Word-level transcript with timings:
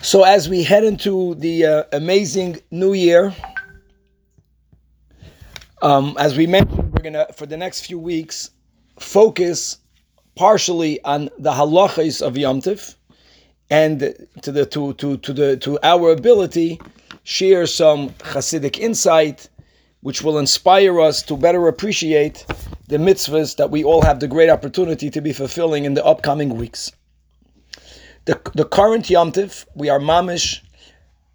So 0.00 0.22
as 0.22 0.48
we 0.48 0.62
head 0.62 0.84
into 0.84 1.34
the 1.34 1.66
uh, 1.66 1.82
amazing 1.92 2.60
new 2.70 2.92
year, 2.92 3.34
um, 5.82 6.16
as 6.18 6.36
we 6.36 6.46
mentioned, 6.46 6.92
we're 6.92 7.02
gonna 7.02 7.26
for 7.34 7.46
the 7.46 7.56
next 7.56 7.84
few 7.84 7.98
weeks 7.98 8.50
focus 9.00 9.78
partially 10.36 11.02
on 11.02 11.30
the 11.38 11.50
halachas 11.50 12.22
of 12.22 12.38
Yom 12.38 12.60
Tif, 12.60 12.94
and 13.70 14.14
to 14.42 14.52
the 14.52 14.64
to 14.66 14.94
to 14.94 15.16
to 15.18 15.32
the 15.32 15.56
to 15.58 15.78
our 15.82 16.12
ability 16.12 16.80
share 17.24 17.66
some 17.66 18.10
Hasidic 18.20 18.78
insight, 18.78 19.48
which 20.02 20.22
will 20.22 20.38
inspire 20.38 21.00
us 21.00 21.22
to 21.24 21.36
better 21.36 21.66
appreciate 21.66 22.46
the 22.86 22.98
mitzvahs 22.98 23.56
that 23.56 23.70
we 23.70 23.82
all 23.82 24.02
have 24.02 24.20
the 24.20 24.28
great 24.28 24.48
opportunity 24.48 25.10
to 25.10 25.20
be 25.20 25.32
fulfilling 25.32 25.84
in 25.84 25.94
the 25.94 26.04
upcoming 26.04 26.56
weeks. 26.56 26.92
The, 28.28 28.38
the 28.54 28.66
current 28.66 29.08
Yom 29.08 29.32
Tif, 29.32 29.64
we 29.74 29.88
are 29.88 29.98
mamish 29.98 30.60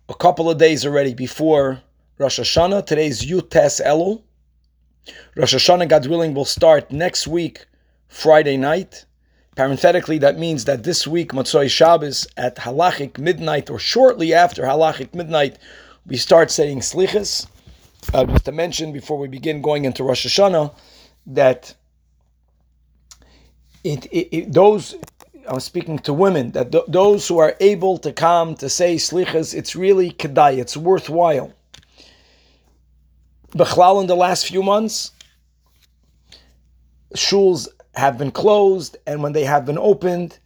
a 0.10 0.14
couple 0.14 0.48
of 0.48 0.60
days 0.60 0.86
already 0.86 1.16
before 1.16 1.82
Rosh 2.20 2.40
Hashanah. 2.40 2.86
Today's 2.86 3.26
Yutes 3.26 3.82
Elul. 3.84 4.22
Rosh 5.36 5.56
Hashanah, 5.56 5.90
God 5.90 6.06
willing, 6.06 6.36
will 6.36 6.46
start 6.46 6.92
next 6.92 7.26
week, 7.26 7.66
Friday 8.10 8.58
night. 8.58 9.06
Parenthetically, 9.56 10.20
that 10.20 10.38
means 10.38 10.66
that 10.66 10.84
this 10.84 11.08
week, 11.08 11.32
Motzoi 11.32 11.68
Shabbos, 11.68 12.28
at 12.38 12.58
halachic 12.58 13.18
midnight 13.18 13.72
or 13.72 13.80
shortly 13.80 14.32
after 14.32 14.62
halachic 14.62 15.16
midnight, 15.16 15.58
we 16.06 16.16
start 16.16 16.52
saying 16.52 16.82
slichas. 16.82 17.48
Uh, 18.14 18.26
just 18.26 18.46
to 18.46 18.52
mention 18.52 18.94
before 18.94 19.18
we 19.18 19.28
begin 19.28 19.64
going 19.64 19.86
into 19.86 20.04
Rosh 20.04 20.28
Hashanah 20.28 20.76
that 21.26 21.74
it, 23.84 24.06
it, 24.12 24.38
it, 24.38 24.54
those 24.54 24.96
I'm 25.48 25.60
speaking 25.60 26.00
to 26.00 26.14
women 26.14 26.52
that 26.52 26.72
th- 26.72 26.86
those 26.88 27.28
who 27.28 27.40
are 27.40 27.56
able 27.60 27.98
to 28.00 28.12
come 28.14 28.56
to 28.56 28.70
say 28.70 28.96
slichas, 28.96 29.54
it's 29.54 29.76
really 29.76 30.12
kedai, 30.12 30.58
it's 30.58 30.78
worthwhile. 30.78 31.54
Bechlal 33.52 34.02
in 34.02 34.08
the 34.08 34.16
last 34.16 34.48
few 34.48 34.64
months, 34.64 35.12
shuls 37.16 37.68
have 37.96 38.18
been 38.18 38.32
closed, 38.32 38.98
and 39.06 39.22
when 39.22 39.34
they 39.34 39.44
have 39.44 39.66
been 39.66 39.78
opened, 39.78 40.40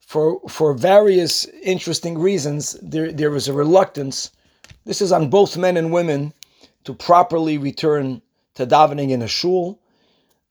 for 0.00 0.40
for 0.48 0.74
various 0.74 1.44
interesting 1.62 2.18
reasons, 2.18 2.76
there 2.82 3.12
there 3.12 3.30
was 3.30 3.48
a 3.48 3.52
reluctance. 3.52 4.30
This 4.84 5.00
is 5.00 5.12
on 5.12 5.30
both 5.30 5.56
men 5.56 5.76
and 5.76 5.92
women 5.92 6.32
to 6.84 6.94
properly 6.94 7.58
return 7.58 8.22
to 8.54 8.66
davening 8.66 9.10
in 9.10 9.22
a 9.22 9.28
shul. 9.28 9.80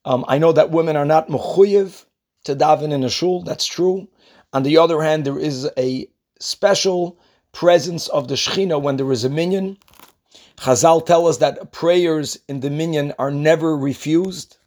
Um, 0.06 0.26
I 0.28 0.38
know 0.38 0.52
that 0.52 0.72
women 0.72 0.96
are 0.96 1.06
not 1.06 1.30
mechuyev 1.30 2.06
to 2.44 2.56
daven 2.56 2.92
in 2.92 3.04
a 3.04 3.10
shul. 3.10 3.42
That's 3.44 3.66
true. 3.66 4.08
On 4.54 4.64
the 4.64 4.78
other 4.78 5.02
hand, 5.02 5.26
there 5.26 5.40
is 5.40 5.70
a 5.78 6.08
special 6.40 7.18
presence 7.52 8.08
of 8.10 8.28
the 8.28 8.36
Shechina 8.36 8.82
when 8.82 8.98
there 8.98 9.12
is 9.12 9.24
a 9.24 9.30
minyan. 9.30 9.78
Chazal 10.58 11.06
tell 11.06 11.28
us 11.28 11.38
that 11.38 11.72
prayers 11.72 12.38
in 12.48 12.60
the 12.60 12.70
minyan 12.70 13.14
are 13.18 13.32
never 13.32 13.76
refused. 13.76 14.58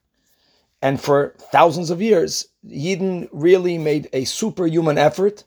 And 0.83 1.01
for 1.01 1.35
thousands 1.53 1.91
of 1.91 2.03
years, 2.03 2.47
Yidden 2.67 3.29
really 3.33 3.79
made 3.79 4.09
a 4.13 4.25
superhuman 4.25 4.99
effort 4.99 5.45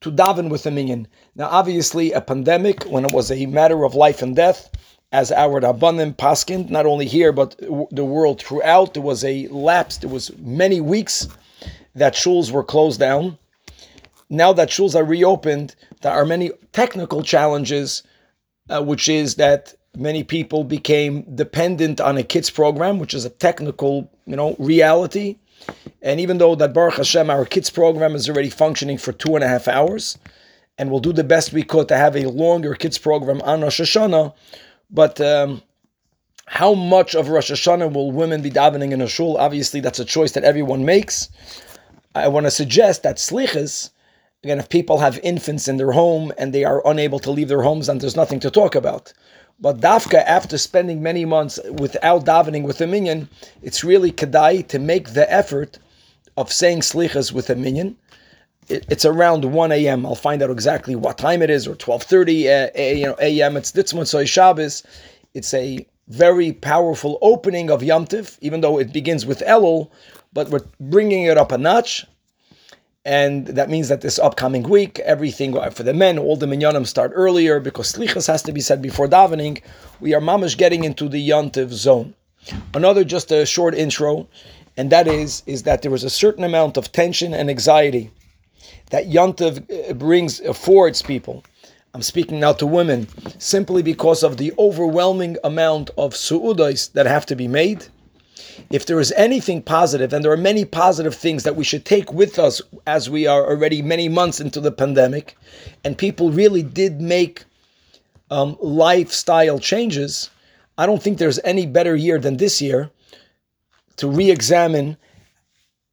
to 0.00 0.10
daven 0.10 0.50
with 0.50 0.62
the 0.62 0.70
minyan. 0.70 1.08
Now, 1.34 1.48
obviously, 1.48 2.12
a 2.12 2.20
pandemic, 2.20 2.84
when 2.84 3.04
it 3.04 3.12
was 3.12 3.30
a 3.30 3.46
matter 3.46 3.84
of 3.84 3.94
life 3.94 4.22
and 4.22 4.34
death, 4.34 4.70
as 5.10 5.32
our 5.32 5.60
Rabbanim 5.60 6.16
Paskin, 6.16 6.68
not 6.70 6.86
only 6.86 7.06
here, 7.06 7.32
but 7.32 7.56
the 7.58 8.04
world 8.04 8.42
throughout, 8.42 8.94
there 8.94 9.02
was 9.02 9.24
a 9.24 9.48
lapse, 9.48 9.98
there 9.98 10.10
was 10.10 10.36
many 10.38 10.80
weeks 10.80 11.28
that 11.98 12.14
shuls 12.14 12.50
were 12.50 12.64
closed 12.64 13.00
down. 13.00 13.38
Now 14.30 14.52
that 14.52 14.68
shuls 14.68 14.94
are 14.94 15.04
reopened, 15.04 15.74
there 16.02 16.12
are 16.12 16.26
many 16.26 16.50
technical 16.72 17.22
challenges, 17.22 18.02
uh, 18.68 18.82
which 18.82 19.08
is 19.08 19.36
that 19.36 19.74
many 19.96 20.22
people 20.22 20.64
became 20.64 21.22
dependent 21.34 22.00
on 22.00 22.18
a 22.18 22.22
kids 22.22 22.50
program, 22.50 22.98
which 22.98 23.14
is 23.14 23.24
a 23.24 23.30
technical, 23.30 24.10
you 24.26 24.36
know, 24.36 24.54
reality. 24.58 25.36
And 26.02 26.20
even 26.20 26.38
though 26.38 26.54
that 26.54 26.72
Baruch 26.72 26.96
Hashem, 26.96 27.30
our 27.30 27.44
kids 27.44 27.70
program 27.70 28.14
is 28.14 28.28
already 28.28 28.50
functioning 28.50 28.98
for 28.98 29.12
two 29.12 29.34
and 29.34 29.42
a 29.42 29.48
half 29.48 29.66
hours, 29.66 30.18
and 30.76 30.90
we'll 30.90 31.00
do 31.00 31.12
the 31.12 31.24
best 31.24 31.52
we 31.52 31.62
could 31.62 31.88
to 31.88 31.96
have 31.96 32.14
a 32.14 32.28
longer 32.28 32.74
kids 32.74 32.98
program 32.98 33.40
on 33.42 33.62
Rosh 33.62 33.80
Hashanah, 33.80 34.34
but 34.90 35.20
um, 35.20 35.62
how 36.46 36.74
much 36.74 37.14
of 37.14 37.28
Rosh 37.28 37.50
Hashanah 37.50 37.92
will 37.92 38.12
women 38.12 38.40
be 38.40 38.50
davening 38.50 38.92
in 38.92 39.00
a 39.00 39.08
shul? 39.08 39.36
Obviously, 39.36 39.80
that's 39.80 39.98
a 39.98 40.04
choice 40.04 40.32
that 40.32 40.44
everyone 40.44 40.84
makes. 40.84 41.28
I 42.14 42.28
want 42.28 42.46
to 42.46 42.50
suggest 42.50 43.02
that 43.02 43.16
slichas, 43.16 43.90
again, 44.42 44.58
if 44.58 44.68
people 44.68 44.98
have 44.98 45.18
infants 45.22 45.68
in 45.68 45.76
their 45.76 45.92
home 45.92 46.32
and 46.38 46.52
they 46.52 46.64
are 46.64 46.86
unable 46.86 47.18
to 47.20 47.30
leave 47.30 47.48
their 47.48 47.62
homes, 47.62 47.86
then 47.86 47.98
there's 47.98 48.16
nothing 48.16 48.40
to 48.40 48.50
talk 48.50 48.74
about. 48.74 49.12
But 49.60 49.80
dafka, 49.80 50.22
after 50.24 50.56
spending 50.56 51.02
many 51.02 51.24
months 51.24 51.58
without 51.70 52.24
davening 52.24 52.62
with 52.62 52.80
a 52.80 52.86
minion, 52.86 53.28
it's 53.62 53.82
really 53.82 54.12
kedai 54.12 54.66
to 54.68 54.78
make 54.78 55.10
the 55.10 55.30
effort 55.32 55.78
of 56.36 56.52
saying 56.52 56.80
slichas 56.80 57.32
with 57.32 57.50
a 57.50 57.56
minion. 57.56 57.96
it's 58.68 59.04
around 59.04 59.44
1 59.44 59.72
a.m. 59.72 60.06
I'll 60.06 60.14
find 60.14 60.42
out 60.42 60.50
exactly 60.50 60.94
what 60.94 61.18
time 61.18 61.42
it 61.42 61.50
is, 61.50 61.66
or 61.66 61.74
12:30 61.74 62.74
uh, 62.76 62.80
you 62.80 63.06
know, 63.06 63.16
a.m. 63.20 63.56
It's 63.56 63.72
Ditzmotzoi 63.72 64.28
Shabbos. 64.28 64.84
It's 65.34 65.52
a 65.54 65.86
very 66.08 66.52
powerful 66.52 67.18
opening 67.20 67.70
of 67.70 67.82
Yom 67.82 68.06
Tif, 68.06 68.38
even 68.40 68.60
though 68.60 68.78
it 68.78 68.92
begins 68.92 69.26
with 69.26 69.40
Elul, 69.40 69.90
but 70.32 70.48
we're 70.50 70.66
bringing 70.80 71.24
it 71.24 71.38
up 71.38 71.52
a 71.52 71.58
notch. 71.58 72.06
And 73.04 73.46
that 73.46 73.70
means 73.70 73.88
that 73.88 74.02
this 74.02 74.18
upcoming 74.18 74.64
week, 74.64 74.98
everything 74.98 75.58
for 75.70 75.82
the 75.82 75.94
men, 75.94 76.18
all 76.18 76.36
the 76.36 76.46
minyanim 76.46 76.86
start 76.86 77.12
earlier 77.14 77.58
because 77.58 77.92
slichas 77.92 78.26
has 78.26 78.42
to 78.42 78.52
be 78.52 78.60
said 78.60 78.82
before 78.82 79.08
davening. 79.08 79.62
We 80.00 80.14
are 80.14 80.20
mamish 80.20 80.58
getting 80.58 80.84
into 80.84 81.08
the 81.08 81.26
Yontiv 81.26 81.70
zone. 81.72 82.14
Another 82.74 83.04
just 83.04 83.30
a 83.32 83.46
short 83.46 83.74
intro, 83.74 84.28
and 84.76 84.90
that 84.90 85.08
is 85.08 85.42
is 85.46 85.62
that 85.62 85.82
there 85.82 85.90
was 85.90 86.04
a 86.04 86.10
certain 86.10 86.44
amount 86.44 86.76
of 86.76 86.92
tension 86.92 87.32
and 87.34 87.48
anxiety 87.48 88.10
that 88.90 89.06
Yontiv 89.06 89.90
uh, 89.90 89.94
brings 89.94 90.40
affords 90.40 91.02
people. 91.02 91.44
I'm 91.94 92.02
speaking 92.02 92.40
now 92.40 92.52
to 92.54 92.66
women 92.66 93.08
simply 93.38 93.82
because 93.82 94.22
of 94.22 94.36
the 94.36 94.52
overwhelming 94.58 95.36
amount 95.42 95.90
of 95.96 96.14
su'udais 96.14 96.92
that 96.92 97.06
have 97.06 97.26
to 97.26 97.36
be 97.36 97.48
made 97.48 97.86
if 98.70 98.86
there 98.86 99.00
is 99.00 99.12
anything 99.12 99.62
positive, 99.62 100.12
and 100.12 100.24
there 100.24 100.32
are 100.32 100.36
many 100.36 100.64
positive 100.64 101.14
things 101.14 101.42
that 101.42 101.56
we 101.56 101.64
should 101.64 101.84
take 101.84 102.12
with 102.12 102.38
us 102.38 102.60
as 102.86 103.10
we 103.10 103.26
are 103.26 103.46
already 103.46 103.82
many 103.82 104.08
months 104.08 104.40
into 104.40 104.60
the 104.60 104.72
pandemic, 104.72 105.36
and 105.84 105.96
people 105.96 106.30
really 106.30 106.62
did 106.62 107.00
make 107.00 107.44
um, 108.30 108.56
lifestyle 108.60 109.58
changes, 109.58 110.30
I 110.76 110.86
don't 110.86 111.02
think 111.02 111.18
there's 111.18 111.40
any 111.44 111.66
better 111.66 111.96
year 111.96 112.18
than 112.18 112.36
this 112.36 112.60
year 112.62 112.90
to 113.96 114.08
re 114.08 114.30
examine 114.30 114.96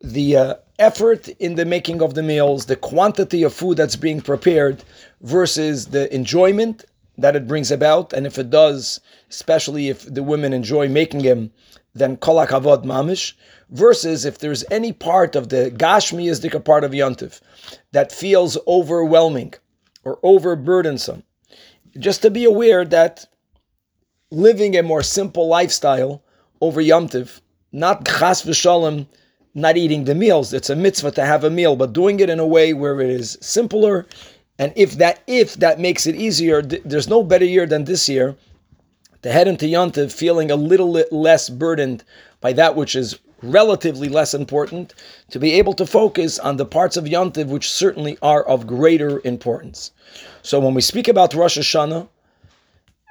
the 0.01 0.37
uh, 0.37 0.55
effort 0.77 1.27
in 1.39 1.55
the 1.55 1.65
making 1.65 2.01
of 2.01 2.13
the 2.13 2.21
meals, 2.21 2.65
the 2.65 2.75
quantity 2.75 3.43
of 3.43 3.53
food 3.53 3.77
that's 3.77 3.95
being 3.95 4.21
prepared 4.21 4.83
versus 5.21 5.87
the 5.87 6.13
enjoyment 6.13 6.85
that 7.17 7.35
it 7.35 7.47
brings 7.47 7.71
about. 7.71 8.13
And 8.13 8.27
if 8.27 8.37
it 8.37 8.49
does, 8.49 8.99
especially 9.29 9.89
if 9.89 10.13
the 10.13 10.21
women 10.21 10.53
enjoy 10.53 10.87
making 10.87 11.23
them, 11.23 11.51
then 11.95 12.17
kolak 12.17 12.49
avod 12.49 12.83
mamish. 12.83 13.33
Versus 13.71 14.25
if 14.25 14.37
there's 14.37 14.63
any 14.69 14.93
part 14.93 15.35
of 15.35 15.49
the 15.49 15.71
gashmi 15.71 16.29
is 16.29 16.39
part 16.61 16.83
of 16.83 16.91
yontif 16.91 17.41
that 17.93 18.11
feels 18.11 18.59
overwhelming 18.67 19.55
or 20.03 20.19
overburdensome, 20.21 21.23
just 21.97 22.21
to 22.21 22.29
be 22.29 22.43
aware 22.43 22.85
that 22.85 23.25
living 24.29 24.77
a 24.77 24.83
more 24.83 25.01
simple 25.01 25.47
lifestyle 25.47 26.21
over 26.61 26.79
yontif, 26.79 27.41
not 27.71 28.05
chas 28.05 28.43
v'shalom, 28.43 29.07
not 29.55 29.77
eating 29.77 30.03
the 30.03 30.13
meals. 30.13 30.53
It's 30.53 30.69
a 30.69 30.75
mitzvah 30.75 31.11
to 31.11 31.25
have 31.25 31.43
a 31.43 31.49
meal, 31.49 31.75
but 31.75 31.93
doing 31.93 32.19
it 32.19 32.29
in 32.29 32.39
a 32.39 32.45
way 32.45 32.73
where 32.73 33.01
it 33.01 33.09
is 33.09 33.37
simpler. 33.41 34.05
And 34.59 34.73
if 34.75 34.97
that 34.97 35.23
if 35.25 35.55
that 35.55 35.79
makes 35.79 36.05
it 36.05 36.15
easier, 36.15 36.61
there's 36.61 37.09
no 37.09 37.23
better 37.23 37.45
year 37.45 37.65
than 37.65 37.85
this 37.85 38.07
year 38.07 38.35
to 39.25 39.31
head 39.31 39.47
into 39.47 39.65
Yontiv 39.65 40.11
feeling 40.11 40.51
a 40.51 40.55
little 40.55 40.91
less 41.09 41.49
burdened 41.49 42.03
by 42.41 42.53
that 42.53 42.75
which 42.75 42.95
is 42.95 43.17
relatively 43.41 44.07
less 44.07 44.35
important, 44.35 44.93
to 45.31 45.39
be 45.39 45.53
able 45.53 45.73
to 45.73 45.87
focus 45.87 46.37
on 46.37 46.57
the 46.57 46.65
parts 46.65 46.95
of 46.95 47.05
Yontiv 47.05 47.47
which 47.47 47.71
certainly 47.71 48.19
are 48.21 48.43
of 48.43 48.67
greater 48.67 49.21
importance. 49.25 49.89
So 50.43 50.59
when 50.59 50.75
we 50.75 50.81
speak 50.81 51.07
about 51.07 51.33
Rosh 51.33 51.57
Hashanah, 51.57 52.07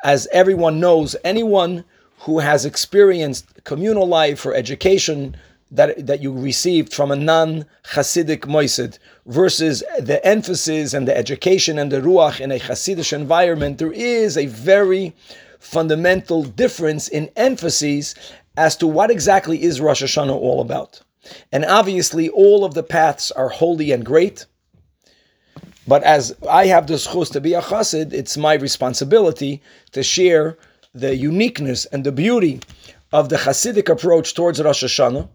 as 0.05 0.29
everyone 0.31 0.79
knows, 0.79 1.17
anyone 1.25 1.83
who 2.21 2.39
has 2.39 2.65
experienced 2.65 3.65
communal 3.65 4.07
life 4.07 4.47
or 4.47 4.55
education 4.55 5.37
that, 5.73 6.07
that 6.07 6.23
you 6.23 6.33
received 6.33 6.95
from 6.95 7.11
a 7.11 7.17
non-Hasidic 7.17 8.43
moisid 8.43 9.01
versus 9.27 9.83
the 9.99 10.25
emphasis 10.25 10.95
and 10.95 11.09
the 11.09 11.17
education 11.17 11.77
and 11.77 11.91
the 11.91 12.01
ruach 12.01 12.39
in 12.39 12.53
a 12.53 12.61
Hasidic 12.61 13.13
environment, 13.13 13.79
there 13.79 13.91
is 13.93 14.39
a 14.39 14.47
very 14.47 15.13
fundamental 15.65 16.45
difference 16.45 17.09
in 17.09 17.31
emphases 17.37 18.15
as 18.57 18.77
to 18.77 18.87
what 18.87 19.11
exactly 19.11 19.63
is 19.63 19.81
Rosh 19.81 20.03
Hashanah 20.03 20.35
all 20.35 20.61
about. 20.61 21.01
And 21.51 21.65
obviously, 21.65 22.29
all 22.29 22.65
of 22.65 22.75
the 22.75 22.83
paths 22.83 23.31
are 23.33 23.49
holy 23.49 23.91
and 23.91 24.05
great. 24.05 24.47
But 25.89 26.03
as 26.03 26.35
I 26.49 26.67
have 26.67 26.87
the 26.87 26.95
schus 26.95 27.33
to 27.33 27.41
be 27.41 27.55
a 27.55 27.63
chassid, 27.63 28.13
it's 28.13 28.37
my 28.37 28.55
responsibility 28.55 29.63
to 29.93 30.03
share 30.03 30.59
the 30.95 31.17
uniqueness 31.17 31.87
and 31.87 32.05
the 32.05 32.13
beauty 32.13 32.61
of 33.13 33.29
the 33.29 33.37
Hasidic 33.37 33.89
approach 33.89 34.35
towards 34.35 34.63
Rosh 34.63 34.85
Hashanah. 34.85 35.29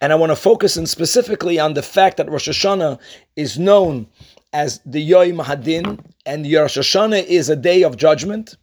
And 0.00 0.12
I 0.12 0.16
want 0.16 0.30
to 0.32 0.36
focus 0.36 0.76
in 0.76 0.86
specifically 0.86 1.58
on 1.58 1.74
the 1.74 1.82
fact 1.82 2.18
that 2.18 2.30
Rosh 2.30 2.48
Hashanah 2.48 2.98
is 3.36 3.58
known 3.58 4.06
as 4.52 4.80
the 4.86 5.00
Yom 5.00 5.38
Hadin, 5.38 5.98
and 6.24 6.44
Rosh 6.44 6.78
Hashanah 6.78 7.24
is 7.24 7.48
a 7.48 7.56
day 7.56 7.82
of 7.82 7.96
judgment. 7.96 8.56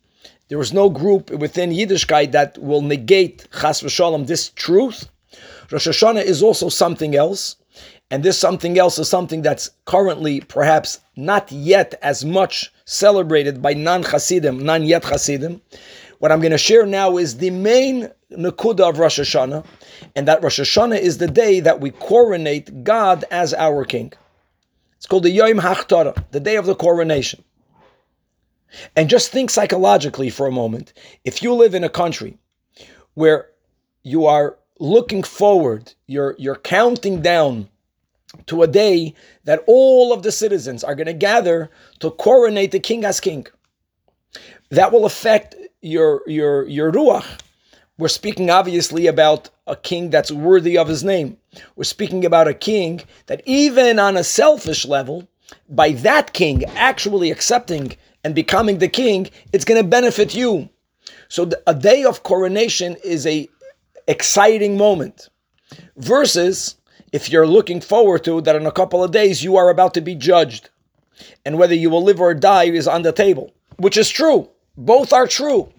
There 0.49 0.59
is 0.59 0.73
no 0.73 0.89
group 0.89 1.31
within 1.31 1.71
Yiddishkeit 1.71 2.33
that 2.33 2.57
will 2.57 2.81
negate 2.81 3.47
Chas 3.59 3.81
v'Shalom 3.81 4.27
this 4.27 4.49
truth. 4.49 5.09
Rosh 5.71 5.87
Hashanah 5.87 6.23
is 6.23 6.43
also 6.43 6.67
something 6.67 7.15
else, 7.15 7.55
and 8.11 8.23
this 8.23 8.37
something 8.37 8.77
else 8.77 8.99
is 8.99 9.07
something 9.07 9.41
that's 9.41 9.69
currently 9.85 10.41
perhaps 10.41 10.99
not 11.15 11.49
yet 11.51 11.97
as 12.01 12.25
much 12.25 12.71
celebrated 12.85 13.61
by 13.61 13.73
non-Hasidim, 13.73 14.59
non-yet 14.59 15.05
Hasidim. 15.05 15.61
What 16.19 16.31
I'm 16.31 16.41
going 16.41 16.51
to 16.51 16.57
share 16.57 16.85
now 16.85 17.17
is 17.17 17.37
the 17.37 17.49
main 17.49 18.09
Nakuda 18.31 18.89
of 18.89 18.99
Rosh 18.99 19.19
Hashanah, 19.19 19.65
and 20.15 20.27
that 20.27 20.43
Rosh 20.43 20.59
Hashanah 20.59 20.99
is 20.99 21.19
the 21.19 21.27
day 21.27 21.61
that 21.61 21.79
we 21.79 21.91
coronate 21.91 22.83
God 22.83 23.23
as 23.31 23.53
our 23.53 23.85
King. 23.85 24.11
It's 24.97 25.05
called 25.05 25.23
the 25.23 25.31
Yom 25.31 25.59
HaChtara, 25.59 26.25
the 26.31 26.39
day 26.41 26.57
of 26.57 26.65
the 26.65 26.75
coronation. 26.75 27.43
And 28.95 29.09
just 29.09 29.31
think 29.31 29.49
psychologically 29.49 30.29
for 30.29 30.47
a 30.47 30.51
moment. 30.51 30.93
If 31.23 31.43
you 31.43 31.53
live 31.53 31.75
in 31.75 31.83
a 31.83 31.89
country 31.89 32.37
where 33.13 33.49
you 34.03 34.25
are 34.25 34.57
looking 34.79 35.23
forward, 35.23 35.93
you're, 36.07 36.35
you're 36.37 36.55
counting 36.55 37.21
down 37.21 37.69
to 38.47 38.63
a 38.63 38.67
day 38.67 39.13
that 39.43 39.63
all 39.67 40.11
of 40.11 40.23
the 40.23 40.31
citizens 40.31 40.83
are 40.83 40.95
going 40.95 41.07
to 41.07 41.13
gather 41.13 41.69
to 41.99 42.11
coronate 42.11 42.71
the 42.71 42.79
king 42.79 43.05
as 43.05 43.19
king. 43.19 43.45
That 44.69 44.91
will 44.91 45.05
affect 45.05 45.55
your 45.81 46.23
your 46.25 46.67
your 46.67 46.91
ruach. 46.91 47.25
We're 47.99 48.07
speaking 48.07 48.49
obviously 48.49 49.05
about 49.05 49.49
a 49.67 49.75
king 49.75 50.09
that's 50.09 50.31
worthy 50.31 50.77
of 50.77 50.87
his 50.87 51.03
name. 51.03 51.37
We're 51.75 51.83
speaking 51.83 52.25
about 52.25 52.47
a 52.47 52.53
king 52.53 53.01
that 53.27 53.43
even 53.45 53.99
on 53.99 54.17
a 54.17 54.23
selfish 54.23 54.85
level, 54.85 55.27
by 55.69 55.91
that 55.91 56.33
king 56.33 56.65
actually 56.65 57.29
accepting 57.29 57.95
and 58.23 58.33
becoming 58.33 58.77
the 58.77 58.87
king, 58.87 59.29
it's 59.51 59.65
going 59.65 59.81
to 59.81 59.87
benefit 59.87 60.33
you. 60.33 60.69
So 61.27 61.49
a 61.67 61.73
day 61.73 62.03
of 62.03 62.23
coronation 62.23 62.95
is 63.03 63.25
a 63.27 63.49
exciting 64.07 64.77
moment 64.77 65.29
versus 65.97 66.75
if 67.11 67.29
you're 67.29 67.47
looking 67.47 67.81
forward 67.81 68.23
to 68.25 68.41
that 68.41 68.55
in 68.55 68.65
a 68.65 68.71
couple 68.71 69.03
of 69.03 69.11
days 69.11 69.43
you 69.43 69.55
are 69.55 69.69
about 69.69 69.93
to 69.93 70.01
be 70.01 70.15
judged 70.15 70.69
and 71.45 71.57
whether 71.57 71.75
you 71.75 71.89
will 71.89 72.03
live 72.03 72.19
or 72.19 72.33
die 72.33 72.65
is 72.65 72.87
on 72.87 73.03
the 73.03 73.11
table, 73.11 73.53
which 73.77 73.97
is 73.97 74.09
true. 74.09 74.49
Both 74.75 75.13
are 75.13 75.27
true. 75.27 75.71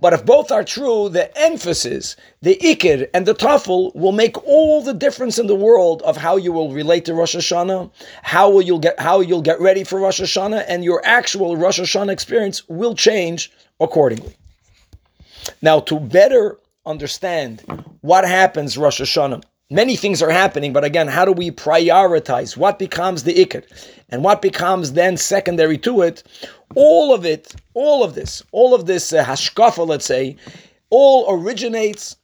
But 0.00 0.12
if 0.12 0.26
both 0.26 0.50
are 0.50 0.64
true, 0.64 1.08
the 1.08 1.36
emphasis, 1.38 2.16
the 2.42 2.56
ikir, 2.56 3.08
and 3.14 3.26
the 3.26 3.34
tafel 3.34 3.94
will 3.94 4.12
make 4.12 4.42
all 4.44 4.82
the 4.82 4.92
difference 4.92 5.38
in 5.38 5.46
the 5.46 5.54
world 5.54 6.02
of 6.02 6.16
how 6.16 6.36
you 6.36 6.52
will 6.52 6.72
relate 6.72 7.04
to 7.06 7.14
Rosh 7.14 7.36
Hashanah, 7.36 7.90
how 8.22 8.50
will 8.50 8.62
you 8.62 8.78
get 8.78 8.98
how 8.98 9.20
you'll 9.20 9.40
get 9.40 9.60
ready 9.60 9.84
for 9.84 10.00
Rosh 10.00 10.20
Hashanah, 10.20 10.64
and 10.68 10.84
your 10.84 11.00
actual 11.04 11.56
Rosh 11.56 11.80
Hashanah 11.80 12.12
experience 12.12 12.68
will 12.68 12.94
change 12.94 13.52
accordingly. 13.80 14.36
Now, 15.62 15.80
to 15.80 16.00
better 16.00 16.58
understand 16.84 17.62
what 18.00 18.26
happens 18.26 18.76
Rosh 18.76 19.00
Hashanah, 19.00 19.42
many 19.70 19.96
things 19.96 20.22
are 20.22 20.30
happening, 20.30 20.72
but 20.72 20.84
again, 20.84 21.08
how 21.08 21.24
do 21.24 21.32
we 21.32 21.50
prioritize 21.50 22.56
what 22.56 22.78
becomes 22.78 23.22
the 23.22 23.34
ikir 23.34 23.64
and 24.10 24.22
what 24.22 24.42
becomes 24.42 24.92
then 24.92 25.16
secondary 25.16 25.78
to 25.78 26.02
it? 26.02 26.22
All 26.74 27.14
of 27.14 27.24
it, 27.24 27.54
all 27.74 28.02
of 28.02 28.14
this, 28.14 28.42
all 28.52 28.74
of 28.74 28.86
this 28.86 29.12
uh, 29.12 29.24
hashkafa, 29.24 29.86
let's 29.86 30.06
say, 30.06 30.36
all 30.90 31.26
originates 31.28 32.16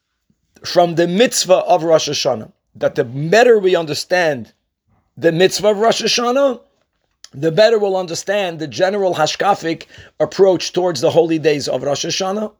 from 0.63 0.95
the 0.95 1.07
mitzvah 1.07 1.63
of 1.65 1.83
Rosh 1.83 2.09
Hashanah. 2.09 2.51
That 2.75 2.95
the 2.95 3.03
better 3.03 3.59
we 3.59 3.75
understand 3.75 4.53
the 5.17 5.31
mitzvah 5.31 5.69
of 5.69 5.77
Rosh 5.77 6.01
Hashanah, 6.01 6.61
the 7.33 7.51
better 7.51 7.79
we'll 7.79 7.97
understand 7.97 8.59
the 8.59 8.67
general 8.67 9.15
hashkafic 9.15 9.85
approach 10.19 10.73
towards 10.73 11.01
the 11.01 11.11
holy 11.11 11.39
days 11.39 11.67
of 11.67 11.83
Rosh 11.83 12.05
Hashanah 12.05 12.51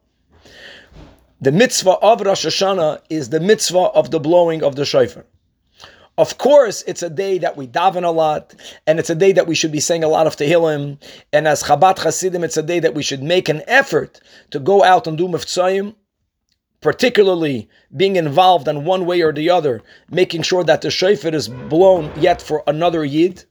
the 1.41 1.51
mitzvah 1.51 1.97
of 2.03 2.21
Rosh 2.21 2.45
Hashanah 2.45 3.01
is 3.09 3.29
the 3.29 3.39
mitzvah 3.39 3.89
of 3.95 4.11
the 4.11 4.19
blowing 4.19 4.61
of 4.63 4.75
the 4.75 4.85
shofar. 4.85 5.25
Of 6.17 6.37
course, 6.37 6.83
it's 6.87 7.03
a 7.03 7.09
day 7.09 7.37
that 7.37 7.55
we 7.55 7.67
daven 7.67 8.03
a 8.03 8.11
lot, 8.11 8.53
and 8.85 8.99
it's 8.99 9.09
a 9.09 9.15
day 9.15 9.31
that 9.31 9.47
we 9.47 9.55
should 9.55 9.71
be 9.71 9.79
saying 9.79 10.03
a 10.03 10.09
lot 10.09 10.27
of 10.27 10.35
Tehillim. 10.35 11.01
And 11.31 11.47
as 11.47 11.63
Chabad 11.63 11.99
Hasidim, 11.99 12.43
it's 12.43 12.57
a 12.57 12.63
day 12.63 12.79
that 12.79 12.93
we 12.93 13.01
should 13.01 13.23
make 13.23 13.47
an 13.47 13.63
effort 13.65 14.19
to 14.51 14.59
go 14.59 14.83
out 14.83 15.07
and 15.07 15.17
do 15.17 15.27
Miftzayim, 15.27 15.95
particularly 16.81 17.69
being 17.95 18.17
involved 18.17 18.67
in 18.67 18.83
one 18.83 19.05
way 19.05 19.21
or 19.21 19.31
the 19.31 19.49
other, 19.49 19.81
making 20.09 20.41
sure 20.41 20.65
that 20.65 20.81
the 20.81 20.91
shofar 20.91 21.33
is 21.33 21.47
blown 21.47 22.11
yet 22.19 22.41
for 22.41 22.61
another 22.67 23.05
Yid. 23.05 23.45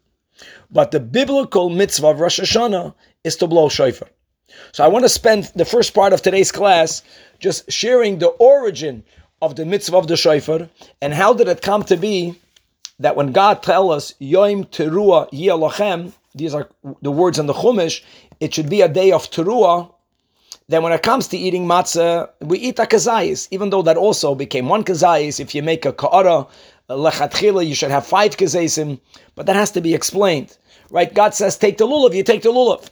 But 0.70 0.90
the 0.90 1.00
biblical 1.00 1.70
mitzvah 1.70 2.08
of 2.08 2.20
Rosh 2.20 2.40
Hashanah 2.40 2.94
is 3.24 3.36
to 3.36 3.46
blow 3.46 3.68
shofar. 3.68 4.08
So 4.72 4.84
I 4.84 4.88
want 4.88 5.04
to 5.04 5.08
spend 5.08 5.44
the 5.54 5.64
first 5.64 5.94
part 5.94 6.12
of 6.12 6.22
today's 6.22 6.52
class 6.52 7.02
just 7.38 7.70
sharing 7.70 8.18
the 8.18 8.28
origin 8.28 9.02
of 9.40 9.56
the 9.56 9.64
mitzvah 9.64 9.96
of 9.96 10.08
the 10.08 10.16
shofar 10.16 10.68
and 11.00 11.14
how 11.14 11.32
did 11.32 11.48
it 11.48 11.62
come 11.62 11.82
to 11.84 11.96
be 11.96 12.38
that 13.00 13.16
when 13.16 13.32
God 13.32 13.62
tell 13.62 13.90
us 13.90 14.14
Yom 14.18 14.64
Teruah 14.66 15.30
Yelochem, 15.32 16.12
these 16.34 16.54
are 16.54 16.68
the 17.02 17.10
words 17.10 17.38
in 17.38 17.46
the 17.46 17.54
Chumash, 17.54 18.02
it 18.38 18.54
should 18.54 18.70
be 18.70 18.82
a 18.82 18.88
day 18.88 19.10
of 19.10 19.30
Teruah. 19.30 19.92
Then 20.68 20.84
when 20.84 20.92
it 20.92 21.02
comes 21.02 21.26
to 21.28 21.36
eating 21.36 21.66
matzah, 21.66 22.30
we 22.40 22.58
eat 22.58 22.78
a 22.78 22.82
kazayis, 22.82 23.48
even 23.50 23.70
though 23.70 23.82
that 23.82 23.96
also 23.96 24.36
became 24.36 24.68
one 24.68 24.84
kazayis. 24.84 25.40
If 25.40 25.54
you 25.54 25.62
make 25.62 25.84
a 25.84 25.92
ka'ara, 25.92 26.46
lechatchila, 26.88 27.66
you 27.66 27.74
should 27.74 27.90
have 27.90 28.06
five 28.06 28.36
kazayim, 28.36 29.00
but 29.34 29.46
that 29.46 29.56
has 29.56 29.72
to 29.72 29.80
be 29.80 29.94
explained. 29.94 30.56
Right? 30.90 31.12
God 31.12 31.34
says, 31.34 31.56
take 31.56 31.78
the 31.78 31.86
lulav, 31.86 32.14
you 32.14 32.22
take 32.22 32.42
the 32.42 32.52
lulav. 32.52 32.88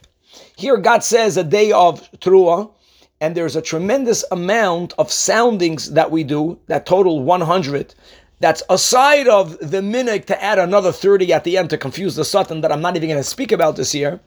Here, 0.56 0.76
God 0.76 1.04
says 1.04 1.36
a 1.36 1.44
day 1.44 1.70
of 1.70 2.10
Teruah, 2.18 2.72
and 3.20 3.36
there's 3.36 3.56
a 3.56 3.62
tremendous 3.62 4.24
amount 4.30 4.94
of 4.98 5.10
soundings 5.10 5.92
that 5.92 6.10
we 6.10 6.24
do 6.24 6.58
that 6.66 6.86
total 6.86 7.22
100. 7.22 7.94
That's 8.40 8.62
aside 8.70 9.26
of 9.26 9.58
the 9.58 9.80
minhag 9.80 10.26
to 10.26 10.42
add 10.42 10.58
another 10.58 10.92
30 10.92 11.32
at 11.32 11.44
the 11.44 11.56
end 11.56 11.70
to 11.70 11.78
confuse 11.78 12.14
the 12.14 12.24
Satan 12.24 12.60
that 12.60 12.70
I'm 12.70 12.80
not 12.80 12.96
even 12.96 13.08
going 13.08 13.20
to 13.20 13.24
speak 13.24 13.52
about 13.52 13.76
this 13.76 13.94
year. 13.94 14.20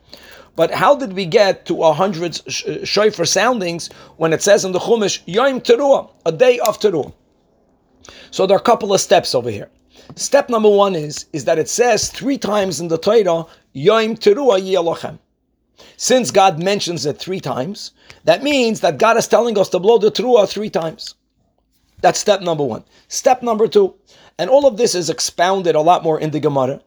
But 0.56 0.72
how 0.72 0.96
did 0.96 1.14
we 1.14 1.26
get 1.26 1.66
to 1.68 1.74
100 1.74 2.42
shofar 2.86 3.26
soundings 3.26 3.90
when 4.18 4.34
it 4.34 4.42
says 4.42 4.66
in 4.66 4.74
the 4.74 4.80
Chumash, 4.80 5.22
Yom 5.26 5.62
Teruah, 5.62 6.10
a 6.26 6.32
day 6.32 6.60
of 6.60 6.80
Teruah? 6.80 7.14
So 8.32 8.46
there 8.46 8.58
are 8.58 8.60
a 8.60 8.64
couple 8.64 8.94
of 8.94 9.00
steps 9.00 9.34
over 9.34 9.50
here. 9.50 9.70
Step 10.16 10.50
number 10.50 10.70
one 10.70 10.94
is, 10.94 11.26
is 11.32 11.46
that 11.46 11.58
it 11.58 11.70
says 11.70 12.10
three 12.10 12.38
times 12.38 12.82
in 12.82 12.90
the 12.90 12.98
Torah, 12.98 13.46
Yom 13.74 14.16
Teruah 14.16 14.60
Yelochem. 14.60 15.20
Since 15.98 16.32
God 16.32 16.62
mentions 16.62 17.06
it 17.06 17.18
three 17.18 17.40
times, 17.40 17.92
that 18.26 18.44
means 18.44 18.82
that 18.82 18.98
God 18.98 19.18
is 19.18 19.28
telling 19.28 19.58
us 19.58 19.70
to 19.70 19.80
blow 19.80 19.98
the 19.98 20.12
teruah 20.12 20.48
three 20.50 20.70
times. 20.70 21.16
That's 22.02 22.20
step 22.20 22.42
number 22.42 22.64
one. 22.64 22.84
Step 23.08 23.44
number 23.44 23.68
two, 23.68 23.94
and 24.42 24.50
all 24.50 24.66
of 24.66 24.76
this 24.76 24.96
is 24.96 25.12
expounded 25.12 25.76
a 25.76 25.82
lot 25.82 26.04
more 26.04 26.20
in 26.20 26.32
the 26.32 26.40
Gemara. 26.40 26.82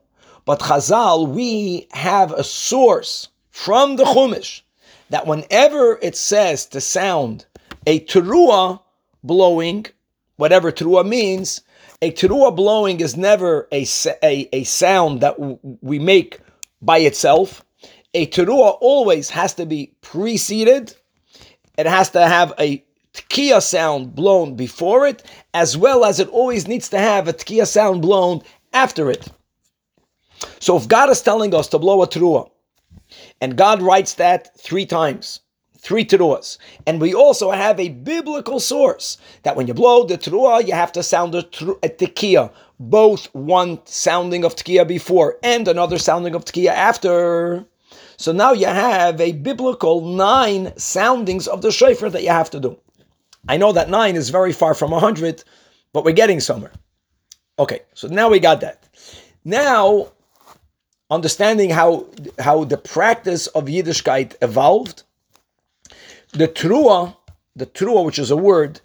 But 0.45 0.59
Chazal, 0.59 1.29
we 1.29 1.87
have 1.93 2.33
a 2.33 2.43
source 2.43 3.29
from 3.53 3.95
the 3.95 4.03
Chumash 4.03 4.63
that 5.11 5.29
whenever 5.29 5.97
it 6.03 6.17
says 6.17 6.67
to 6.67 6.81
sound 6.81 7.47
a 7.87 8.01
teruah 8.01 8.81
blowing, 9.23 9.87
whatever 10.35 10.73
teruah 10.73 11.07
means, 11.07 11.61
a 12.03 12.11
teruah 12.11 12.57
blowing 12.57 12.99
is 12.99 13.17
never 13.17 13.69
a, 13.71 13.87
a, 14.25 14.49
a 14.53 14.65
sound 14.65 15.21
that 15.21 15.39
w- 15.39 15.61
we 15.81 16.01
make 16.01 16.41
by 16.83 16.99
itself 16.99 17.65
a 18.15 18.27
teruah 18.27 18.77
always 18.81 19.31
has 19.31 19.55
to 19.55 19.65
be 19.65 19.95
preceded. 20.01 20.93
It 21.79 21.87
has 21.87 22.11
to 22.11 22.27
have 22.27 22.53
a 22.59 22.84
tkiya 23.15 23.63
sound 23.63 24.15
blown 24.15 24.57
before 24.57 25.07
it, 25.07 25.23
as 25.55 25.77
well 25.77 26.05
as 26.05 26.21
it 26.21 26.29
always 26.29 26.69
needs 26.69 26.89
to 26.89 26.99
have 26.99 27.29
a 27.29 27.33
tkiya 27.33 27.67
sound 27.67 28.03
blown 28.03 28.43
after 28.73 29.11
it. 29.11 29.29
So 30.59 30.77
if 30.77 30.89
God 30.89 31.11
is 31.11 31.23
telling 31.23 31.55
us 31.55 31.69
to 31.69 31.79
blow 31.79 32.03
a 32.03 32.09
teruah, 32.09 32.51
and 33.41 33.57
God 33.57 33.81
writes 33.81 34.15
that 34.15 34.59
three 34.59 34.85
times, 34.85 35.41
three 35.79 36.05
teruahs, 36.05 36.59
and 36.87 37.01
we 37.01 37.15
also 37.15 37.51
have 37.51 37.79
a 37.79 37.91
biblical 37.91 38.59
source 38.59 39.19
that 39.45 39.57
when 39.57 39.69
you 39.69 39.75
blow 39.75 40.05
the 40.05 40.19
teruah, 40.19 40.67
you 40.67 40.73
have 40.73 40.93
to 40.93 41.03
sound 41.03 41.35
a, 41.35 41.39
a 41.39 41.89
tkiya, 41.89 42.51
both 42.81 43.33
one 43.35 43.79
sounding 43.85 44.45
of 44.45 44.57
tkiya 44.57 44.87
before 44.89 45.39
and 45.43 45.69
another 45.69 45.99
sounding 45.99 46.35
of 46.35 46.45
tkiya 46.45 46.71
after. 46.71 47.65
So 48.17 48.33
now 48.33 48.53
you 48.53 48.67
have 48.67 49.21
a 49.21 49.33
biblical 49.33 50.01
nine 50.01 50.77
soundings 50.77 51.47
of 51.47 51.63
the 51.63 51.71
shofar 51.71 52.11
that 52.11 52.23
you 52.23 52.31
have 52.31 52.51
to 52.51 52.61
do. 52.61 52.79
I 53.49 53.57
know 53.57 53.73
that 53.73 53.91
nine 53.91 54.17
is 54.17 54.31
very 54.31 54.53
far 54.53 54.75
from 54.75 54.93
a 54.93 55.01
hundred, 55.01 55.45
but 55.93 56.05
we're 56.05 56.13
getting 56.13 56.41
somewhere. 56.41 56.73
Okay, 57.59 57.81
so 57.95 58.09
now 58.09 58.29
we 58.29 58.41
got 58.41 58.61
that. 58.63 58.89
Now, 59.45 60.09
understanding 61.11 61.71
how 61.71 62.07
how 62.39 62.65
the 62.65 62.79
practice 62.79 63.47
of 63.49 63.67
Yiddishkeit 63.67 64.35
evolved. 64.43 65.03
The 66.33 66.49
trua, 66.49 67.17
the 67.55 67.67
trua, 67.67 68.05
which 68.05 68.19
is 68.19 68.31
a 68.31 68.37
word, 68.37 68.81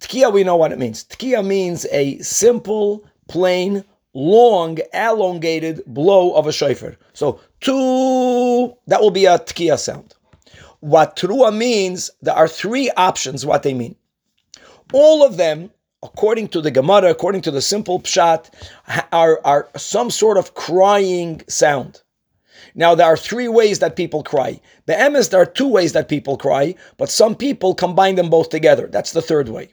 tkiya, 0.00 0.32
we 0.32 0.44
know 0.44 0.56
what 0.56 0.72
it 0.72 0.78
means. 0.78 1.04
Tkiya 1.04 1.44
means 1.44 1.84
a 1.92 2.18
simple, 2.18 3.04
plain, 3.28 3.84
long, 4.14 4.78
elongated 4.94 5.82
blow 5.86 6.32
of 6.34 6.46
a 6.46 6.52
shofar. 6.52 6.96
So 7.12 7.40
two, 7.60 8.74
that 8.86 9.00
will 9.02 9.10
be 9.10 9.26
a 9.26 9.38
tkiya 9.38 9.78
sound. 9.78 10.14
What 10.82 11.14
trua 11.14 11.56
means, 11.56 12.10
there 12.22 12.34
are 12.34 12.48
three 12.48 12.90
options 12.96 13.46
what 13.46 13.62
they 13.62 13.72
mean. 13.72 13.94
All 14.92 15.24
of 15.24 15.36
them, 15.36 15.70
according 16.02 16.48
to 16.48 16.60
the 16.60 16.72
Gemara, 16.72 17.08
according 17.08 17.42
to 17.42 17.52
the 17.52 17.62
simple 17.62 18.00
pshat, 18.00 18.50
are, 19.12 19.40
are 19.44 19.68
some 19.76 20.10
sort 20.10 20.38
of 20.38 20.54
crying 20.54 21.40
sound. 21.48 22.02
Now, 22.74 22.96
there 22.96 23.06
are 23.06 23.16
three 23.16 23.46
ways 23.46 23.78
that 23.78 23.94
people 23.94 24.24
cry. 24.24 24.60
The 24.86 24.94
emes, 24.94 25.30
there 25.30 25.40
are 25.40 25.46
two 25.46 25.68
ways 25.68 25.92
that 25.92 26.08
people 26.08 26.36
cry, 26.36 26.74
but 26.96 27.08
some 27.08 27.36
people 27.36 27.76
combine 27.76 28.16
them 28.16 28.28
both 28.28 28.48
together. 28.48 28.88
That's 28.88 29.12
the 29.12 29.22
third 29.22 29.50
way. 29.50 29.68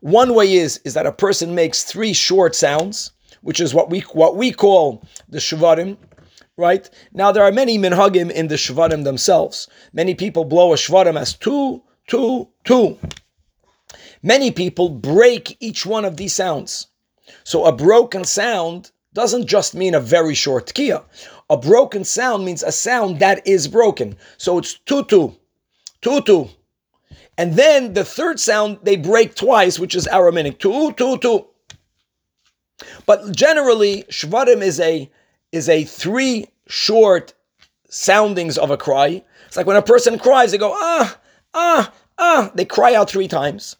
One 0.00 0.34
way 0.34 0.52
is, 0.52 0.78
is 0.84 0.92
that 0.92 1.06
a 1.06 1.12
person 1.12 1.54
makes 1.54 1.84
three 1.84 2.12
short 2.12 2.54
sounds, 2.54 3.12
which 3.40 3.60
is 3.60 3.72
what 3.72 3.88
we 3.88 4.00
what 4.12 4.36
we 4.36 4.52
call 4.52 5.02
the 5.30 5.38
shvarim, 5.38 5.96
right? 6.60 6.88
Now 7.12 7.32
there 7.32 7.42
are 7.42 7.50
many 7.50 7.78
minhagim 7.78 8.30
in 8.30 8.48
the 8.48 8.54
shvarim 8.54 9.02
themselves. 9.04 9.66
Many 9.92 10.14
people 10.14 10.44
blow 10.44 10.72
a 10.72 10.76
shvarim 10.76 11.18
as 11.18 11.34
two, 11.34 11.82
two, 12.06 12.48
two. 12.64 12.98
Many 14.22 14.50
people 14.50 14.90
break 14.90 15.56
each 15.60 15.86
one 15.86 16.04
of 16.04 16.16
these 16.16 16.34
sounds. 16.34 16.88
So 17.42 17.64
a 17.64 17.72
broken 17.72 18.24
sound 18.24 18.90
doesn't 19.14 19.46
just 19.46 19.74
mean 19.74 19.94
a 19.94 20.00
very 20.00 20.34
short 20.34 20.66
tkiya. 20.66 21.02
A 21.48 21.56
broken 21.56 22.04
sound 22.04 22.44
means 22.44 22.62
a 22.62 22.70
sound 22.70 23.18
that 23.18 23.44
is 23.46 23.66
broken. 23.66 24.16
So 24.36 24.58
it's 24.58 24.74
tutu, 24.74 25.32
tutu. 26.00 26.48
And 27.36 27.54
then 27.54 27.94
the 27.94 28.04
third 28.04 28.38
sound 28.38 28.78
they 28.82 28.96
break 28.96 29.34
twice, 29.34 29.78
which 29.78 29.94
is 29.94 30.06
Araminic. 30.06 30.58
Tu, 30.58 30.92
tu, 30.92 31.18
tu. 31.18 31.46
But 33.06 33.34
generally, 33.34 34.04
shvarim 34.10 34.62
is 34.62 34.78
a 34.80 35.10
is 35.52 35.68
a 35.68 35.84
three 35.84 36.46
short 36.66 37.34
soundings 37.88 38.56
of 38.58 38.70
a 38.70 38.76
cry. 38.76 39.22
It's 39.46 39.56
like 39.56 39.66
when 39.66 39.76
a 39.76 39.82
person 39.82 40.18
cries, 40.18 40.52
they 40.52 40.58
go 40.58 40.72
ah 40.74 41.18
ah 41.54 41.92
ah. 42.18 42.50
They 42.54 42.64
cry 42.64 42.94
out 42.94 43.10
three 43.10 43.28
times. 43.28 43.76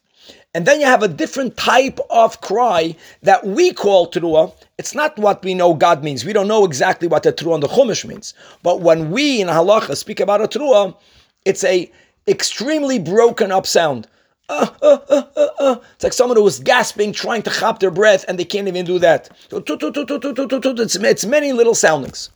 And 0.53 0.67
then 0.67 0.81
you 0.81 0.87
have 0.87 1.05
a 1.05 1.09
different 1.09 1.57
type 1.57 2.01
of 2.11 2.41
cry 2.41 2.97
that 3.23 3.47
we 3.47 3.73
call 3.73 4.11
teruah. 4.11 4.53
It's 4.79 4.97
not 4.97 5.17
what 5.17 5.45
we 5.45 5.55
know 5.55 5.75
God 5.75 6.03
means. 6.03 6.25
We 6.25 6.33
don't 6.33 6.49
know 6.49 6.65
exactly 6.65 7.07
what 7.07 7.23
the 7.23 7.33
teruah 7.33 7.55
and 7.55 7.63
the 7.63 7.69
chumash 7.69 8.05
means. 8.05 8.35
But 8.65 8.81
when 8.81 9.13
we 9.13 9.41
in 9.41 9.47
halacha 9.47 9.97
speak 9.97 10.19
about 10.19 10.43
a 10.43 10.49
teruah, 10.49 10.97
it's 11.45 11.63
a 11.63 11.91
extremely 12.27 12.99
broken 12.99 13.53
up 13.53 13.65
sound. 13.67 14.09
Uh, 14.51 14.67
uh, 14.83 15.51
uh. 15.59 15.77
It's 15.95 16.05
like 16.05 16.13
someone 16.13 16.37
who 16.37 16.47
is 16.47 16.59
gasping, 16.59 17.13
trying 17.13 17.43
to 17.43 17.51
chop 17.51 17.79
their 17.79 17.91
breath, 17.91 18.25
and 18.27 18.39
they 18.39 18.45
can't 18.45 18.69
even 18.69 18.85
do 18.85 18.99
that. 18.99 19.31
It's, 19.53 20.97
it's 20.97 21.27
many 21.27 21.53
little 21.53 21.75
soundings. 21.75 22.31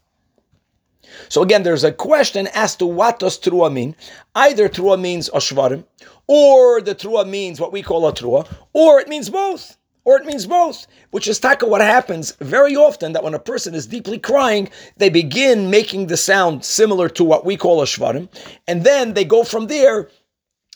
So 1.29 1.43
again, 1.43 1.63
there's 1.63 1.85
a 1.85 1.93
question 1.93 2.49
as 2.55 2.77
to 2.77 2.87
what 2.87 3.19
does 3.19 3.39
trua 3.39 3.73
mean. 3.73 3.97
Either 4.35 4.69
trua 4.69 5.01
means 5.01 5.31
ashvarim, 5.31 5.85
or 6.27 6.81
the 6.81 6.95
trua 6.95 7.29
means 7.29 7.61
what 7.61 7.73
we 7.73 7.83
call 7.83 8.07
a 8.07 8.13
trua, 8.13 8.47
or 8.73 9.01
it 9.01 9.09
means 9.09 9.31
both. 9.31 9.77
Or 10.07 10.19
it 10.19 10.27
means 10.27 10.47
both, 10.47 10.87
which 11.13 11.27
is 11.27 11.41
taka 11.41 11.67
what 11.67 11.81
happens 11.81 12.33
very 12.41 12.77
often 12.77 13.13
that 13.13 13.25
when 13.25 13.33
a 13.33 13.39
person 13.39 13.75
is 13.75 13.87
deeply 13.87 14.19
crying, 14.19 14.69
they 14.99 15.09
begin 15.09 15.71
making 15.71 16.09
the 16.09 16.19
sound 16.19 16.63
similar 16.63 17.09
to 17.09 17.25
what 17.25 17.47
we 17.47 17.57
call 17.57 17.81
a 17.81 17.87
shvarim, 17.87 18.29
and 18.69 18.85
then 18.85 19.15
they 19.15 19.25
go 19.25 19.45
from 19.45 19.67
there 19.67 20.11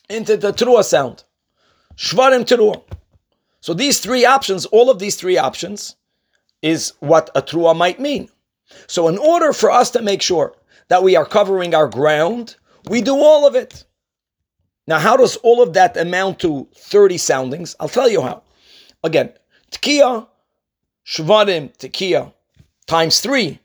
into 0.08 0.36
the 0.38 0.52
trua 0.52 0.82
sound. 0.82 1.24
Shvarim 1.98 2.44
trua. 2.44 2.82
So 3.60 3.74
these 3.74 3.98
three 3.98 4.24
options, 4.24 4.64
all 4.66 4.88
of 4.88 5.00
these 5.00 5.16
three 5.16 5.36
options, 5.36 5.96
is 6.62 6.92
what 7.00 7.28
a 7.34 7.42
trua 7.42 7.76
might 7.76 8.00
mean. 8.00 8.28
So, 8.86 9.08
in 9.08 9.18
order 9.18 9.52
for 9.52 9.70
us 9.70 9.90
to 9.92 10.02
make 10.02 10.22
sure 10.22 10.54
that 10.88 11.02
we 11.02 11.16
are 11.16 11.24
covering 11.24 11.74
our 11.74 11.88
ground, 11.88 12.56
we 12.88 13.00
do 13.00 13.14
all 13.14 13.46
of 13.46 13.54
it. 13.54 13.84
Now, 14.86 14.98
how 14.98 15.16
does 15.16 15.36
all 15.36 15.62
of 15.62 15.72
that 15.74 15.96
amount 15.96 16.38
to 16.40 16.68
30 16.74 17.18
soundings? 17.18 17.76
I'll 17.80 17.88
tell 17.88 18.08
you 18.08 18.22
how. 18.22 18.42
Again, 19.04 19.32
Tkiya, 19.70 20.26
Shvarim, 21.06 21.76
Tkiya, 21.78 22.32
times 22.86 23.20
three. 23.20 23.58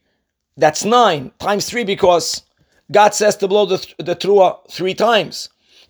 That's 0.58 0.84
nine, 0.84 1.32
times 1.40 1.70
three, 1.70 1.84
because 1.84 2.44
God 2.92 3.14
says 3.14 3.36
to 3.38 3.48
blow 3.48 3.66
the, 3.66 3.86
the 3.98 4.16
Trua 4.16 4.60
three 4.70 4.94
times. 4.94 5.50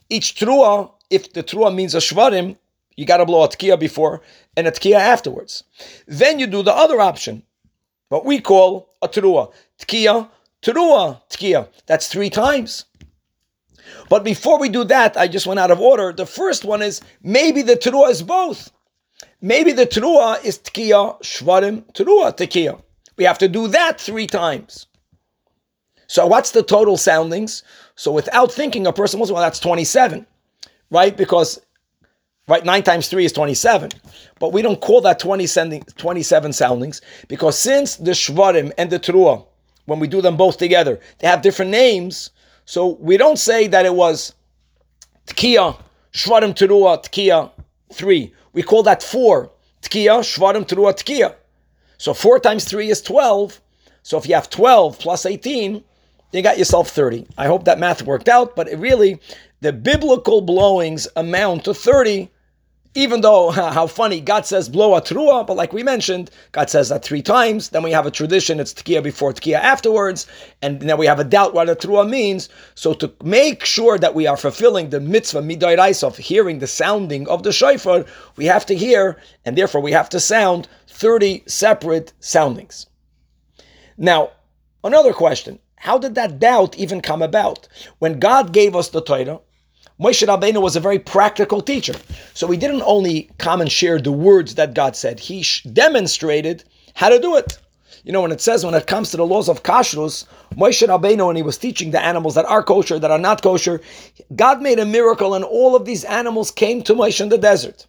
Each 0.09 0.35
Trua, 0.35 0.91
if 1.09 1.33
the 1.33 1.43
Trua 1.43 1.73
means 1.73 1.95
a 1.95 1.99
Shvarim, 1.99 2.57
you 2.95 3.05
got 3.05 3.17
to 3.17 3.25
blow 3.25 3.43
a 3.43 3.47
Tkiya 3.47 3.79
before 3.79 4.21
and 4.55 4.67
a 4.67 4.71
Tkiya 4.71 4.99
afterwards. 4.99 5.63
Then 6.07 6.39
you 6.39 6.47
do 6.47 6.63
the 6.63 6.73
other 6.73 7.01
option 7.01 7.43
what 8.13 8.25
we 8.25 8.39
call 8.39 8.93
a 9.01 9.07
teruah. 9.07 9.51
Tkiya, 9.79 10.29
teruah, 10.61 11.19
tkiya. 11.31 11.67
That's 11.87 12.07
three 12.07 12.29
times. 12.29 12.85
But 14.07 14.23
before 14.23 14.59
we 14.59 14.69
do 14.69 14.83
that, 14.83 15.17
I 15.17 15.27
just 15.27 15.47
went 15.47 15.59
out 15.59 15.71
of 15.71 15.81
order. 15.81 16.13
The 16.13 16.27
first 16.27 16.63
one 16.63 16.83
is 16.83 17.01
maybe 17.23 17.63
the 17.63 17.75
teruah 17.75 18.11
is 18.11 18.21
both. 18.21 18.71
Maybe 19.41 19.71
the 19.71 19.87
teruah 19.87 20.45
is 20.45 20.59
tkiya, 20.59 21.19
shvarim, 21.23 21.91
teruah, 21.93 22.37
tkiya. 22.37 22.79
We 23.17 23.23
have 23.23 23.39
to 23.39 23.47
do 23.47 23.67
that 23.69 23.99
three 23.99 24.27
times. 24.27 24.85
So 26.05 26.27
what's 26.27 26.51
the 26.51 26.61
total 26.61 26.97
soundings? 26.97 27.63
So 27.95 28.11
without 28.11 28.51
thinking, 28.51 28.85
a 28.85 28.93
person 28.93 29.19
was, 29.19 29.31
well, 29.31 29.41
that's 29.41 29.59
27, 29.59 30.27
right? 30.93 31.15
Because 31.17 31.59
Right, 32.45 32.65
9 32.65 32.83
times 32.83 33.07
3 33.07 33.23
is 33.23 33.31
27. 33.31 33.89
But 34.37 34.51
we 34.51 34.61
don't 34.61 34.81
call 34.81 34.99
that 35.01 35.17
20 35.17 35.47
sending, 35.47 35.83
27 35.95 36.51
soundings 36.51 37.01
because 37.29 37.57
since 37.57 37.95
the 37.95 38.11
Shvarim 38.11 38.73
and 38.77 38.89
the 38.89 38.99
Teruah, 38.99 39.45
when 39.85 39.99
we 39.99 40.07
do 40.07 40.21
them 40.21 40.35
both 40.35 40.57
together, 40.57 40.99
they 41.19 41.27
have 41.27 41.41
different 41.41 41.71
names. 41.71 42.31
So 42.65 42.97
we 42.99 43.15
don't 43.15 43.39
say 43.39 43.67
that 43.67 43.85
it 43.85 43.95
was 43.95 44.33
Tkiya, 45.27 45.79
Shvarim, 46.11 46.53
Teruah, 46.53 47.01
Tkiya, 47.01 47.49
3. 47.93 48.33
We 48.51 48.61
call 48.61 48.83
that 48.83 49.01
4. 49.01 49.49
Tkiya, 49.81 50.19
Shvarim, 50.19 50.67
Teruah, 50.67 50.93
Tkiya. 50.93 51.35
So 51.97 52.13
4 52.13 52.39
times 52.39 52.65
3 52.65 52.89
is 52.89 53.01
12. 53.01 53.61
So 54.01 54.17
if 54.17 54.27
you 54.27 54.35
have 54.35 54.49
12 54.49 54.99
plus 54.99 55.25
18, 55.25 55.81
you 56.33 56.41
got 56.41 56.57
yourself 56.57 56.89
30. 56.89 57.27
I 57.37 57.47
hope 57.47 57.65
that 57.65 57.79
math 57.79 58.01
worked 58.01 58.27
out, 58.27 58.55
but 58.55 58.67
really, 58.77 59.19
the 59.61 59.71
biblical 59.71 60.41
blowings 60.41 61.07
amount 61.15 61.65
to 61.65 61.73
30 61.73 62.29
even 62.95 63.21
though 63.21 63.49
how 63.51 63.87
funny 63.87 64.19
God 64.21 64.45
says 64.45 64.69
blow 64.69 64.95
a 64.95 65.01
trua, 65.01 65.45
but 65.45 65.57
like 65.57 65.73
we 65.73 65.83
mentioned, 65.83 66.29
God 66.51 66.69
says 66.69 66.89
that 66.89 67.03
three 67.03 67.21
times. 67.21 67.69
Then 67.69 67.83
we 67.83 67.91
have 67.91 68.05
a 68.05 68.11
tradition; 68.11 68.59
it's 68.59 68.73
tkiya 68.73 69.01
before 69.01 69.33
tkiya 69.33 69.55
afterwards, 69.55 70.27
and 70.61 70.79
then 70.81 70.97
we 70.97 71.07
have 71.07 71.19
a 71.19 71.23
doubt 71.23 71.53
what 71.53 71.69
a 71.69 71.75
trua 71.75 72.07
means. 72.07 72.49
So 72.75 72.93
to 72.93 73.11
make 73.23 73.65
sure 73.65 73.97
that 73.97 74.15
we 74.15 74.27
are 74.27 74.37
fulfilling 74.37 74.89
the 74.89 74.99
mitzvah 74.99 75.41
midayrais 75.41 76.03
of 76.03 76.17
hearing 76.17 76.59
the 76.59 76.67
sounding 76.67 77.27
of 77.27 77.43
the 77.43 77.51
shofar, 77.51 78.05
we 78.35 78.45
have 78.45 78.65
to 78.67 78.75
hear, 78.75 79.17
and 79.45 79.57
therefore 79.57 79.81
we 79.81 79.91
have 79.91 80.09
to 80.09 80.19
sound 80.19 80.67
thirty 80.87 81.43
separate 81.47 82.13
soundings. 82.19 82.85
Now, 83.97 84.31
another 84.83 85.13
question: 85.13 85.59
How 85.83 85.97
did 85.97 86.15
that 86.15 86.39
doubt 86.39 86.77
even 86.77 87.01
come 87.01 87.21
about? 87.21 87.67
When 87.99 88.17
God 88.17 88.53
gave 88.53 88.73
us 88.73 88.87
the 88.87 89.01
Torah, 89.01 89.41
Moshe 89.99 90.25
Rabbeinu 90.25 90.61
was 90.61 90.77
a 90.77 90.79
very 90.79 90.97
practical 90.97 91.59
teacher. 91.59 91.93
So 92.33 92.47
he 92.47 92.57
didn't 92.57 92.83
only 92.83 93.29
come 93.37 93.59
and 93.59 93.69
share 93.69 93.99
the 93.99 94.13
words 94.13 94.55
that 94.55 94.75
God 94.75 94.95
said, 94.95 95.19
he 95.19 95.45
demonstrated 95.73 96.63
how 96.93 97.09
to 97.09 97.19
do 97.19 97.35
it. 97.35 97.57
You 98.05 98.13
know, 98.13 98.21
when 98.21 98.31
it 98.31 98.39
says, 98.39 98.63
when 98.65 98.75
it 98.75 98.87
comes 98.87 99.11
to 99.11 99.17
the 99.17 99.25
laws 99.25 99.49
of 99.49 99.63
kashrus, 99.63 100.25
Moshe 100.55 100.87
Rabbeinu, 100.87 101.27
when 101.27 101.35
he 101.35 101.43
was 101.43 101.57
teaching 101.57 101.91
the 101.91 102.01
animals 102.01 102.35
that 102.35 102.45
are 102.45 102.63
kosher, 102.63 102.97
that 102.97 103.11
are 103.11 103.19
not 103.19 103.41
kosher, 103.43 103.81
God 104.37 104.61
made 104.61 104.79
a 104.79 104.85
miracle 104.85 105.33
and 105.33 105.43
all 105.43 105.75
of 105.75 105.83
these 105.83 106.05
animals 106.05 106.49
came 106.49 106.81
to 106.83 106.93
Moshe 106.93 107.19
in 107.19 107.27
the 107.27 107.37
desert. 107.37 107.87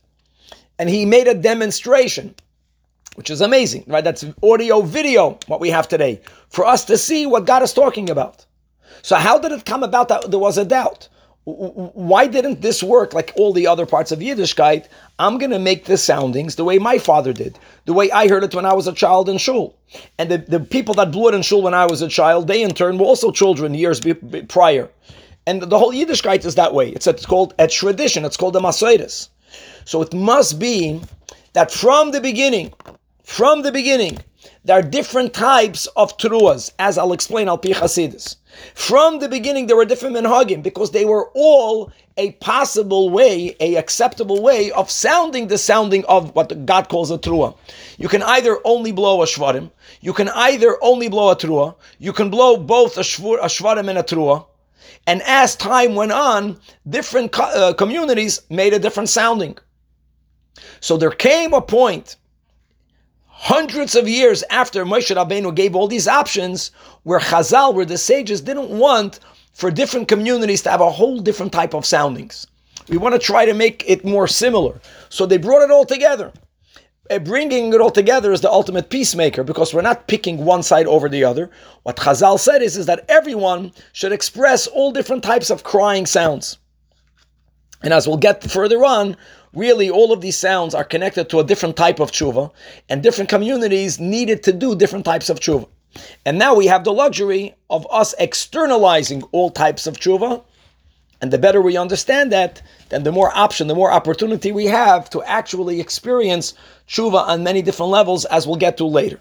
And 0.81 0.91
he 0.91 1.07
made 1.07 1.29
a 1.29 1.35
demonstration, 1.35 2.35
which 3.14 3.30
is 3.30 3.40
amazing, 3.40 3.85
right? 3.87 4.04
That's 4.04 4.25
audio, 4.42 4.83
video, 4.83 5.38
what 5.47 5.61
we 5.61 5.71
have 5.71 5.88
today, 5.88 6.21
for 6.49 6.64
us 6.64 6.85
to 6.87 6.97
see 6.99 7.26
what 7.26 7.47
God 7.47 7.62
is 7.62 7.73
talking 7.73 8.11
about. 8.11 8.44
So 9.02 9.16
how 9.16 9.38
did 9.38 9.52
it 9.52 9.64
come 9.64 9.83
about 9.83 10.09
that 10.09 10.30
there 10.30 10.40
was 10.40 10.59
a 10.59 10.64
doubt? 10.64 11.09
why 11.44 12.26
didn't 12.26 12.62
this 12.62 12.83
work 12.83 13.12
like 13.12 13.33
all 13.37 13.52
the 13.52 13.66
other 13.66 13.85
parts 13.85 14.11
of 14.12 14.21
Yiddishkeit? 14.21 14.88
I'm 15.18 15.37
going 15.37 15.50
to 15.50 15.59
make 15.59 15.85
the 15.85 15.99
soundings 15.99 16.56
the 16.56 16.64
way 16.64 16.78
my 16.78 16.99
father 16.99 17.35
did, 17.35 17.59
the 17.85 17.92
way 17.92 18.11
I 18.11 18.28
heard 18.28 18.44
it 18.44 18.54
when 18.54 18.64
I 18.64 18.73
was 18.73 18.87
a 18.87 18.94
child 18.94 19.28
in 19.28 19.37
shul. 19.37 19.76
And 20.18 20.30
the, 20.30 20.38
the 20.38 20.61
people 20.61 20.94
that 20.94 21.12
blew 21.12 21.28
it 21.28 21.35
in 21.35 21.42
shul 21.42 21.61
when 21.61 21.75
I 21.75 21.85
was 21.85 22.00
a 22.00 22.09
child, 22.09 22.49
they 22.49 22.62
in 22.62 22.73
turn 22.73 22.97
were 22.97 23.04
also 23.04 23.30
children 23.30 23.75
years 23.75 24.00
be, 24.00 24.14
be, 24.14 24.42
prior. 24.42 24.88
And 25.47 25.61
the 25.62 25.78
whole 25.78 25.92
Yiddishkeit 25.92 26.47
is 26.47 26.54
that 26.54 26.73
way. 26.73 26.88
It's, 26.88 27.06
it's 27.06 27.26
called 27.26 27.54
a 27.59 27.68
tradition. 27.68 28.25
It's 28.25 28.38
called 28.38 28.56
a 28.56 28.61
Masoides. 28.61 29.28
So 29.85 30.00
it 30.00 30.14
must 30.14 30.59
be 30.59 31.02
that 31.52 31.71
from 31.71 32.12
the 32.12 32.23
beginning, 32.23 32.73
from 33.25 33.62
the 33.62 33.73
beginning, 33.73 34.19
there 34.64 34.78
are 34.78 34.83
different 34.83 35.33
types 35.33 35.87
of 35.97 36.16
truas, 36.19 36.71
as 36.78 36.99
I'll 36.99 37.14
explain 37.14 37.49
al 37.49 37.59
pi 37.59 37.71
Hasidus. 37.71 38.37
From 38.75 39.19
the 39.19 39.28
beginning, 39.28 39.66
there 39.66 39.76
were 39.76 39.87
different 39.87 40.14
minhagim 40.14 40.62
because 40.62 40.90
they 40.90 41.07
were 41.07 41.31
all 41.35 41.90
a 42.19 42.33
possible 42.33 43.11
way, 43.11 43.57
a 43.61 43.76
acceptable 43.76 44.43
way 44.43 44.71
of 44.73 44.90
sounding 44.90 45.49
the 45.49 45.59
sounding 45.59 46.04
of 46.04 46.35
what 46.37 46.66
God 46.66 46.88
calls 46.88 47.11
a 47.11 47.19
trua. 47.19 47.57
You 47.99 48.09
can 48.09 48.23
either 48.23 48.61
only 48.64 48.93
blow 48.93 49.23
a 49.23 49.26
shvarim, 49.26 49.71
you 50.02 50.12
can 50.12 50.28
either 50.28 50.76
only 50.83 51.09
blow 51.09 51.31
a 51.31 51.37
trua, 51.37 51.75
you 51.99 52.12
can 52.12 52.31
blow 52.31 52.57
both 52.57 52.99
a, 52.99 53.00
shvur, 53.00 53.38
a 53.38 53.47
shvarim 53.47 53.88
and 53.88 53.99
a 53.99 54.02
trua. 54.02 54.47
And 55.07 55.23
as 55.23 55.57
time 55.57 55.95
went 55.95 56.12
on, 56.12 56.59
different 56.88 57.33
co- 57.33 57.45
uh, 57.45 57.73
communities 57.73 58.43
made 58.50 58.75
a 58.75 58.78
different 58.78 59.09
sounding. 59.09 59.59
So 60.81 60.97
there 60.97 61.11
came 61.11 61.52
a 61.54 61.61
point 61.61 62.16
hundreds 63.45 63.95
of 63.95 64.09
years 64.09 64.43
after 64.49 64.87
Moshe 64.87 65.15
Rabbeinu 65.15 65.55
gave 65.55 65.77
all 65.77 65.87
these 65.87 66.09
options, 66.09 66.71
where 67.03 67.21
Chazal, 67.21 67.75
where 67.75 67.85
the 67.85 67.99
sages 67.99 68.41
didn't 68.41 68.71
want 68.71 69.21
for 69.53 69.71
different 69.71 70.09
communities 70.09 70.63
to 70.63 70.71
have 70.71 70.81
a 70.81 70.91
whole 70.91 71.21
different 71.21 71.53
type 71.53 71.75
of 71.75 71.85
soundings. 71.85 72.47
We 72.89 72.97
want 72.97 73.15
to 73.15 73.19
try 73.19 73.45
to 73.45 73.53
make 73.53 73.85
it 73.87 74.03
more 74.03 74.27
similar. 74.27 74.81
So 75.11 75.27
they 75.27 75.37
brought 75.37 75.63
it 75.63 75.71
all 75.71 75.85
together. 75.85 76.33
Uh, 77.11 77.19
bringing 77.19 77.75
it 77.75 77.83
all 77.83 77.91
together 77.91 78.33
is 78.33 78.41
the 78.41 78.51
ultimate 78.51 78.89
peacemaker 78.89 79.45
because 79.45 79.75
we're 79.75 79.83
not 79.83 80.09
picking 80.09 80.47
one 80.47 80.63
side 80.63 80.87
over 80.87 81.11
the 81.11 81.23
other. 81.23 81.51
What 81.83 81.97
Chazal 81.97 82.41
said 82.41 82.63
is, 82.63 82.79
is 82.79 82.87
that 82.87 83.05
everyone 83.11 83.73
should 83.93 84.13
express 84.13 84.67
all 84.67 84.91
different 84.91 85.23
types 85.23 85.51
of 85.51 85.65
crying 85.65 86.07
sounds. 86.07 86.57
And 87.83 87.93
as 87.93 88.09
we'll 88.09 88.17
get 88.17 88.43
further 88.43 88.83
on, 88.87 89.19
really 89.54 89.90
all 89.90 90.12
of 90.12 90.20
these 90.20 90.37
sounds 90.37 90.75
are 90.75 90.84
connected 90.84 91.28
to 91.30 91.40
a 91.40 91.44
different 91.44 91.76
type 91.76 92.00
of 92.00 92.11
tshuva, 92.11 92.50
and 92.88 93.02
different 93.02 93.30
communities 93.30 94.00
needed 94.00 94.42
to 94.42 94.52
do 94.52 94.76
different 94.76 95.04
types 95.04 95.30
of 95.30 95.40
tshuva. 95.40 95.68
And 96.26 96.38
now 96.38 96.54
we 96.54 96.66
have 96.66 96.84
the 96.84 96.92
luxury 96.92 97.54
of 97.70 97.87
us 97.90 98.14
externalizing 98.18 99.23
all 99.32 99.50
types 99.50 99.87
of 99.87 99.96
tshuva, 99.96 100.42
and 101.20 101.32
the 101.32 101.38
better 101.38 101.62
we 101.62 101.76
understand 101.76 102.32
that, 102.32 102.61
then 102.88 103.04
the 103.04 103.12
more 103.12 103.30
option, 103.34 103.68
the 103.68 103.75
more 103.75 103.92
opportunity 103.92 104.52
we 104.52 104.66
have 104.66 105.08
to 105.11 105.23
actually 105.23 105.80
experience 105.80 106.54
tshuva 106.88 107.26
on 107.26 107.44
many 107.44 107.62
different 107.62 107.90
levels, 107.90 108.25
as 108.26 108.46
we'll 108.46 108.56
get 108.56 108.76
to 108.78 108.84
later. 108.84 109.20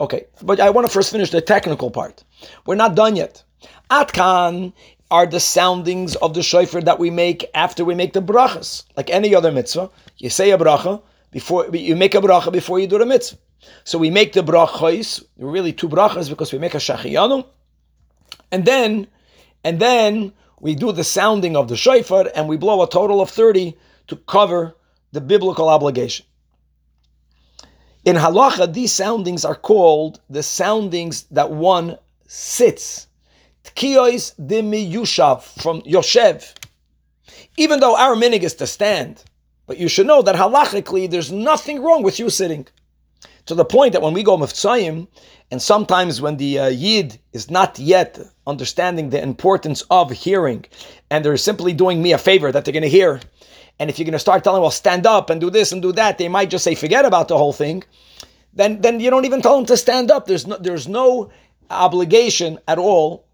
Okay, 0.00 0.26
but 0.42 0.58
I 0.60 0.70
want 0.70 0.86
to 0.86 0.92
first 0.92 1.12
finish 1.12 1.30
the 1.30 1.42
technical 1.42 1.90
part. 1.90 2.24
We're 2.64 2.74
not 2.74 2.94
done 2.94 3.16
yet. 3.16 3.44
Atkan 3.90 4.72
are 5.10 5.26
the 5.26 5.40
soundings 5.40 6.14
of 6.16 6.34
the 6.34 6.42
shofar 6.42 6.80
that 6.82 6.98
we 6.98 7.10
make 7.10 7.44
after 7.54 7.84
we 7.84 7.94
make 7.94 8.12
the 8.12 8.22
brachas. 8.22 8.84
Like 8.96 9.10
any 9.10 9.34
other 9.34 9.50
mitzvah, 9.50 9.90
you 10.18 10.30
say 10.30 10.50
a 10.52 10.58
bracha 10.58 11.02
before 11.30 11.68
you 11.74 11.96
make 11.96 12.14
a 12.14 12.20
bracha 12.20 12.52
before 12.52 12.78
you 12.78 12.86
do 12.86 12.98
the 12.98 13.06
mitzvah. 13.06 13.38
So 13.84 13.98
we 13.98 14.10
make 14.10 14.32
the 14.32 14.42
brachas, 14.42 15.22
really 15.36 15.72
two 15.72 15.88
brachas 15.88 16.28
because 16.28 16.52
we 16.52 16.58
make 16.58 16.74
a 16.74 16.78
shachiyanu, 16.78 17.44
and 18.52 18.64
then 18.64 19.06
and 19.64 19.80
then 19.80 20.32
we 20.60 20.74
do 20.74 20.92
the 20.92 21.04
sounding 21.04 21.56
of 21.56 21.68
the 21.68 21.76
shofar 21.76 22.30
and 22.34 22.48
we 22.48 22.56
blow 22.56 22.82
a 22.82 22.88
total 22.88 23.20
of 23.20 23.30
30 23.30 23.76
to 24.08 24.16
cover 24.16 24.76
the 25.12 25.20
biblical 25.20 25.68
obligation. 25.68 26.26
In 28.04 28.16
halacha, 28.16 28.72
these 28.72 28.92
soundings 28.92 29.44
are 29.44 29.54
called 29.54 30.20
the 30.30 30.42
soundings 30.42 31.24
that 31.24 31.50
one 31.50 31.98
sits 32.26 33.06
Tkiyos 33.64 34.34
dimi 34.40 34.90
yushav 34.90 35.42
from 35.62 35.82
Yoshev. 35.82 36.54
Even 37.56 37.80
though 37.80 37.96
our 37.96 38.14
minig 38.14 38.42
is 38.42 38.54
to 38.54 38.66
stand, 38.66 39.22
but 39.66 39.78
you 39.78 39.88
should 39.88 40.06
know 40.06 40.22
that 40.22 40.34
halachically 40.34 41.10
there's 41.10 41.30
nothing 41.30 41.82
wrong 41.82 42.02
with 42.02 42.18
you 42.18 42.30
sitting. 42.30 42.66
To 43.46 43.54
the 43.54 43.64
point 43.64 43.92
that 43.92 44.02
when 44.02 44.14
we 44.14 44.22
go 44.22 44.36
miftzayim, 44.36 45.08
and 45.50 45.60
sometimes 45.60 46.20
when 46.20 46.36
the 46.36 46.58
uh, 46.58 46.66
yid 46.68 47.18
is 47.32 47.50
not 47.50 47.78
yet 47.78 48.18
understanding 48.46 49.10
the 49.10 49.22
importance 49.22 49.82
of 49.90 50.10
hearing, 50.10 50.64
and 51.10 51.24
they're 51.24 51.36
simply 51.36 51.72
doing 51.72 52.02
me 52.02 52.12
a 52.12 52.18
favor 52.18 52.52
that 52.52 52.64
they're 52.64 52.72
going 52.72 52.82
to 52.82 52.88
hear, 52.88 53.20
and 53.78 53.90
if 53.90 53.98
you're 53.98 54.04
going 54.04 54.12
to 54.12 54.18
start 54.18 54.44
telling, 54.44 54.60
well, 54.60 54.70
stand 54.70 55.06
up 55.06 55.30
and 55.30 55.40
do 55.40 55.50
this 55.50 55.72
and 55.72 55.82
do 55.82 55.92
that, 55.92 56.18
they 56.18 56.28
might 56.28 56.50
just 56.50 56.64
say, 56.64 56.74
forget 56.74 57.04
about 57.04 57.28
the 57.28 57.38
whole 57.38 57.52
thing. 57.52 57.82
Then, 58.52 58.80
then 58.82 59.00
you 59.00 59.10
don't 59.10 59.24
even 59.24 59.42
tell 59.42 59.56
them 59.56 59.66
to 59.66 59.76
stand 59.76 60.10
up. 60.10 60.26
There's 60.26 60.46
no, 60.46 60.56
there's 60.58 60.86
no 60.86 61.30
obligation 61.70 62.58
at 62.68 62.78
all 62.78 63.26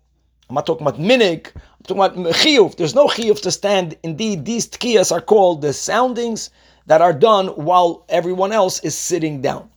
I'm 0.49 0.55
not 0.55 0.67
talking 0.67 0.87
about 0.87 1.01
minig. 1.01 1.51
I'm 1.55 1.85
talking 1.85 2.23
about 2.23 2.35
chiyuv. 2.35 2.77
There's 2.77 2.95
no 2.95 3.09
chiyuv 3.09 3.41
to 3.43 3.51
stand. 3.51 3.97
Indeed, 4.03 4.45
these 4.45 4.69
tkiyas 4.69 5.11
are 5.11 5.21
called 5.21 5.63
the 5.63 5.73
soundings 5.73 6.51
that 6.87 7.01
are 7.01 7.13
done 7.13 7.49
while 7.49 8.05
everyone 8.09 8.53
else 8.53 8.81
is 8.81 8.97
sitting 8.97 9.43
down. 9.43 9.69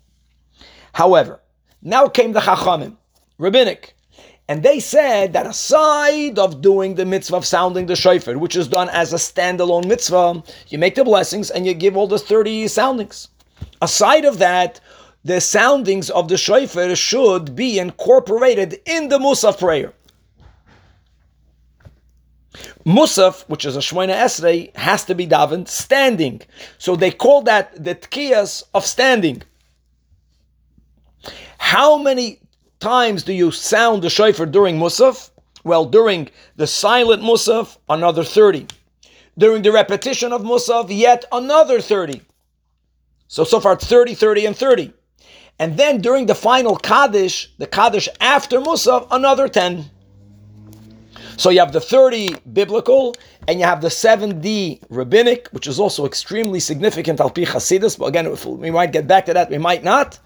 However, 0.93 1.39
now 1.81 2.07
came 2.07 2.33
the 2.33 2.39
chachamim, 2.39 2.97
rabbinic, 3.37 3.95
and 4.47 4.63
they 4.63 4.79
said 4.79 5.33
that 5.33 5.45
aside 5.45 6.39
of 6.39 6.61
doing 6.61 6.95
the 6.95 7.05
mitzvah 7.05 7.37
of 7.37 7.45
sounding 7.45 7.85
the 7.85 7.95
shofar, 7.95 8.37
which 8.37 8.55
is 8.55 8.67
done 8.67 8.89
as 8.89 9.13
a 9.13 9.17
standalone 9.17 9.85
mitzvah, 9.87 10.43
you 10.69 10.77
make 10.77 10.95
the 10.95 11.03
blessings 11.03 11.51
and 11.51 11.65
you 11.65 11.73
give 11.73 11.95
all 11.95 12.07
the 12.07 12.17
30 12.17 12.67
soundings. 12.67 13.27
Aside 13.81 14.25
of 14.25 14.39
that, 14.39 14.79
the 15.23 15.39
soundings 15.39 16.09
of 16.09 16.29
the 16.29 16.37
shofar 16.37 16.95
should 16.95 17.55
be 17.55 17.77
incorporated 17.77 18.79
in 18.85 19.09
the 19.09 19.19
musaf 19.19 19.59
prayer. 19.59 19.93
Musaf, 22.85 23.43
which 23.47 23.65
is 23.65 23.75
a 23.75 23.79
Shmoina 23.79 24.15
Esrei, 24.15 24.75
has 24.75 25.05
to 25.05 25.15
be 25.15 25.27
davened 25.27 25.67
standing. 25.67 26.41
So 26.77 26.95
they 26.95 27.11
call 27.11 27.43
that 27.43 27.83
the 27.83 27.95
tkiyas 27.95 28.63
of 28.73 28.85
standing. 28.85 29.43
How 31.57 31.97
many 31.97 32.39
times 32.79 33.23
do 33.23 33.33
you 33.33 33.51
sound 33.51 34.01
the 34.01 34.09
shofar 34.09 34.45
during 34.45 34.77
Musaf? 34.77 35.29
Well, 35.63 35.85
during 35.85 36.29
the 36.55 36.67
silent 36.67 37.21
Musaf, 37.21 37.77
another 37.89 38.23
30. 38.23 38.67
During 39.37 39.61
the 39.61 39.71
repetition 39.71 40.33
of 40.33 40.41
Musaf, 40.41 40.87
yet 40.89 41.25
another 41.31 41.81
30. 41.81 42.21
So, 43.27 43.43
so 43.43 43.59
far 43.59 43.75
30, 43.75 44.15
30, 44.15 44.45
and 44.47 44.57
30. 44.57 44.93
And 45.59 45.77
then 45.77 46.01
during 46.01 46.25
the 46.25 46.35
final 46.35 46.77
Kaddish, 46.77 47.53
the 47.57 47.67
Kaddish 47.67 48.09
after 48.19 48.59
Musaf, 48.59 49.07
another 49.11 49.47
10. 49.47 49.91
So 51.39 51.51
you 51.51 51.59
have 51.59 51.71
the 51.71 51.79
30 51.79 52.35
biblical 52.51 53.15
and 53.47 53.61
you 53.61 53.65
have 53.65 53.79
the 53.79 53.87
7D 53.87 54.81
rabbinic, 54.89 55.47
which 55.51 55.67
is 55.67 55.79
also 55.79 56.05
extremely 56.05 56.59
significant 56.59 57.21
al 57.21 57.29
pi 57.29 57.43
Hasidus. 57.43 57.97
But 57.97 58.07
again, 58.07 58.29
we 58.59 58.69
might 58.69 58.91
get 58.91 59.07
back 59.07 59.25
to 59.27 59.33
that, 59.33 59.49
we 59.49 59.57
might 59.57 59.81
not. 59.81 60.19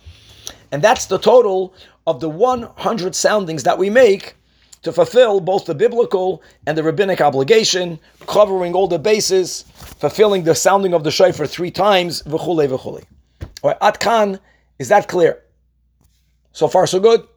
And 0.72 0.82
that's 0.82 1.06
the 1.06 1.20
total 1.20 1.76
of 2.08 2.20
the 2.20 2.30
100 2.30 3.14
soundings 3.14 3.62
that 3.62 3.78
we 3.78 3.92
make 3.92 4.36
to 4.82 4.92
fulfill 4.92 5.40
both 5.40 5.66
the 5.66 5.76
biblical 5.76 6.42
and 6.66 6.76
the 6.76 6.82
rabbinic 6.82 7.22
obligation, 7.22 8.00
covering 8.26 8.74
all 8.74 8.88
the 8.88 8.98
bases, 8.98 9.66
fulfilling 10.00 10.44
the 10.44 10.56
sounding 10.56 10.96
of 10.96 11.04
the 11.04 11.12
shofar 11.12 11.46
three 11.46 11.70
times, 11.70 12.24
v'chule 12.24 12.68
v'chule. 12.68 13.04
All 13.62 13.70
right, 13.70 13.80
Atkan, 13.82 14.40
is 14.80 14.90
that 14.90 15.08
clear? 15.08 15.44
So 16.54 16.68
far, 16.68 16.88
so 16.88 17.00
good? 17.00 17.28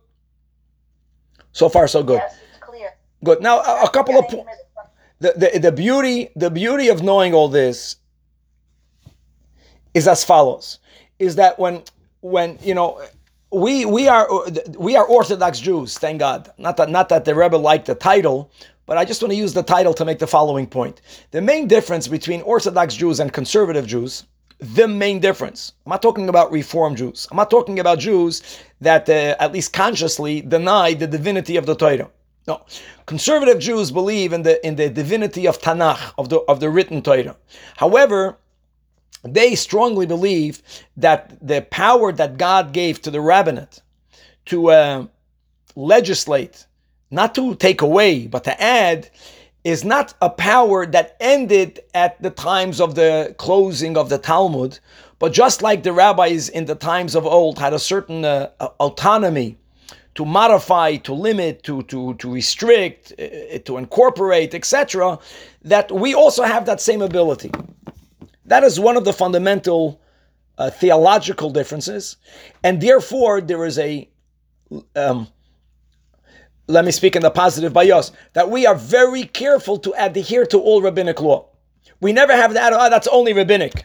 So 1.52 1.68
far, 1.68 1.86
so 1.88 2.02
good. 2.02 2.22
Yes. 2.24 2.38
Good. 3.24 3.40
Now 3.42 3.60
a, 3.60 3.84
a 3.84 3.90
couple 3.90 4.18
of. 4.18 4.26
The, 5.18 5.32
the, 5.36 5.58
the 5.58 5.72
beauty 5.72 6.30
the 6.36 6.50
beauty 6.50 6.88
of 6.88 7.02
knowing 7.02 7.32
all 7.32 7.48
this 7.48 7.96
is 9.94 10.06
as 10.06 10.24
follows: 10.24 10.78
is 11.18 11.36
that 11.36 11.58
when 11.58 11.82
when 12.20 12.58
you 12.62 12.74
know 12.74 13.00
we 13.50 13.86
we 13.86 14.08
are 14.08 14.28
we 14.78 14.96
are 14.96 15.06
Orthodox 15.06 15.60
Jews, 15.60 15.98
thank 15.98 16.20
God. 16.20 16.50
Not 16.58 16.76
that 16.76 16.90
not 16.90 17.08
that 17.08 17.24
the 17.24 17.34
Rebbe 17.34 17.56
liked 17.56 17.86
the 17.86 17.94
title, 17.94 18.50
but 18.86 18.98
I 18.98 19.04
just 19.04 19.22
want 19.22 19.32
to 19.32 19.36
use 19.38 19.54
the 19.54 19.62
title 19.62 19.94
to 19.94 20.04
make 20.04 20.18
the 20.18 20.26
following 20.26 20.66
point. 20.66 21.00
The 21.30 21.40
main 21.40 21.66
difference 21.66 22.08
between 22.08 22.42
Orthodox 22.42 22.94
Jews 22.94 23.20
and 23.20 23.32
conservative 23.32 23.86
Jews, 23.86 24.24
the 24.60 24.86
main 24.88 25.20
difference. 25.20 25.72
I'm 25.86 25.90
not 25.90 26.02
talking 26.02 26.28
about 26.28 26.52
Reform 26.52 26.96
Jews. 26.96 27.26
I'm 27.30 27.36
not 27.38 27.50
talking 27.50 27.78
about 27.80 27.98
Jews 27.98 28.42
that 28.82 29.08
uh, 29.08 29.36
at 29.40 29.52
least 29.52 29.72
consciously 29.72 30.42
deny 30.42 30.94
the 30.94 31.06
divinity 31.06 31.56
of 31.56 31.66
the 31.66 31.74
Torah. 31.74 32.10
No, 32.48 32.62
conservative 33.06 33.58
Jews 33.58 33.90
believe 33.90 34.32
in 34.32 34.42
the 34.42 34.64
in 34.64 34.76
the 34.76 34.88
divinity 34.88 35.46
of 35.46 35.60
Tanakh 35.60 36.14
of 36.16 36.28
the 36.28 36.38
of 36.48 36.60
the 36.60 36.70
written 36.70 37.02
Torah. 37.02 37.36
However, 37.76 38.36
they 39.24 39.56
strongly 39.56 40.06
believe 40.06 40.62
that 40.96 41.36
the 41.46 41.62
power 41.62 42.12
that 42.12 42.38
God 42.38 42.72
gave 42.72 43.02
to 43.02 43.10
the 43.10 43.20
rabbinate 43.20 43.82
to 44.46 44.70
uh, 44.70 45.06
legislate, 45.74 46.66
not 47.10 47.34
to 47.34 47.56
take 47.56 47.82
away, 47.82 48.28
but 48.28 48.44
to 48.44 48.62
add, 48.62 49.10
is 49.64 49.84
not 49.84 50.14
a 50.22 50.30
power 50.30 50.86
that 50.86 51.16
ended 51.18 51.80
at 51.94 52.22
the 52.22 52.30
times 52.30 52.80
of 52.80 52.94
the 52.94 53.34
closing 53.38 53.96
of 53.96 54.08
the 54.08 54.18
Talmud, 54.18 54.78
but 55.18 55.32
just 55.32 55.62
like 55.62 55.82
the 55.82 55.92
rabbis 55.92 56.48
in 56.48 56.66
the 56.66 56.76
times 56.76 57.16
of 57.16 57.26
old 57.26 57.58
had 57.58 57.72
a 57.72 57.78
certain 57.78 58.24
uh, 58.24 58.50
autonomy 58.78 59.56
to 60.16 60.24
modify, 60.24 60.96
to 60.96 61.14
limit, 61.14 61.62
to, 61.62 61.82
to, 61.84 62.14
to 62.14 62.32
restrict, 62.32 63.12
uh, 63.18 63.58
to 63.64 63.76
incorporate, 63.76 64.54
etc., 64.54 65.18
that 65.62 65.90
we 65.92 66.14
also 66.14 66.42
have 66.42 66.66
that 66.66 66.80
same 66.80 67.02
ability. 67.02 67.50
That 68.44 68.64
is 68.64 68.80
one 68.80 68.96
of 68.96 69.04
the 69.04 69.12
fundamental 69.12 70.00
uh, 70.58 70.70
theological 70.70 71.50
differences, 71.50 72.16
and 72.64 72.80
therefore 72.80 73.40
there 73.40 73.64
is 73.64 73.78
a 73.78 74.08
um, 74.94 75.28
let 76.68 76.84
me 76.84 76.90
speak 76.90 77.14
in 77.14 77.22
the 77.22 77.30
positive 77.30 77.72
bios, 77.72 78.12
that 78.32 78.50
we 78.50 78.66
are 78.66 78.74
very 78.74 79.24
careful 79.24 79.78
to 79.78 79.94
adhere 79.96 80.44
to 80.46 80.58
all 80.58 80.82
rabbinic 80.82 81.20
law. 81.20 81.46
We 82.00 82.12
never 82.12 82.34
have 82.34 82.54
that, 82.54 82.72
oh, 82.72 82.90
that's 82.90 83.06
only 83.08 83.32
rabbinic. 83.32 83.84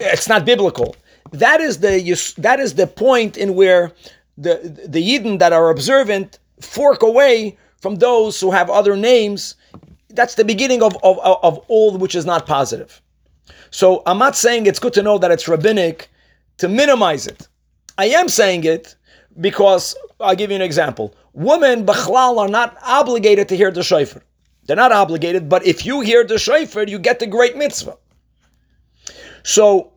It's 0.00 0.28
not 0.28 0.46
biblical. 0.46 0.96
That 1.32 1.60
is 1.60 1.78
the 1.80 2.00
that 2.38 2.60
is 2.60 2.74
the 2.74 2.86
point 2.86 3.36
in 3.36 3.54
where 3.54 3.92
the 4.42 4.54
the 4.86 5.02
Yidden 5.08 5.38
that 5.38 5.52
are 5.52 5.70
observant 5.70 6.38
fork 6.60 7.02
away 7.02 7.56
from 7.82 7.96
those 7.96 8.40
who 8.40 8.50
have 8.50 8.70
other 8.70 8.96
names. 8.96 9.56
That's 10.10 10.34
the 10.34 10.44
beginning 10.44 10.82
of, 10.82 10.96
of, 11.02 11.18
of 11.20 11.58
all 11.68 11.96
which 11.96 12.14
is 12.14 12.26
not 12.26 12.46
positive. 12.46 13.00
So 13.70 14.02
I'm 14.06 14.18
not 14.18 14.36
saying 14.36 14.66
it's 14.66 14.78
good 14.78 14.92
to 14.94 15.02
know 15.02 15.18
that 15.18 15.30
it's 15.30 15.48
rabbinic 15.48 16.10
to 16.58 16.68
minimize 16.68 17.26
it. 17.26 17.48
I 17.98 18.06
am 18.06 18.28
saying 18.28 18.64
it 18.64 18.94
because 19.40 19.96
I'll 20.20 20.36
give 20.36 20.50
you 20.50 20.56
an 20.56 20.62
example. 20.62 21.14
Women, 21.32 21.86
bachlal, 21.86 22.38
are 22.38 22.48
not 22.48 22.76
obligated 22.82 23.48
to 23.48 23.56
hear 23.56 23.70
the 23.70 23.82
shofar. 23.82 24.22
They're 24.66 24.76
not 24.76 24.92
obligated, 24.92 25.48
but 25.48 25.66
if 25.66 25.84
you 25.84 26.00
hear 26.02 26.24
the 26.24 26.38
shofar, 26.38 26.84
you 26.84 26.98
get 26.98 27.18
the 27.18 27.26
great 27.26 27.56
mitzvah. 27.56 27.96
So 29.42 29.92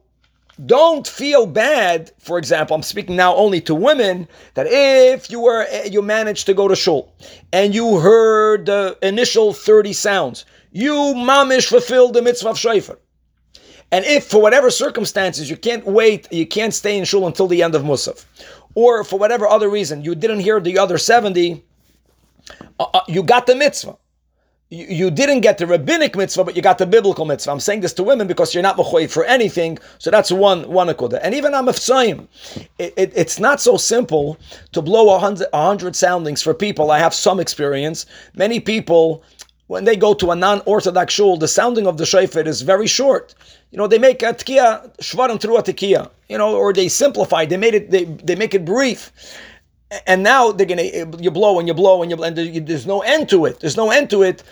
don't 0.65 1.07
feel 1.07 1.45
bad. 1.45 2.11
For 2.19 2.37
example, 2.37 2.75
I'm 2.75 2.83
speaking 2.83 3.15
now 3.15 3.35
only 3.35 3.59
to 3.61 3.75
women 3.75 4.27
that 4.53 4.67
if 4.69 5.29
you 5.29 5.41
were 5.41 5.67
you 5.85 6.01
managed 6.01 6.45
to 6.45 6.53
go 6.53 6.67
to 6.67 6.75
shul 6.75 7.13
and 7.51 7.75
you 7.75 7.99
heard 7.99 8.67
the 8.67 8.97
initial 9.01 9.53
30 9.53 9.93
sounds, 9.93 10.45
you 10.71 10.93
mamish 11.15 11.67
fulfilled 11.67 12.13
the 12.13 12.21
mitzvah 12.21 12.49
of 12.49 12.59
shofar. 12.59 12.99
And 13.91 14.05
if 14.05 14.25
for 14.25 14.41
whatever 14.41 14.69
circumstances 14.69 15.49
you 15.49 15.57
can't 15.57 15.85
wait, 15.85 16.31
you 16.31 16.45
can't 16.45 16.73
stay 16.73 16.97
in 16.97 17.05
shul 17.05 17.27
until 17.27 17.47
the 17.47 17.61
end 17.61 17.75
of 17.75 17.83
Musaf, 17.83 18.25
or 18.73 19.03
for 19.03 19.19
whatever 19.19 19.47
other 19.47 19.69
reason 19.69 20.03
you 20.03 20.15
didn't 20.15 20.39
hear 20.39 20.59
the 20.59 20.79
other 20.79 20.97
70, 20.97 21.63
uh, 22.79 22.83
uh, 22.93 23.01
you 23.07 23.23
got 23.23 23.45
the 23.45 23.55
mitzvah. 23.55 23.97
You, 24.75 24.85
you, 24.89 25.11
didn't 25.11 25.39
get 25.39 25.57
the 25.57 25.65
rabbinic 25.65 26.17
mitzvah, 26.17 26.43
but 26.43 26.55
you 26.57 26.61
got 26.61 26.79
the 26.79 26.85
biblical 26.85 27.23
mitzvah. 27.23 27.51
I'm 27.51 27.61
saying 27.61 27.79
this 27.79 27.93
to 27.93 28.03
women 28.03 28.27
because 28.27 28.53
you're 28.53 28.61
not 28.61 28.75
mechoy 28.75 29.09
for 29.09 29.23
anything. 29.23 29.77
So 29.99 30.11
that's 30.11 30.31
one 30.31 30.67
one 30.67 30.87
akuda. 30.89 31.19
And 31.23 31.33
even 31.33 31.53
on 31.53 31.65
Mefsayim, 31.67 32.27
it, 32.77 32.93
it, 32.97 33.13
it's 33.15 33.39
not 33.39 33.61
so 33.61 33.77
simple 33.77 34.37
to 34.73 34.81
blow 34.81 35.15
a 35.15 35.19
hundred, 35.19 35.47
a 35.53 35.65
hundred 35.65 35.95
soundings 35.95 36.41
for 36.41 36.53
people. 36.53 36.91
I 36.91 36.99
have 36.99 37.13
some 37.13 37.39
experience. 37.39 38.05
Many 38.35 38.59
people 38.59 39.23
when 39.67 39.85
they 39.85 39.95
go 39.95 40.13
to 40.13 40.31
a 40.31 40.35
non-orthodox 40.35 41.13
shul, 41.13 41.37
the 41.37 41.47
sounding 41.47 41.87
of 41.87 41.97
the 41.97 42.05
shofar 42.05 42.43
is 42.43 42.61
very 42.61 42.85
short. 42.85 43.33
You 43.71 43.77
know, 43.77 43.87
they 43.87 43.97
make 43.97 44.21
a 44.23 44.33
tkiya 44.33 44.95
shvarim 44.97 45.39
trua 45.39 45.63
tkiya. 45.63 46.09
You 46.27 46.37
know, 46.37 46.53
or 46.53 46.73
they 46.73 46.89
simplify. 46.89 47.45
They 47.45 47.57
made 47.57 47.75
it. 47.75 47.91
They 47.91 48.03
they 48.03 48.35
make 48.35 48.53
it 48.53 48.65
brief. 48.65 49.11
And 50.05 50.21
now 50.21 50.51
they're 50.51 50.67
gonna 50.67 50.89
you 51.21 51.31
blow 51.31 51.59
and 51.59 51.67
you 51.67 51.73
blow 51.73 52.01
and 52.01 52.11
you 52.11 52.17
blow 52.17 52.27
and 52.27 52.67
there's 52.67 52.85
no 52.85 53.01
end 53.01 53.29
to 53.29 53.45
it. 53.45 53.61
There's 53.61 53.77
no 53.77 53.89
end 53.89 54.09
to 54.09 54.23
it 54.23 54.43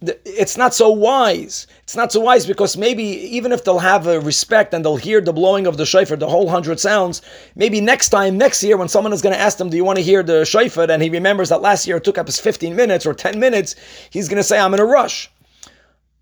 it's 0.00 0.56
not 0.56 0.74
so 0.74 0.90
wise. 0.90 1.66
It's 1.82 1.96
not 1.96 2.12
so 2.12 2.20
wise 2.20 2.46
because 2.46 2.76
maybe 2.76 3.02
even 3.02 3.50
if 3.50 3.64
they'll 3.64 3.80
have 3.80 4.06
a 4.06 4.20
respect 4.20 4.72
and 4.72 4.84
they'll 4.84 4.96
hear 4.96 5.20
the 5.20 5.32
blowing 5.32 5.66
of 5.66 5.76
the 5.76 5.86
shofar, 5.86 6.16
the 6.16 6.28
whole 6.28 6.48
hundred 6.48 6.78
sounds, 6.78 7.20
maybe 7.56 7.80
next 7.80 8.10
time, 8.10 8.38
next 8.38 8.62
year, 8.62 8.76
when 8.76 8.88
someone 8.88 9.12
is 9.12 9.22
going 9.22 9.34
to 9.34 9.40
ask 9.40 9.58
them, 9.58 9.70
"Do 9.70 9.76
you 9.76 9.84
want 9.84 9.98
to 9.98 10.04
hear 10.04 10.22
the 10.22 10.44
shofar?" 10.44 10.90
and 10.90 11.02
he 11.02 11.10
remembers 11.10 11.48
that 11.48 11.62
last 11.62 11.86
year 11.86 11.96
it 11.96 12.04
took 12.04 12.18
up 12.18 12.26
his 12.26 12.38
fifteen 12.38 12.76
minutes 12.76 13.06
or 13.06 13.14
ten 13.14 13.40
minutes, 13.40 13.74
he's 14.10 14.28
going 14.28 14.36
to 14.36 14.44
say, 14.44 14.58
"I'm 14.58 14.74
in 14.74 14.80
a 14.80 14.84
rush." 14.84 15.30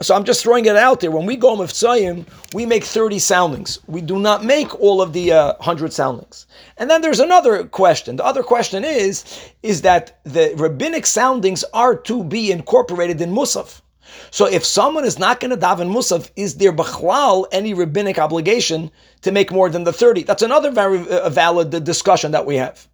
So 0.03 0.15
I'm 0.15 0.25
just 0.25 0.43
throwing 0.43 0.67
it 0.67 0.77
out 0.77 1.01
there. 1.01 1.11
When 1.11 1.25
we 1.25 1.37
go 1.37 1.57
Miftzayim, 1.57 2.27
we 2.53 2.67
make 2.67 2.85
30 2.85 3.19
soundings. 3.19 3.79
We 3.87 4.03
do 4.03 4.19
not 4.19 4.45
make 4.45 4.79
all 4.79 5.01
of 5.01 5.15
the 5.15 5.33
uh, 5.33 5.55
100 5.55 5.91
soundings. 5.91 6.47
And 6.77 6.91
then 6.91 7.01
there's 7.01 7.21
another 7.21 7.65
question. 7.65 8.17
The 8.17 8.25
other 8.25 8.43
question 8.43 8.85
is, 8.85 9.25
is 9.63 9.81
that 9.83 10.21
the 10.25 10.53
rabbinic 10.57 11.07
soundings 11.07 11.65
are 11.73 11.97
to 11.97 12.23
be 12.23 12.53
incorporated 12.53 13.23
in 13.23 13.31
Musaf. 13.31 13.81
So 14.31 14.47
if 14.47 14.67
someone 14.67 15.07
is 15.07 15.19
not 15.19 15.41
going 15.41 15.51
to 15.51 15.57
daven 15.57 15.91
Musaf, 15.91 16.31
is 16.37 16.57
there 16.57 16.75
b'chlal 16.75 17.47
any 17.51 17.73
rabbinic 17.73 18.19
obligation 18.19 18.91
to 19.23 19.33
make 19.33 19.51
more 19.51 19.71
than 19.71 19.85
the 19.85 19.95
30? 19.95 20.25
That's 20.25 20.43
another 20.43 20.71
very 20.71 21.09
uh, 21.09 21.31
valid 21.31 21.85
discussion 21.85 22.33
that 22.33 22.45
we 22.45 22.57
have. 22.57 22.87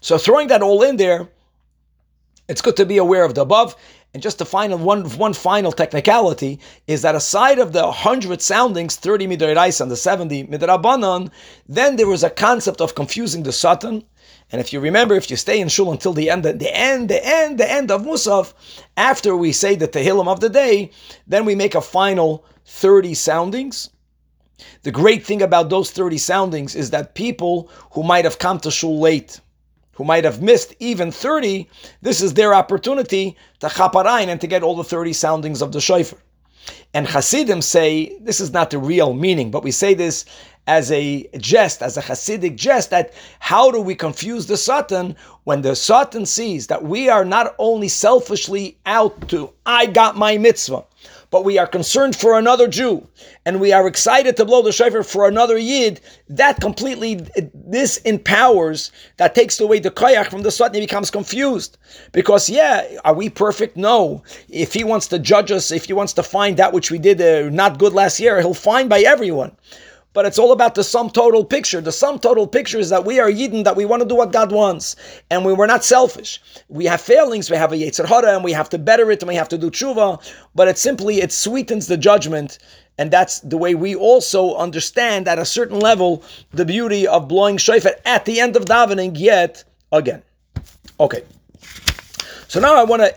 So 0.00 0.18
throwing 0.18 0.48
that 0.48 0.62
all 0.62 0.82
in 0.82 0.96
there, 0.96 1.28
it's 2.48 2.62
good 2.62 2.76
to 2.76 2.86
be 2.86 2.98
aware 2.98 3.24
of 3.24 3.34
the 3.34 3.42
above. 3.42 3.76
And 4.16 4.22
just 4.22 4.38
the 4.38 4.46
final 4.46 4.78
one, 4.78 5.04
one 5.18 5.34
final 5.34 5.72
technicality 5.72 6.58
is 6.86 7.02
that 7.02 7.14
aside 7.14 7.58
of 7.58 7.74
the 7.74 7.92
hundred 7.92 8.40
soundings, 8.40 8.96
thirty 8.96 9.26
midorais 9.26 9.78
and 9.78 9.90
the 9.90 9.96
seventy 9.96 10.42
midrabanan, 10.46 11.30
then 11.68 11.96
there 11.96 12.06
was 12.06 12.24
a 12.24 12.30
concept 12.30 12.80
of 12.80 12.94
confusing 12.94 13.42
the 13.42 13.52
satan. 13.52 14.04
And 14.50 14.58
if 14.58 14.72
you 14.72 14.80
remember, 14.80 15.16
if 15.16 15.30
you 15.30 15.36
stay 15.36 15.60
in 15.60 15.68
shul 15.68 15.92
until 15.92 16.14
the 16.14 16.30
end, 16.30 16.44
the 16.44 16.74
end, 16.74 17.10
the 17.10 17.22
end, 17.22 17.58
the 17.58 17.70
end 17.70 17.90
of 17.90 18.04
Musaf, 18.04 18.54
after 18.96 19.36
we 19.36 19.52
say 19.52 19.74
the 19.74 19.86
Tehillim 19.86 20.28
of 20.28 20.40
the 20.40 20.48
day, 20.48 20.92
then 21.26 21.44
we 21.44 21.54
make 21.54 21.74
a 21.74 21.82
final 21.82 22.42
30 22.64 23.12
soundings. 23.12 23.90
The 24.82 24.92
great 24.92 25.26
thing 25.26 25.42
about 25.42 25.68
those 25.68 25.90
30 25.90 26.16
soundings 26.16 26.74
is 26.74 26.88
that 26.88 27.14
people 27.14 27.70
who 27.90 28.02
might 28.02 28.24
have 28.24 28.38
come 28.38 28.60
to 28.60 28.70
shul 28.70 28.98
late, 28.98 29.42
who 29.96 30.04
might 30.04 30.24
have 30.24 30.42
missed 30.42 30.74
even 30.78 31.10
30, 31.10 31.68
this 32.02 32.22
is 32.22 32.34
their 32.34 32.54
opportunity 32.54 33.36
to 33.60 33.66
chaparain 33.66 34.28
and 34.28 34.40
to 34.40 34.46
get 34.46 34.62
all 34.62 34.76
the 34.76 34.84
30 34.84 35.12
soundings 35.12 35.62
of 35.62 35.72
the 35.72 35.80
shofar. 35.80 36.18
And 36.94 37.06
Hasidim 37.06 37.62
say 37.62 38.16
this 38.20 38.40
is 38.40 38.52
not 38.52 38.70
the 38.70 38.78
real 38.78 39.14
meaning, 39.14 39.50
but 39.50 39.64
we 39.64 39.70
say 39.70 39.94
this 39.94 40.24
as 40.66 40.90
a 40.90 41.28
jest, 41.38 41.82
as 41.82 41.96
a 41.96 42.02
Hasidic 42.02 42.56
jest, 42.56 42.90
that 42.90 43.12
how 43.38 43.70
do 43.70 43.80
we 43.80 43.94
confuse 43.94 44.46
the 44.46 44.56
Satan 44.56 45.16
when 45.44 45.62
the 45.62 45.76
Satan 45.76 46.26
sees 46.26 46.66
that 46.66 46.82
we 46.82 47.08
are 47.08 47.24
not 47.24 47.54
only 47.58 47.88
selfishly 47.88 48.76
out 48.84 49.28
to, 49.28 49.50
I 49.64 49.86
got 49.86 50.16
my 50.16 50.36
mitzvah, 50.38 50.84
but 51.30 51.44
we 51.44 51.56
are 51.56 51.68
concerned 51.68 52.16
for 52.16 52.36
another 52.36 52.66
Jew, 52.66 53.06
and 53.44 53.60
we 53.60 53.72
are 53.72 53.86
excited 53.86 54.36
to 54.36 54.44
blow 54.44 54.62
the 54.62 54.72
shofar 54.72 55.04
for 55.04 55.28
another 55.28 55.56
Yid, 55.56 56.00
that 56.28 56.60
completely, 56.60 57.20
this 57.54 57.98
empowers, 57.98 58.90
that 59.18 59.36
takes 59.36 59.60
away 59.60 59.78
the 59.78 59.90
koyach 59.90 60.30
from 60.30 60.42
the 60.42 60.50
Satan, 60.50 60.74
he 60.74 60.80
becomes 60.80 61.10
confused. 61.10 61.78
Because, 62.10 62.50
yeah, 62.50 62.84
are 63.04 63.14
we 63.14 63.28
perfect? 63.28 63.76
No. 63.76 64.24
If 64.48 64.74
he 64.74 64.82
wants 64.82 65.06
to 65.08 65.18
judge 65.18 65.52
us, 65.52 65.70
if 65.70 65.84
he 65.84 65.92
wants 65.92 66.12
to 66.14 66.22
find 66.24 66.56
that 66.56 66.72
which 66.72 66.90
we 66.90 66.98
did 66.98 67.20
uh, 67.20 67.50
not 67.50 67.78
good 67.78 67.92
last 67.92 68.18
year, 68.18 68.40
he'll 68.40 68.54
find 68.54 68.88
by 68.88 69.00
everyone 69.00 69.56
but 70.16 70.24
it's 70.24 70.38
all 70.38 70.50
about 70.50 70.74
the 70.74 70.82
sum 70.82 71.10
total 71.10 71.44
picture. 71.44 71.78
The 71.82 71.92
sum 71.92 72.18
total 72.18 72.46
picture 72.46 72.78
is 72.78 72.88
that 72.88 73.04
we 73.04 73.20
are 73.20 73.30
Yidden, 73.30 73.64
that 73.64 73.76
we 73.76 73.84
want 73.84 74.00
to 74.02 74.08
do 74.08 74.14
what 74.14 74.32
God 74.32 74.50
wants, 74.50 74.96
and 75.30 75.44
we 75.44 75.52
were 75.52 75.66
not 75.66 75.84
selfish. 75.84 76.40
We 76.70 76.86
have 76.86 77.02
failings, 77.02 77.50
we 77.50 77.58
have 77.58 77.70
a 77.70 77.76
Yetzer 77.76 78.06
Hara, 78.06 78.34
and 78.34 78.42
we 78.42 78.52
have 78.52 78.70
to 78.70 78.78
better 78.78 79.10
it, 79.10 79.20
and 79.20 79.28
we 79.28 79.34
have 79.34 79.50
to 79.50 79.58
do 79.58 79.70
tshuva, 79.70 80.26
but 80.54 80.68
it 80.68 80.78
simply, 80.78 81.20
it 81.20 81.32
sweetens 81.32 81.86
the 81.86 81.98
judgment, 81.98 82.58
and 82.96 83.10
that's 83.10 83.40
the 83.40 83.58
way 83.58 83.74
we 83.74 83.94
also 83.94 84.56
understand 84.56 85.28
at 85.28 85.38
a 85.38 85.44
certain 85.44 85.80
level 85.80 86.24
the 86.50 86.64
beauty 86.64 87.06
of 87.06 87.28
blowing 87.28 87.58
shofar 87.58 87.92
at 88.06 88.24
the 88.24 88.40
end 88.40 88.56
of 88.56 88.64
davening 88.64 89.18
yet 89.18 89.64
again. 89.92 90.22
Okay. 90.98 91.24
So 92.48 92.58
now 92.58 92.74
I 92.74 92.84
want 92.84 93.02
to 93.02 93.14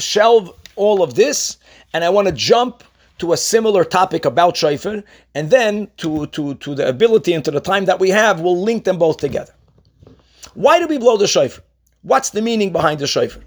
shelve 0.00 0.52
all 0.76 1.02
of 1.02 1.16
this, 1.16 1.56
and 1.92 2.04
I 2.04 2.10
want 2.10 2.28
to 2.28 2.32
jump 2.32 2.84
to 3.18 3.32
a 3.32 3.36
similar 3.36 3.84
topic 3.84 4.24
about 4.24 4.56
shofar, 4.56 5.02
and 5.34 5.50
then 5.50 5.90
to, 5.98 6.26
to, 6.28 6.54
to 6.54 6.74
the 6.74 6.88
ability 6.88 7.32
and 7.34 7.44
to 7.44 7.50
the 7.50 7.60
time 7.60 7.84
that 7.86 8.00
we 8.00 8.10
have, 8.10 8.40
we'll 8.40 8.60
link 8.60 8.84
them 8.84 8.98
both 8.98 9.18
together. 9.18 9.54
Why 10.54 10.78
do 10.78 10.86
we 10.86 10.98
blow 10.98 11.16
the 11.16 11.26
shofar? 11.26 11.64
What's 12.02 12.30
the 12.30 12.42
meaning 12.42 12.72
behind 12.72 13.00
the 13.00 13.06
shofar? 13.06 13.42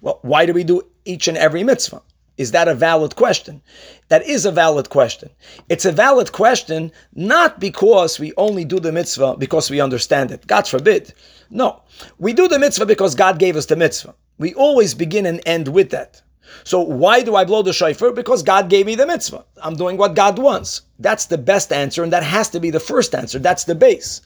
Well, 0.00 0.18
why 0.22 0.46
do 0.46 0.52
we 0.52 0.64
do 0.64 0.82
each 1.04 1.28
and 1.28 1.36
every 1.36 1.62
mitzvah? 1.62 2.02
Is 2.36 2.50
that 2.50 2.66
a 2.66 2.74
valid 2.74 3.14
question? 3.14 3.62
That 4.08 4.26
is 4.26 4.44
a 4.44 4.50
valid 4.50 4.90
question. 4.90 5.30
It's 5.68 5.84
a 5.84 5.92
valid 5.92 6.32
question 6.32 6.90
not 7.14 7.60
because 7.60 8.18
we 8.18 8.32
only 8.36 8.64
do 8.64 8.80
the 8.80 8.90
mitzvah 8.90 9.36
because 9.38 9.70
we 9.70 9.80
understand 9.80 10.32
it. 10.32 10.46
God 10.46 10.66
forbid. 10.66 11.14
No. 11.50 11.82
We 12.18 12.32
do 12.32 12.48
the 12.48 12.58
mitzvah 12.58 12.86
because 12.86 13.14
God 13.14 13.38
gave 13.38 13.54
us 13.54 13.66
the 13.66 13.76
mitzvah. 13.76 14.14
We 14.38 14.52
always 14.54 14.94
begin 14.94 15.26
and 15.26 15.40
end 15.46 15.68
with 15.68 15.90
that. 15.90 16.22
So 16.62 16.80
why 16.80 17.22
do 17.22 17.34
I 17.34 17.44
blow 17.44 17.62
the 17.62 17.72
shofar? 17.72 18.12
Because 18.12 18.42
God 18.42 18.70
gave 18.70 18.86
me 18.86 18.94
the 18.94 19.06
mitzvah. 19.06 19.44
I'm 19.62 19.76
doing 19.76 19.96
what 19.96 20.14
God 20.14 20.38
wants. 20.38 20.82
That's 20.98 21.26
the 21.26 21.38
best 21.38 21.72
answer, 21.72 22.02
and 22.02 22.12
that 22.12 22.22
has 22.22 22.48
to 22.50 22.60
be 22.60 22.70
the 22.70 22.80
first 22.80 23.14
answer. 23.14 23.38
That's 23.38 23.64
the 23.64 23.74
base. 23.74 24.20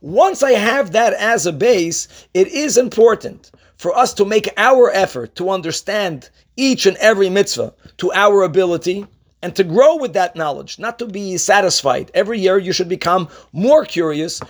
Once 0.00 0.42
I 0.42 0.52
have 0.52 0.92
that 0.92 1.14
as 1.14 1.46
a 1.46 1.52
base, 1.52 2.08
it 2.34 2.48
is 2.48 2.76
important 2.76 3.50
for 3.76 3.96
us 3.96 4.14
to 4.14 4.24
make 4.24 4.48
our 4.56 4.90
effort 4.90 5.34
to 5.36 5.50
understand 5.50 6.30
each 6.56 6.86
and 6.86 6.96
every 6.98 7.28
mitzvah 7.28 7.72
to 7.98 8.12
our 8.12 8.42
ability 8.42 9.06
and 9.42 9.56
to 9.56 9.64
grow 9.64 9.96
with 9.96 10.12
that 10.12 10.36
knowledge, 10.36 10.78
not 10.78 10.98
to 11.00 11.06
be 11.06 11.36
satisfied. 11.36 12.10
Every 12.14 12.38
year 12.38 12.58
you 12.58 12.72
should 12.72 12.88
become 12.88 13.28
more 13.52 13.84
curious 13.84 14.40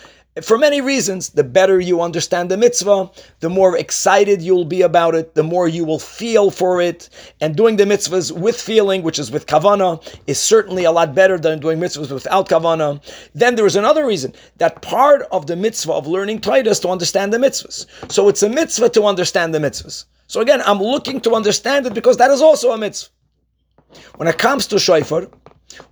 for 0.41 0.57
many 0.57 0.81
reasons. 0.81 1.31
The 1.31 1.45
better 1.45 1.79
you 1.79 2.01
understand 2.01 2.51
the 2.51 2.57
mitzvah, 2.57 3.11
the 3.41 3.51
more 3.51 3.77
excited 3.77 4.41
you'll 4.41 4.65
be 4.65 4.81
about 4.81 5.15
it, 5.15 5.35
the 5.35 5.43
more 5.43 5.69
you 5.69 5.85
will 5.85 5.99
feel 5.99 6.51
for 6.51 6.81
it. 6.81 7.11
And 7.41 7.55
doing 7.55 7.77
the 7.77 7.85
mitzvahs 7.85 8.33
with 8.33 8.59
feeling, 8.59 9.03
which 9.03 9.19
is 9.19 9.31
with 9.31 9.47
kavana, 9.47 10.01
is 10.27 10.39
certainly 10.39 10.85
a 10.85 10.93
lot 10.93 11.15
better 11.15 11.39
than 11.39 11.61
doing 11.61 11.79
mitzvahs 11.79 12.11
without 12.11 12.49
kavana. 12.49 13.03
Then 13.35 13.57
there 13.57 13.67
is 13.67 13.77
another 13.77 14.07
reason 14.07 14.33
that 14.57 14.81
part 14.81 15.23
of 15.33 15.47
the 15.47 15.57
mitzvah 15.57 15.93
of 15.93 16.07
learning 16.07 16.41
Torah 16.41 16.61
is 16.61 16.81
to 16.81 16.89
understand 16.89 17.33
the 17.33 17.39
mitzvahs. 17.39 17.87
So 18.11 18.29
it's 18.29 18.43
a 18.43 18.49
mitzvah 18.49 18.89
to 18.91 19.05
understand 19.05 19.55
the 19.55 19.59
mitzvahs. 19.59 20.07
So 20.29 20.41
again, 20.41 20.63
I'm 20.65 20.79
looking 20.79 21.21
to 21.23 21.35
understand 21.35 21.87
it 21.87 21.93
because 21.93 22.17
that 22.17 22.31
is 22.31 22.41
also 22.41 22.73
a 22.73 22.79
mitzvah. 22.79 23.11
When 24.17 24.29
it 24.29 24.39
comes 24.39 24.67
to 24.69 24.79
shofar, 24.79 25.29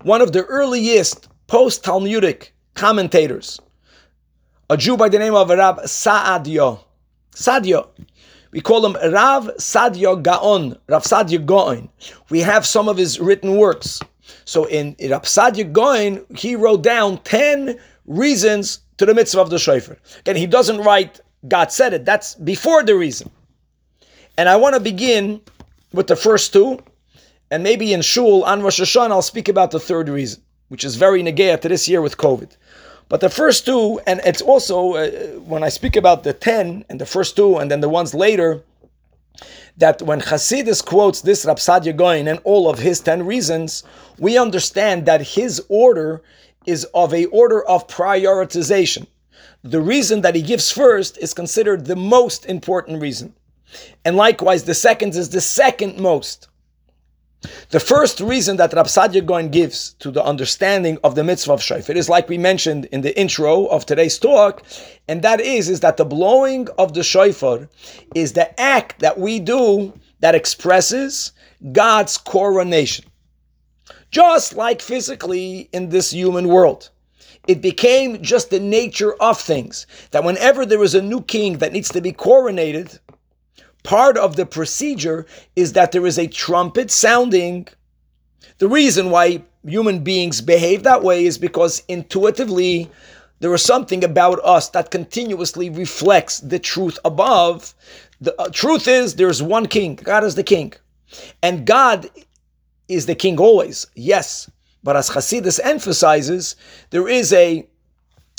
one 0.03 0.23
of 0.23 0.33
the 0.33 0.45
earliest 0.45 1.29
post 1.47 1.85
Talmudic 1.85 2.55
commentators, 2.75 3.61
a 4.71 4.77
Jew 4.77 4.97
by 4.97 5.09
the 5.09 5.19
name 5.19 5.35
of 5.35 5.51
Rab 5.51 5.79
Saadio. 5.81 6.79
Sadio. 7.35 7.89
We 8.53 8.61
call 8.61 8.87
him 8.87 8.97
Rav 9.13 9.51
Sadio 9.59 10.23
Gaon, 10.23 10.77
Rav 10.87 11.03
Sadio 11.03 11.45
Gaon. 11.45 11.89
We 12.29 12.39
have 12.39 12.65
some 12.65 12.89
of 12.89 12.97
his 12.97 13.19
written 13.19 13.57
works. 13.57 13.99
So 14.45 14.67
in 14.67 14.95
Rav 15.11 15.23
Sadio 15.23 15.73
Gaon, 15.73 16.25
he 16.37 16.55
wrote 16.55 16.83
down 16.83 17.19
10 17.25 17.81
reasons 18.07 18.79
to 18.99 19.07
the 19.07 19.13
mitzvah 19.13 19.41
of 19.41 19.51
the 19.51 19.59
shofar. 19.59 19.99
Again, 20.21 20.37
he 20.37 20.47
doesn't 20.47 20.79
write, 20.83 21.21
God 21.49 21.73
said 21.73 21.93
it. 21.93 22.05
That's 22.05 22.37
before 22.37 22.85
the 22.85 22.95
reason. 22.95 23.29
And 24.39 24.49
I 24.49 24.55
want 24.55 24.75
to 24.77 24.81
begin 24.81 25.41
with 25.93 26.07
the 26.07 26.15
first 26.17 26.53
two, 26.53 26.79
and 27.51 27.65
maybe 27.65 27.93
in 27.93 28.03
Shul 28.03 28.45
on 28.45 28.63
Rosh 28.63 28.81
Hashanah, 28.81 29.11
I'll 29.11 29.23
speak 29.23 29.49
about 29.49 29.73
the 29.73 29.81
third 29.81 30.09
reason, 30.09 30.41
which 30.69 30.85
is 30.85 30.95
very 30.95 31.25
negaya 31.25 31.61
to 31.61 31.69
this 31.69 31.89
year 31.89 32.01
with 32.01 32.19
COVID. 32.19 32.57
But 33.11 33.21
the 33.21 33.29
first 33.29 33.67
two, 33.67 34.01
and 34.07 34.21
it's 34.25 34.41
also 34.41 34.95
uh, 34.95 35.11
when 35.41 35.65
I 35.65 35.69
speak 35.69 35.97
about 35.97 36.23
the 36.23 36.33
ten 36.33 36.85
and 36.89 37.01
the 37.01 37.05
first 37.05 37.35
two, 37.35 37.59
and 37.59 37.69
then 37.69 37.81
the 37.81 37.89
ones 37.89 38.15
later, 38.15 38.63
that 39.79 40.01
when 40.03 40.21
Hasidus 40.21 40.81
quotes 40.81 41.21
this 41.21 41.45
Rapsadia 41.45 41.97
Goin 41.97 42.29
and 42.29 42.39
all 42.45 42.71
of 42.71 42.79
his 42.79 43.01
ten 43.01 43.27
reasons, 43.27 43.83
we 44.21 44.39
understand 44.39 45.07
that 45.07 45.23
his 45.23 45.61
order 45.69 46.23
is 46.67 46.85
of 46.95 47.13
a 47.13 47.25
order 47.27 47.65
of 47.65 47.89
prioritization. 47.89 49.09
The 49.65 49.81
reason 49.81 50.21
that 50.21 50.37
he 50.37 50.43
gives 50.43 50.71
first 50.71 51.19
is 51.19 51.35
considered 51.35 51.87
the 51.87 51.97
most 51.97 52.47
important 52.47 53.03
reason. 53.03 53.35
And 54.05 54.17
likewise, 54.17 54.63
the 54.63 54.75
second 54.75 55.17
is 55.17 55.31
the 55.31 55.41
second 55.41 55.99
most. 55.99 56.47
The 57.71 57.81
first 57.81 58.21
reason 58.21 58.59
that 58.59 58.75
Rab 58.75 58.87
Sadia 58.87 59.25
Gaon 59.25 59.49
gives 59.49 59.95
to 60.01 60.11
the 60.11 60.23
understanding 60.23 60.99
of 61.03 61.15
the 61.15 61.25
mitzvah 61.25 61.55
of 61.55 61.63
shofar 61.63 61.97
is 61.97 62.09
like 62.09 62.29
we 62.29 62.37
mentioned 62.37 62.85
in 62.87 63.01
the 63.01 63.19
intro 63.19 63.67
of 63.67 63.87
today's 63.87 64.19
talk, 64.19 64.63
and 65.09 65.23
that 65.23 65.41
is, 65.41 65.71
is 65.71 65.81
that 65.81 65.97
the 65.97 66.05
blowing 66.05 66.69
of 66.77 66.93
the 66.93 67.03
shofar 67.03 67.69
is 68.15 68.35
the 68.35 68.61
act 68.61 68.99
that 68.99 69.19
we 69.19 69.41
do 69.41 69.93
that 70.21 70.35
expresses 70.35 71.33
God's 71.73 72.19
coronation. 72.19 73.07
Just 74.11 74.55
like 74.55 74.83
physically 74.83 75.71
in 75.73 75.89
this 75.89 76.11
human 76.11 76.49
world. 76.49 76.91
It 77.49 77.63
became 77.63 78.21
just 78.21 78.51
the 78.51 78.61
nature 78.61 79.15
of 79.15 79.41
things 79.41 79.87
that 80.11 80.25
whenever 80.25 80.67
there 80.67 80.83
is 80.83 80.95
a 80.95 81.01
new 81.01 81.23
king 81.23 81.57
that 81.59 81.73
needs 81.73 81.89
to 81.91 82.03
be 82.03 82.13
coronated, 82.13 82.99
part 83.83 84.17
of 84.17 84.37
the 84.37 84.47
procedure 84.47 85.27
is 85.57 85.73
that 85.73 85.93
there 85.93 86.07
is 86.07 86.19
a 86.19 86.27
trumpet 86.27 86.91
sounding. 86.91 87.69
The 88.59 88.69
reason 88.69 89.11
why 89.11 89.43
human 89.65 90.01
beings 90.01 90.41
behave 90.41 90.83
that 90.83 91.03
way 91.03 91.25
is 91.25 91.39
because 91.39 91.83
intuitively 91.89 92.91
there 93.41 93.55
is 93.55 93.63
something 93.63 94.05
about 94.05 94.39
us 94.45 94.69
that 94.71 94.91
continuously 94.91 95.71
reflects 95.71 96.41
the 96.41 96.59
truth 96.59 96.99
above. 97.05 97.75
The 98.21 98.39
uh, 98.41 98.51
truth 98.51 98.87
is 98.87 99.15
there's 99.15 99.43
one 99.43 99.67
king. 99.67 99.97
God 99.97 100.25
is 100.25 100.35
the 100.35 100.43
king. 100.43 100.75
And 101.43 101.67
God 101.67 102.09
is 102.89 103.07
the 103.07 103.15
king 103.15 103.39
always. 103.39 103.87
Yes. 103.95 104.51
But 104.83 104.97
as 104.97 105.11
Hasidus 105.11 105.59
emphasizes, 105.63 106.57
there 106.91 107.09
is 107.09 107.33
a 107.33 107.67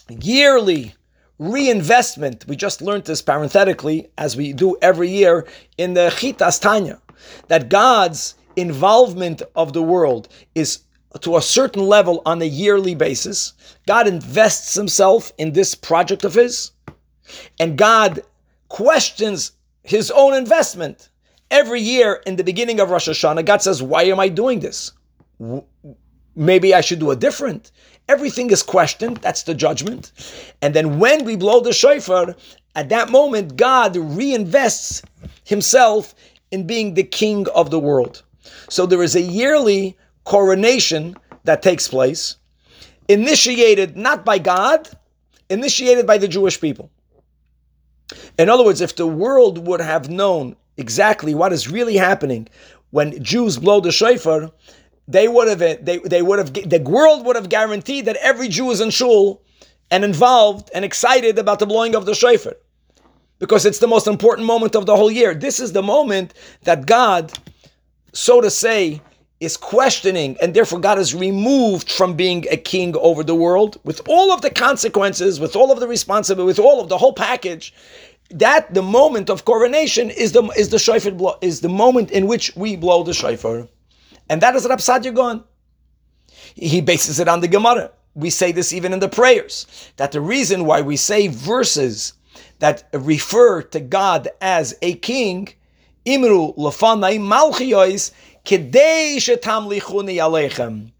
yearly 0.09 0.93
reinvestment. 1.41 2.45
We 2.47 2.55
just 2.55 2.83
learned 2.83 3.05
this 3.05 3.21
parenthetically, 3.21 4.11
as 4.19 4.37
we 4.37 4.53
do 4.53 4.77
every 4.81 5.09
year 5.09 5.47
in 5.79 5.95
the 5.95 6.11
Chitas 6.11 6.61
Tanya, 6.61 7.01
that 7.47 7.67
God's 7.67 8.35
involvement 8.55 9.41
of 9.55 9.73
the 9.73 9.81
world 9.81 10.27
is 10.53 10.83
to 11.21 11.37
a 11.37 11.41
certain 11.41 11.81
level 11.81 12.21
on 12.27 12.41
a 12.41 12.45
yearly 12.45 12.93
basis. 12.93 13.53
God 13.87 14.07
invests 14.07 14.75
himself 14.75 15.33
in 15.39 15.51
this 15.51 15.73
project 15.73 16.23
of 16.23 16.35
his, 16.35 16.71
and 17.59 17.75
God 17.75 18.21
questions 18.69 19.53
his 19.83 20.11
own 20.11 20.35
investment. 20.35 21.09
Every 21.49 21.81
year 21.81 22.21
in 22.27 22.35
the 22.35 22.43
beginning 22.43 22.79
of 22.79 22.91
Rosh 22.91 23.09
Hashanah, 23.09 23.45
God 23.45 23.63
says, 23.63 23.81
Why 23.81 24.03
am 24.03 24.19
I 24.19 24.29
doing 24.29 24.59
this? 24.59 24.91
Maybe 26.35 26.75
I 26.75 26.81
should 26.81 26.99
do 26.99 27.09
a 27.09 27.15
different. 27.15 27.71
Everything 28.11 28.49
is 28.51 28.61
questioned. 28.61 29.17
That's 29.17 29.43
the 29.43 29.55
judgment. 29.55 30.11
And 30.61 30.73
then 30.73 30.99
when 30.99 31.23
we 31.23 31.37
blow 31.37 31.61
the 31.61 31.71
shofar, 31.71 32.35
at 32.75 32.89
that 32.89 33.09
moment, 33.09 33.55
God 33.55 33.95
reinvests 33.95 35.01
himself 35.45 36.13
in 36.51 36.67
being 36.67 36.93
the 36.93 37.03
king 37.03 37.47
of 37.55 37.71
the 37.71 37.79
world. 37.79 38.23
So 38.67 38.85
there 38.85 39.01
is 39.01 39.15
a 39.15 39.21
yearly 39.21 39.97
coronation 40.25 41.15
that 41.45 41.61
takes 41.61 41.87
place, 41.87 42.35
initiated 43.07 43.95
not 43.95 44.25
by 44.25 44.39
God, 44.39 44.89
initiated 45.49 46.05
by 46.05 46.17
the 46.17 46.27
Jewish 46.27 46.59
people. 46.59 46.91
In 48.37 48.49
other 48.49 48.65
words, 48.65 48.81
if 48.81 48.97
the 48.97 49.07
world 49.07 49.65
would 49.65 49.79
have 49.79 50.09
known 50.09 50.57
exactly 50.75 51.33
what 51.33 51.53
is 51.53 51.71
really 51.71 51.95
happening 51.95 52.49
when 52.89 53.23
Jews 53.23 53.57
blow 53.57 53.79
the 53.79 53.93
shofar, 53.93 54.51
they 55.07 55.27
would 55.27 55.47
have 55.47 55.85
they, 55.85 55.97
they 55.97 56.21
would 56.21 56.39
have 56.39 56.53
the 56.53 56.79
world 56.79 57.25
would 57.25 57.35
have 57.35 57.49
guaranteed 57.49 58.05
that 58.05 58.17
every 58.17 58.47
Jew 58.47 58.71
is 58.71 58.81
in 58.81 58.89
shul 58.89 59.41
and 59.89 60.03
involved 60.03 60.69
and 60.73 60.85
excited 60.85 61.37
about 61.37 61.59
the 61.59 61.65
blowing 61.65 61.95
of 61.95 62.05
the 62.05 62.15
shofar 62.15 62.55
because 63.39 63.65
it's 63.65 63.79
the 63.79 63.87
most 63.87 64.07
important 64.07 64.47
moment 64.47 64.75
of 64.75 64.85
the 64.85 64.95
whole 64.95 65.11
year. 65.11 65.33
This 65.33 65.59
is 65.59 65.73
the 65.73 65.81
moment 65.81 66.33
that 66.63 66.85
God, 66.85 67.33
so 68.13 68.39
to 68.39 68.51
say, 68.51 69.01
is 69.39 69.57
questioning, 69.57 70.37
and 70.39 70.53
therefore 70.53 70.79
God 70.79 70.99
is 70.99 71.15
removed 71.15 71.91
from 71.91 72.15
being 72.15 72.45
a 72.51 72.57
king 72.57 72.95
over 72.97 73.23
the 73.23 73.33
world 73.33 73.79
with 73.83 73.99
all 74.07 74.31
of 74.31 74.41
the 74.41 74.51
consequences, 74.51 75.39
with 75.39 75.55
all 75.55 75.71
of 75.71 75.79
the 75.79 75.87
responsibility, 75.87 76.45
with 76.45 76.59
all 76.59 76.79
of 76.79 76.89
the 76.89 76.97
whole 76.99 77.13
package. 77.13 77.73
That 78.29 78.73
the 78.73 78.83
moment 78.83 79.29
of 79.29 79.43
coronation 79.43 80.11
is 80.11 80.31
the 80.31 80.43
is 80.55 80.69
the 80.69 80.79
shofar 80.79 81.11
blow, 81.11 81.37
is 81.41 81.61
the 81.61 81.69
moment 81.69 82.11
in 82.11 82.27
which 82.27 82.55
we 82.55 82.77
blow 82.77 83.03
the 83.03 83.13
shofar. 83.13 83.67
And 84.31 84.41
that 84.41 84.55
is 84.55 84.65
Rab 84.65 84.79
Sadia 84.79 85.43
He 86.55 86.79
bases 86.79 87.19
it 87.19 87.27
on 87.27 87.41
the 87.41 87.49
Gemara. 87.49 87.91
We 88.15 88.29
say 88.29 88.53
this 88.53 88.71
even 88.71 88.93
in 88.93 88.99
the 88.99 89.09
prayers, 89.09 89.67
that 89.97 90.13
the 90.13 90.21
reason 90.21 90.63
why 90.65 90.79
we 90.79 90.95
say 90.95 91.27
verses 91.27 92.13
that 92.59 92.87
refer 92.93 93.61
to 93.61 93.81
God 93.81 94.29
as 94.39 94.73
a 94.81 94.93
king, 94.93 95.49
Imru 96.05 96.55
Lafanai 96.55 97.19
Aleichem. 100.15 100.91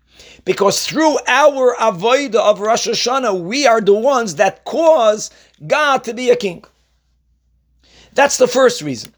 Because 0.44 0.86
through 0.86 1.17
our 1.26 1.76
avodah 1.80 2.36
of 2.36 2.60
Rosh 2.60 2.89
Hashanah, 2.89 3.41
we 3.41 3.65
are 3.65 3.80
the 3.80 3.94
ones 3.94 4.36
that 4.36 4.65
cause 4.65 5.32
God 5.65 6.04
to 6.04 6.13
be 6.13 6.32
a 6.32 6.36
king. 6.36 6.65
That's 8.13 8.38
the 8.38 8.48
first 8.48 8.82
reason. 8.82 9.13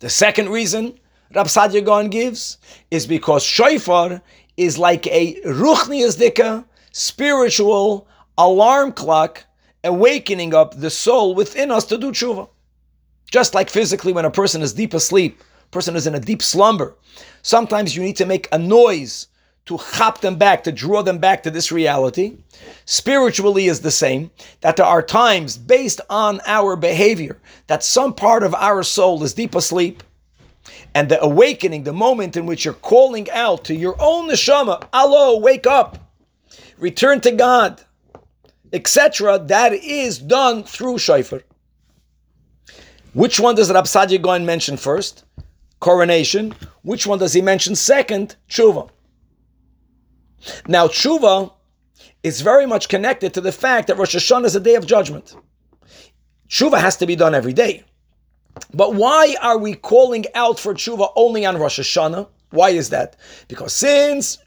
The 0.00 0.10
second 0.10 0.50
reason 0.50 0.98
Rab 1.34 1.46
Sadia 1.46 2.10
gives 2.10 2.58
is 2.90 3.06
because 3.06 3.42
shofar 3.42 4.20
is 4.56 4.78
like 4.78 5.06
a 5.06 5.40
ruchniyazdika, 5.42 6.64
spiritual 6.92 8.06
alarm 8.36 8.92
clock, 8.92 9.44
awakening 9.82 10.54
up 10.54 10.78
the 10.78 10.90
soul 10.90 11.34
within 11.34 11.70
us 11.70 11.86
to 11.86 11.96
do 11.96 12.12
tshuva. 12.12 12.48
Just 13.30 13.54
like 13.54 13.70
physically, 13.70 14.12
when 14.12 14.26
a 14.26 14.30
person 14.30 14.60
is 14.60 14.74
deep 14.74 14.92
asleep, 14.92 15.40
person 15.70 15.96
is 15.96 16.06
in 16.06 16.14
a 16.14 16.20
deep 16.20 16.42
slumber, 16.42 16.94
sometimes 17.40 17.96
you 17.96 18.02
need 18.02 18.16
to 18.16 18.26
make 18.26 18.46
a 18.52 18.58
noise 18.58 19.28
to 19.64 19.78
chop 19.94 20.20
them 20.20 20.36
back, 20.36 20.64
to 20.64 20.72
draw 20.72 21.02
them 21.02 21.18
back 21.18 21.42
to 21.42 21.50
this 21.50 21.72
reality. 21.72 22.36
Spiritually 22.84 23.68
is 23.68 23.80
the 23.80 23.90
same, 23.90 24.30
that 24.60 24.76
there 24.76 24.84
are 24.84 25.02
times 25.02 25.56
based 25.56 26.00
on 26.10 26.40
our 26.46 26.76
behavior 26.76 27.38
that 27.68 27.82
some 27.82 28.12
part 28.12 28.42
of 28.42 28.54
our 28.54 28.82
soul 28.82 29.22
is 29.22 29.32
deep 29.32 29.54
asleep 29.54 30.02
and 30.94 31.08
the 31.08 31.22
awakening, 31.22 31.84
the 31.84 31.92
moment 31.92 32.36
in 32.36 32.46
which 32.46 32.64
you're 32.64 32.74
calling 32.74 33.30
out 33.30 33.64
to 33.64 33.74
your 33.74 33.96
own 33.98 34.28
neshama, 34.28 34.86
Allo, 34.92 35.38
wake 35.38 35.66
up, 35.66 35.98
return 36.78 37.20
to 37.22 37.32
God, 37.32 37.82
etc., 38.72 39.38
that 39.38 39.72
is 39.72 40.18
done 40.18 40.64
through 40.64 40.98
shofar. 40.98 41.42
Which 43.14 43.38
one 43.38 43.54
does 43.54 43.70
Rab 43.70 43.84
Sadia 43.84 44.20
Gaon 44.20 44.46
mention 44.46 44.76
first? 44.76 45.24
Coronation. 45.80 46.54
Which 46.82 47.06
one 47.06 47.18
does 47.18 47.32
he 47.34 47.42
mention 47.42 47.74
second? 47.74 48.36
Tshuva. 48.48 48.88
Now, 50.66 50.86
tshuva 50.86 51.52
is 52.22 52.40
very 52.40 52.66
much 52.66 52.88
connected 52.88 53.34
to 53.34 53.40
the 53.40 53.52
fact 53.52 53.88
that 53.88 53.98
Rosh 53.98 54.16
Hashanah 54.16 54.46
is 54.46 54.56
a 54.56 54.60
day 54.60 54.76
of 54.76 54.86
judgment. 54.86 55.34
Tshuva 56.48 56.80
has 56.80 56.96
to 56.98 57.06
be 57.06 57.16
done 57.16 57.34
every 57.34 57.52
day. 57.52 57.84
But 58.74 58.94
why 58.94 59.36
are 59.40 59.58
we 59.58 59.74
calling 59.74 60.26
out 60.34 60.58
for 60.58 60.74
tshuva 60.74 61.12
only 61.16 61.44
on 61.44 61.58
Rosh 61.58 61.80
Hashanah? 61.80 62.28
Why 62.50 62.70
is 62.70 62.90
that? 62.90 63.16
Because 63.48 63.72
since 63.72 64.38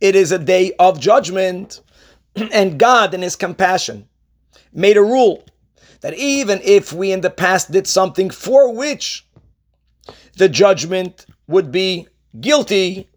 it 0.00 0.14
is 0.16 0.32
a 0.32 0.38
day 0.38 0.72
of 0.78 1.00
judgment, 1.00 1.80
and 2.52 2.78
God, 2.78 3.14
in 3.14 3.22
His 3.22 3.36
compassion, 3.36 4.08
made 4.72 4.96
a 4.96 5.02
rule 5.02 5.44
that 6.00 6.14
even 6.14 6.60
if 6.62 6.92
we 6.92 7.12
in 7.12 7.20
the 7.20 7.30
past 7.30 7.70
did 7.70 7.86
something 7.86 8.28
for 8.30 8.72
which 8.74 9.26
the 10.36 10.48
judgment 10.48 11.26
would 11.46 11.70
be 11.70 12.06
guilty, 12.40 13.08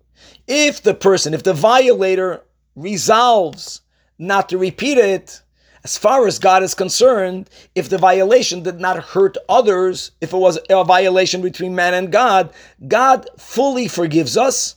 if 0.48 0.82
the 0.84 0.94
person, 0.94 1.34
if 1.34 1.44
the 1.44 1.54
violator 1.54 2.44
resolves 2.76 3.82
not 4.20 4.50
to 4.50 4.58
repeat 4.58 4.98
it, 4.98 5.42
as 5.88 5.98
far 5.98 6.28
as 6.28 6.38
God 6.38 6.64
is 6.64 6.74
concerned, 6.74 7.50
if 7.74 7.88
the 7.88 7.98
violation 7.98 8.62
did 8.62 8.78
not 8.78 9.02
hurt 9.02 9.38
others, 9.48 10.12
if 10.20 10.34
it 10.34 10.38
was 10.38 10.60
a 10.70 10.84
violation 10.84 11.42
between 11.42 11.76
man 11.76 11.94
and 11.94 12.12
God, 12.12 12.52
God 12.90 13.30
fully 13.38 13.88
forgives 13.88 14.36
us. 14.36 14.76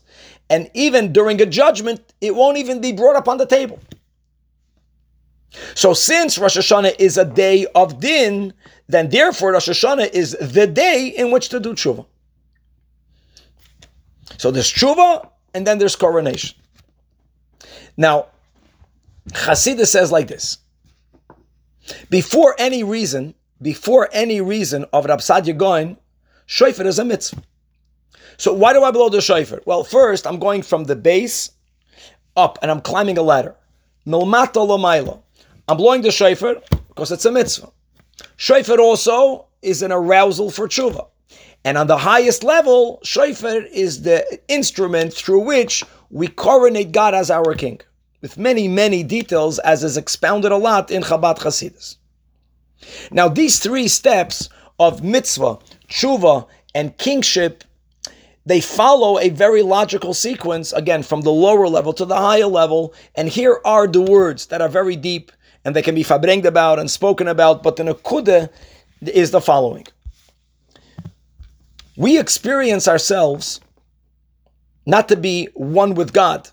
And 0.51 0.71
even 0.73 1.13
during 1.13 1.43
a 1.43 1.47
judgment, 1.47 2.01
it 2.21 2.37
won't 2.37 2.59
even 2.59 2.81
be 2.81 2.93
brought 2.93 3.17
up 3.17 3.27
on 3.27 3.39
the 3.39 3.45
table. 3.45 3.81
So, 5.75 5.95
since 5.95 6.39
Rosh 6.39 6.57
Hashanah 6.57 6.95
is 7.01 7.19
a 7.19 7.25
day 7.25 7.67
of 7.75 7.99
din, 7.99 8.53
then 8.87 9.09
therefore 9.09 9.55
Rosh 9.55 9.69
Hashanah 9.69 10.13
is 10.13 10.37
the 10.41 10.69
day 10.69 11.09
in 11.09 11.33
which 11.33 11.49
to 11.49 11.59
do 11.59 11.73
tshuva. 11.75 12.07
So, 14.39 14.53
there's 14.53 14.73
tshuva 14.73 15.29
and 15.55 15.67
then 15.67 15.79
there's 15.79 15.97
coronation. 15.97 16.57
Now, 17.97 18.27
Chassidus 19.31 19.89
says 19.89 20.13
like 20.13 20.29
this 20.29 20.59
before 22.09 22.55
any 22.59 22.83
reason, 22.83 23.35
before 23.63 24.09
any 24.13 24.41
reason 24.41 24.85
of 24.93 25.05
Rab 25.05 25.21
Saadia 25.21 25.57
Gaon, 25.57 25.97
shofar 26.47 26.87
is 26.87 26.99
a 26.99 27.05
mitzvah. 27.05 27.43
So 28.37 28.53
why 28.53 28.73
do 28.73 28.83
I 28.83 28.91
blow 28.91 29.09
the 29.09 29.21
shofar? 29.21 29.61
Well, 29.67 29.85
first 29.85 30.27
I'm 30.27 30.39
going 30.39 30.63
from 30.63 30.85
the 30.85 30.97
base 30.97 31.51
up 32.37 32.59
and 32.63 32.71
I'm 32.71 32.81
climbing 32.81 33.19
a 33.19 33.23
ladder. 33.23 33.55
Milmata 34.07 34.67
lomailo. 34.67 35.21
I'm 35.69 35.77
blowing 35.77 36.03
the 36.03 36.11
shofar 36.11 36.57
because 36.89 37.13
it's 37.13 37.25
a 37.25 37.33
mitzvah. 37.33 37.71
Shofar 38.37 38.81
also 38.81 39.47
is 39.63 39.83
an 39.83 39.93
arousal 39.93 40.51
for 40.51 40.69
tshuva. 40.69 41.07
And 41.65 41.77
on 41.77 41.87
the 41.87 41.99
highest 41.99 42.43
level, 42.43 43.01
shofar 43.03 43.61
is 43.73 44.03
the 44.03 44.41
instrument 44.49 45.13
through 45.13 45.41
which 45.41 45.85
we 46.11 46.27
coronate 46.27 46.93
God 46.93 47.15
as 47.15 47.31
our 47.31 47.55
king 47.55 47.81
with 48.21 48.39
many, 48.39 48.69
many 48.69 49.03
details, 49.03 49.59
as 49.61 49.83
is 49.83 49.97
expounded 49.97 50.53
a 50.53 50.57
lot 50.57 50.91
in 50.91 51.03
Chabad 51.03 51.39
Hasidus. 51.39 51.97
Now, 53.11 53.29
these 53.29 53.59
three 53.59 53.89
steps 53.89 54.49
of 54.79 55.03
mitzvah, 55.03 55.59
tshuva, 55.89 56.47
and 56.75 56.97
kingship, 56.99 57.65
they 58.47 58.61
follow 58.61 59.19
a 59.19 59.29
very 59.31 59.63
logical 59.63 60.15
sequence, 60.15 60.73
again, 60.73 61.03
from 61.03 61.23
the 61.23 61.33
lower 61.33 61.69
level 61.69 61.93
to 61.95 62.05
the 62.05 62.17
higher 62.17 62.47
level. 62.47 62.95
And 63.15 63.29
here 63.29 63.61
are 63.65 63.87
the 63.87 64.01
words 64.01 64.47
that 64.47 64.63
are 64.63 64.69
very 64.69 64.97
deep 64.97 65.33
and 65.65 65.77
they 65.77 65.83
can 65.83 65.95
be 65.95 66.05
farbrenged 66.05 66.47
about 66.47 66.79
and 66.79 66.91
spoken 66.91 67.29
about, 67.29 67.63
but 67.63 67.77
the 67.77 67.83
nakuda 67.83 68.49
is 69.03 69.31
the 69.31 69.41
following. 69.41 69.87
We 71.97 72.19
experience 72.19 72.89
ourselves 72.89 73.61
not 74.87 75.09
to 75.09 75.17
be 75.17 75.49
one 75.55 75.95
with 75.95 76.15
God 76.15 76.49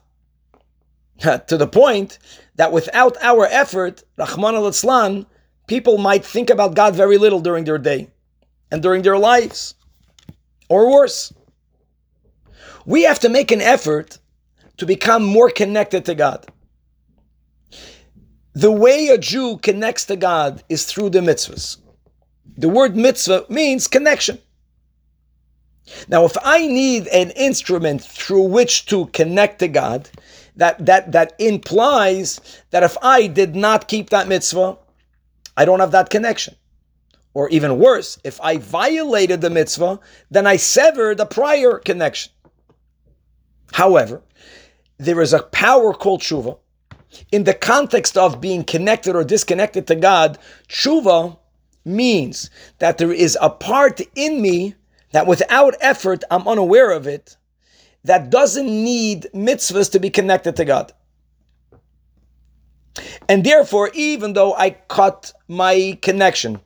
to 1.48 1.58
the 1.58 1.68
point 1.68 2.20
that 2.56 2.72
without 2.72 3.18
our 3.22 3.46
effort, 3.46 4.04
Rahman 4.18 4.56
al 4.56 5.26
people 5.68 5.98
might 5.98 6.26
think 6.26 6.50
about 6.50 6.76
God 6.76 6.96
very 6.96 7.18
little 7.18 7.40
during 7.40 7.66
their 7.66 7.78
day 7.78 8.10
and 8.72 8.82
during 8.82 9.02
their 9.02 9.18
lives, 9.18 9.76
or 10.70 10.92
worse. 10.92 11.34
We 12.86 13.04
have 13.04 13.20
to 13.20 13.30
make 13.30 13.52
an 13.52 13.62
effort 13.62 14.18
to 14.78 14.86
become 14.86 15.24
more 15.24 15.50
connected 15.50 16.06
to 16.06 16.16
God. 16.16 16.46
The 18.54 18.72
way 18.72 19.08
a 19.08 19.18
Jew 19.18 19.58
connects 19.58 20.06
to 20.06 20.16
God 20.16 20.64
is 20.70 20.86
through 20.86 21.12
the 21.12 21.20
mitzvahs. 21.20 21.78
The 22.58 22.70
word 22.70 22.96
mitzvah 22.96 23.46
means 23.50 23.88
connection. 23.88 24.40
Now, 26.08 26.26
if 26.26 26.36
I 26.44 26.66
need 26.66 27.08
an 27.08 27.32
instrument 27.32 28.02
through 28.02 28.48
which 28.48 28.88
to 28.88 29.06
connect 29.08 29.60
to 29.60 29.68
God, 29.68 30.10
that 30.58 30.86
that 30.86 31.12
that 31.14 31.34
implies 31.40 32.40
that 32.72 32.84
if 32.84 32.98
I 33.02 33.28
did 33.28 33.56
not 33.56 33.88
keep 33.88 34.10
that 34.10 34.28
mitzvah, 34.28 34.78
I 35.56 35.66
don't 35.66 35.80
have 35.80 35.92
that 35.92 36.10
connection. 36.10 36.56
Or 37.34 37.50
even 37.50 37.78
worse, 37.78 38.18
if 38.24 38.42
I 38.42 38.58
violated 38.58 39.42
the 39.42 39.50
mitzvah, 39.50 40.00
then 40.32 40.48
I 40.48 40.58
severed 40.58 41.18
the 41.18 41.26
prior 41.26 41.78
connection. 41.78 42.34
However, 43.74 44.24
there 44.98 45.22
is 45.22 45.34
a 45.34 45.44
power 45.44 45.94
called 45.94 46.22
tshuva. 46.22 46.58
In 47.32 47.44
the 47.44 47.54
context 47.54 48.18
of 48.18 48.42
being 48.42 48.64
connected 48.64 49.16
or 49.16 49.24
disconnected 49.24 49.86
to 49.88 49.96
God, 49.96 50.40
tshuva 50.68 51.38
means 51.86 52.50
that 52.80 52.98
there 52.98 53.14
is 53.14 53.38
a 53.40 53.50
part 53.50 54.02
in 54.16 54.42
me 54.42 54.76
that 55.12 55.28
without 55.28 55.76
effort, 55.80 56.24
I'm 56.30 56.48
unaware 56.48 56.92
of 56.92 57.08
it, 57.08 57.38
that 58.08 58.30
doesn't 58.30 58.68
need 58.68 59.28
mitzvahs 59.34 59.92
to 59.92 60.00
be 60.00 60.10
connected 60.10 60.56
to 60.56 60.66
God. 60.66 60.94
And 63.30 63.44
therefore, 63.44 63.92
even 63.94 64.34
though 64.34 64.56
I 64.56 64.72
cut 64.72 65.34
my 65.48 66.00
connection 66.02 66.60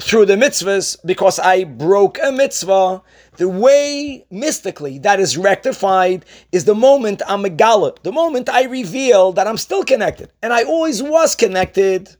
through 0.00 0.26
the 0.26 0.36
mitzvahs 0.36 0.96
because 1.04 1.38
I 1.38 1.64
broke 1.64 2.18
a 2.22 2.30
mitzvah, 2.30 3.02
the 3.36 3.48
way 3.48 4.26
mystically 4.30 4.98
that 5.00 5.20
is 5.20 5.36
rectified 5.36 6.24
is 6.52 6.64
the 6.64 6.74
moment 6.74 7.22
I'm 7.26 7.44
a 7.44 7.50
gallop, 7.50 8.02
the 8.02 8.12
moment 8.12 8.48
I 8.48 8.64
reveal 8.64 9.32
that 9.32 9.46
I'm 9.46 9.56
still 9.56 9.84
connected 9.84 10.30
and 10.42 10.52
I 10.52 10.62
always 10.64 11.02
was 11.02 11.34
connected. 11.34 12.16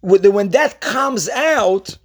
When 0.00 0.50
that 0.50 0.80
comes 0.80 1.28
out, 1.28 1.98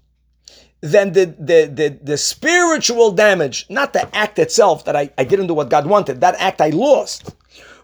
then 0.82 1.14
the, 1.14 1.26
the, 1.40 1.72
the, 1.72 2.00
the, 2.02 2.18
spiritual 2.18 3.12
damage, 3.12 3.68
not 3.70 3.94
the 3.94 4.14
act 4.16 4.40
itself 4.40 4.84
that 4.86 4.96
I, 4.96 5.12
I 5.18 5.24
didn't 5.24 5.48
do 5.48 5.54
what 5.54 5.70
God 5.70 5.86
wanted, 5.86 6.22
that 6.22 6.36
act 6.40 6.60
I 6.60 6.70
lost, 6.70 7.36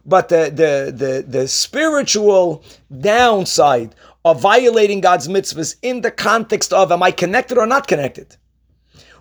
but 0.03 0.29
the, 0.29 0.51
the, 0.53 0.91
the, 0.91 1.25
the 1.27 1.47
spiritual 1.47 2.63
downside 2.99 3.93
of 4.25 4.41
violating 4.41 4.99
God's 4.99 5.27
mitzvahs 5.27 5.75
in 5.83 6.01
the 6.01 6.11
context 6.11 6.73
of 6.73 6.91
am 6.91 7.03
I 7.03 7.11
connected 7.11 7.57
or 7.57 7.67
not 7.67 7.87
connected? 7.87 8.35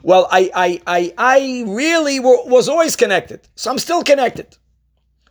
Well, 0.03 0.27
I, 0.31 0.51
I, 0.55 0.83
I, 0.87 1.15
I 1.19 1.65
really 1.67 2.19
was 2.21 2.69
always 2.69 2.97
connected, 2.97 3.41
so 3.57 3.71
I'm 3.71 3.79
still 3.79 4.03
connected. 4.03 4.57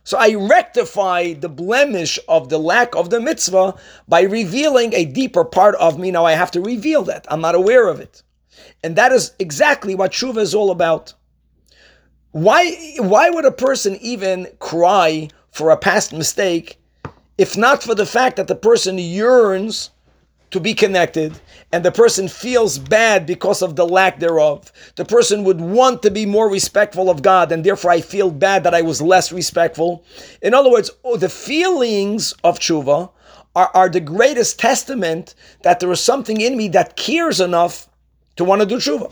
So 0.04 0.18
I 0.18 0.34
rectify 0.34 1.32
the 1.32 1.48
blemish 1.48 2.16
of 2.28 2.48
the 2.48 2.58
lack 2.58 2.94
of 2.94 3.10
the 3.10 3.20
mitzvah 3.20 3.74
by 4.06 4.20
revealing 4.20 4.94
a 4.94 5.04
deeper 5.04 5.44
part 5.44 5.74
of 5.76 5.98
me. 5.98 6.12
Now 6.12 6.24
I 6.24 6.32
have 6.32 6.52
to 6.52 6.60
reveal 6.60 7.02
that. 7.04 7.26
I'm 7.28 7.40
not 7.40 7.56
aware 7.56 7.88
of 7.88 7.98
it. 7.98 8.22
And 8.86 8.94
that 8.94 9.10
is 9.10 9.32
exactly 9.40 9.96
what 9.96 10.12
tshuva 10.12 10.38
is 10.38 10.54
all 10.54 10.70
about. 10.70 11.12
Why, 12.30 12.94
why 12.98 13.30
would 13.30 13.44
a 13.44 13.50
person 13.50 13.96
even 14.00 14.46
cry 14.60 15.28
for 15.50 15.70
a 15.70 15.76
past 15.76 16.12
mistake 16.12 16.78
if 17.36 17.56
not 17.56 17.82
for 17.82 17.96
the 17.96 18.06
fact 18.06 18.36
that 18.36 18.46
the 18.46 18.54
person 18.54 18.96
yearns 18.96 19.90
to 20.52 20.60
be 20.60 20.72
connected 20.72 21.40
and 21.72 21.84
the 21.84 21.90
person 21.90 22.28
feels 22.28 22.78
bad 22.78 23.26
because 23.26 23.60
of 23.60 23.74
the 23.74 23.84
lack 23.84 24.20
thereof. 24.20 24.72
The 24.94 25.04
person 25.04 25.42
would 25.42 25.60
want 25.60 26.02
to 26.02 26.10
be 26.12 26.24
more 26.24 26.48
respectful 26.48 27.10
of 27.10 27.22
God 27.22 27.50
and 27.50 27.64
therefore 27.64 27.90
I 27.90 28.00
feel 28.00 28.30
bad 28.30 28.62
that 28.62 28.74
I 28.74 28.82
was 28.82 29.02
less 29.02 29.32
respectful. 29.32 30.04
In 30.42 30.54
other 30.54 30.70
words, 30.70 30.92
oh, 31.02 31.16
the 31.16 31.28
feelings 31.28 32.34
of 32.44 32.60
tshuva 32.60 33.10
are, 33.56 33.70
are 33.74 33.88
the 33.88 33.98
greatest 33.98 34.60
testament 34.60 35.34
that 35.62 35.80
there 35.80 35.90
is 35.90 36.00
something 36.00 36.40
in 36.40 36.56
me 36.56 36.68
that 36.68 36.94
cares 36.94 37.40
enough 37.40 37.88
to 38.36 38.44
want 38.44 38.60
to 38.60 38.66
do 38.66 38.76
tshuva. 38.76 39.10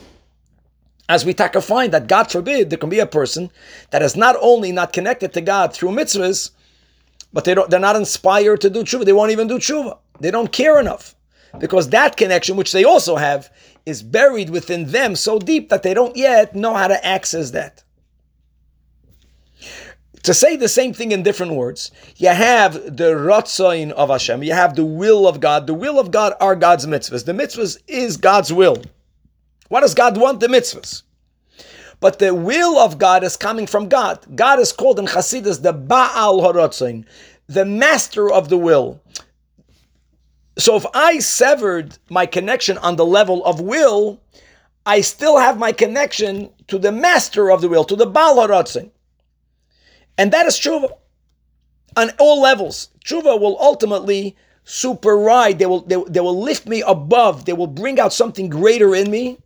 As 1.09 1.25
we 1.25 1.35
take 1.35 1.55
a 1.55 1.61
find 1.61 1.93
that 1.93 2.07
God 2.07 2.31
forbid 2.31 2.71
there 2.71 2.79
can 2.79 2.89
be 2.89 3.01
a 3.01 3.07
person 3.07 3.51
that 3.91 4.03
is 4.03 4.17
not 4.17 4.37
only 4.41 4.73
not 4.73 4.93
connected 4.93 5.33
to 5.35 5.41
God 5.41 5.75
through 5.75 5.91
mitzvahs, 5.91 6.51
but 7.33 7.45
they 7.45 7.55
don't, 7.55 7.69
they're 7.69 7.81
not 7.81 7.97
inspired 7.97 8.61
to 8.63 8.71
do 8.71 8.85
tshuva. 8.85 9.05
They 9.05 9.13
won't 9.13 9.33
even 9.33 9.49
do 9.49 9.59
tshuva. 9.59 9.99
They 10.21 10.31
don't 10.31 10.53
care 10.53 10.81
enough 10.81 11.15
because 11.59 11.91
that 11.91 12.17
connection, 12.17 12.57
which 12.57 12.73
they 12.73 12.85
also 12.85 13.17
have, 13.17 13.51
is 13.85 14.03
buried 14.03 14.51
within 14.51 14.87
them 14.87 15.15
so 15.15 15.39
deep 15.39 15.69
that 15.69 15.83
they 15.83 15.95
don't 15.95 16.17
yet 16.17 16.55
know 16.55 16.75
how 16.75 16.89
to 16.89 17.07
access 17.07 17.51
that. 17.51 17.83
To 20.23 20.33
say 20.33 20.57
the 20.57 20.69
same 20.69 20.95
thing 20.95 21.13
in 21.13 21.23
different 21.23 21.53
words, 21.53 21.91
you 22.17 22.31
have 22.31 22.75
the 22.97 23.13
ratzain 23.13 23.91
of 23.91 24.09
Hashem, 24.09 24.43
you 24.43 24.55
have 24.55 24.75
the 24.75 24.85
will 24.85 25.29
of 25.29 25.39
God. 25.39 25.67
The 25.67 25.75
will 25.75 25.99
of 25.99 26.11
God 26.11 26.33
are 26.41 26.57
God's 26.57 26.87
mitzvahs. 26.87 27.27
The 27.27 27.33
mitzvahs 27.33 27.77
is 27.87 28.17
God's 28.17 28.51
will. 28.51 28.83
What 29.75 29.81
does 29.81 29.95
God 29.95 30.17
want? 30.17 30.39
The 30.39 30.47
mitzvahs. 30.47 31.03
But 31.99 32.21
the 32.21 32.33
will 32.33 32.79
of 32.79 32.97
God 32.97 33.25
is 33.25 33.37
coming 33.37 33.67
from 33.67 33.89
God. 33.89 34.25
God 34.37 34.61
is 34.61 34.71
called 34.71 35.01
in 35.01 35.07
Chassidus 35.07 35.63
the 35.63 35.73
Baal 35.73 36.41
Horotzain, 36.43 37.05
the 37.49 37.65
master 37.65 38.31
of 38.31 38.51
the 38.51 38.57
will. 38.57 39.01
So 40.57 40.77
if 40.77 40.87
I 40.95 41.19
severed 41.19 41.99
my 42.09 42.25
connection 42.25 42.79
on 42.79 42.95
the 42.95 43.05
level 43.05 43.45
of 43.45 43.61
will, 43.61 44.21
I 44.87 45.01
still 45.01 45.39
have 45.39 45.59
my 45.59 45.73
connection 45.73 46.51
to 46.69 46.79
the 46.79 46.93
master 46.93 47.51
of 47.51 47.61
the 47.61 47.69
will, 47.69 47.83
to 47.83 47.97
the 47.97 48.07
Baal 48.07 48.37
Haratzin. 48.37 48.93
And 50.17 50.31
that 50.31 50.47
is 50.47 50.55
tshuva. 50.55 50.93
On 51.97 52.11
all 52.21 52.41
levels, 52.41 52.91
tshuva 53.05 53.41
will 53.41 53.59
ultimately 53.59 54.37
superride. 54.65 55.59
They 55.59 55.67
will, 55.67 55.81
they, 55.81 56.01
they 56.09 56.21
will 56.21 56.41
lift 56.41 56.69
me 56.69 56.83
above. 56.87 57.45
They 57.45 57.55
will 57.55 57.67
bring 57.67 57.99
out 57.99 58.13
something 58.13 58.49
greater 58.49 58.95
in 58.95 59.11
me. 59.11 59.39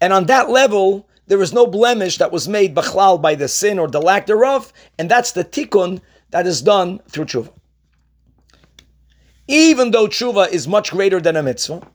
And 0.00 0.12
on 0.12 0.26
that 0.26 0.50
level, 0.50 1.08
there 1.26 1.42
is 1.42 1.52
no 1.52 1.66
blemish 1.66 2.18
that 2.18 2.32
was 2.32 2.48
made 2.48 2.74
bachlal 2.74 3.20
by 3.20 3.34
the 3.34 3.48
sin 3.48 3.78
or 3.78 3.88
the 3.88 4.00
lack 4.00 4.26
thereof. 4.26 4.72
And 4.98 5.10
that's 5.10 5.32
the 5.32 5.44
tikkun 5.44 6.00
that 6.30 6.46
is 6.46 6.62
done 6.62 7.00
through 7.08 7.26
tshuva. 7.26 7.52
Even 9.48 9.90
though 9.90 10.08
tshuva 10.08 10.50
is 10.50 10.66
much 10.66 10.90
greater 10.90 11.20
than 11.20 11.36
a 11.36 11.42
mitzvah, 11.42 11.86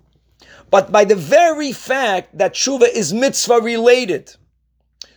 but 0.70 0.92
by 0.92 1.04
the 1.04 1.16
very 1.16 1.74
fact 1.74 2.38
that 2.38 2.54
tshuva 2.54 2.88
is 2.94 3.14
mitzvah 3.14 3.60
related, 3.60 4.34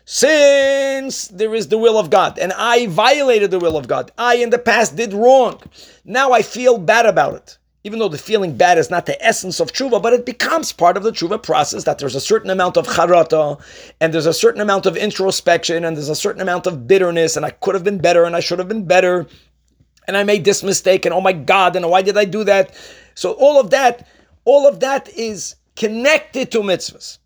since 0.04 1.28
there 1.28 1.54
is 1.54 1.68
the 1.68 1.78
will 1.78 1.96
of 1.96 2.10
God 2.10 2.38
and 2.38 2.52
I 2.52 2.88
violated 2.88 3.50
the 3.50 3.60
will 3.60 3.76
of 3.76 3.88
God, 3.88 4.10
I 4.18 4.36
in 4.36 4.50
the 4.50 4.58
past 4.58 4.96
did 4.96 5.14
wrong, 5.14 5.62
now 6.04 6.32
I 6.32 6.42
feel 6.42 6.76
bad 6.76 7.06
about 7.06 7.34
it. 7.34 7.58
Even 7.86 7.98
though 7.98 8.08
the 8.08 8.16
feeling 8.16 8.56
bad 8.56 8.78
is 8.78 8.88
not 8.88 9.04
the 9.04 9.22
essence 9.22 9.60
of 9.60 9.70
tshuva, 9.70 10.02
but 10.02 10.14
it 10.14 10.24
becomes 10.24 10.72
part 10.72 10.96
of 10.96 11.02
the 11.02 11.12
tshuva 11.12 11.42
process 11.42 11.84
that 11.84 11.98
there's 11.98 12.14
a 12.14 12.20
certain 12.20 12.48
amount 12.48 12.78
of 12.78 12.86
charata 12.86 13.60
and 14.00 14.12
there's 14.12 14.24
a 14.24 14.32
certain 14.32 14.62
amount 14.62 14.86
of 14.86 14.96
introspection 14.96 15.84
and 15.84 15.94
there's 15.94 16.08
a 16.08 16.16
certain 16.16 16.40
amount 16.40 16.66
of 16.66 16.88
bitterness 16.88 17.36
and 17.36 17.44
I 17.44 17.50
could 17.50 17.74
have 17.74 17.84
been 17.84 17.98
better 17.98 18.24
and 18.24 18.34
I 18.34 18.40
should 18.40 18.58
have 18.58 18.68
been 18.68 18.86
better 18.86 19.26
and 20.08 20.16
I 20.16 20.24
made 20.24 20.46
this 20.46 20.62
mistake 20.62 21.04
and 21.04 21.14
oh 21.14 21.20
my 21.20 21.34
God 21.34 21.76
and 21.76 21.88
why 21.90 22.00
did 22.00 22.16
I 22.16 22.24
do 22.24 22.42
that? 22.44 22.74
So 23.14 23.32
all 23.32 23.60
of 23.60 23.68
that 23.70 24.08
all 24.44 24.66
of 24.66 24.80
that 24.80 25.08
is 25.10 25.56
connected 25.76 26.50
to 26.52 26.60
mitzvahs. 26.60 27.18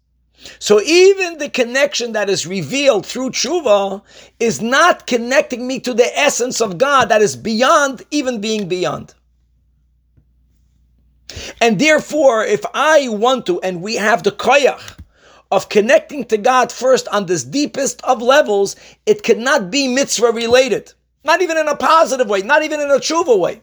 So 0.60 0.80
even 0.82 1.38
the 1.38 1.50
connection 1.50 2.12
that 2.12 2.30
is 2.30 2.46
revealed 2.46 3.04
through 3.04 3.30
tshuva 3.30 4.02
is 4.38 4.60
not 4.60 5.06
connecting 5.06 5.66
me 5.66 5.80
to 5.80 5.92
the 5.92 6.16
essence 6.18 6.60
of 6.60 6.78
God 6.78 7.08
that 7.08 7.22
is 7.22 7.34
beyond 7.36 8.02
even 8.10 8.40
being 8.40 8.68
beyond. 8.68 9.14
And 11.60 11.78
therefore, 11.78 12.44
if 12.44 12.64
I 12.74 13.08
want 13.08 13.46
to, 13.46 13.60
and 13.60 13.82
we 13.82 13.96
have 13.96 14.22
the 14.22 14.32
koyach 14.32 14.98
of 15.50 15.68
connecting 15.68 16.24
to 16.26 16.38
God 16.38 16.70
first 16.70 17.08
on 17.08 17.26
this 17.26 17.44
deepest 17.44 18.02
of 18.04 18.22
levels, 18.22 18.76
it 19.06 19.22
cannot 19.22 19.70
be 19.70 19.88
mitzvah 19.88 20.32
related. 20.32 20.92
Not 21.24 21.42
even 21.42 21.56
in 21.56 21.68
a 21.68 21.76
positive 21.76 22.28
way, 22.28 22.42
not 22.42 22.62
even 22.62 22.80
in 22.80 22.90
a 22.90 22.98
tshuva 22.98 23.38
way. 23.38 23.60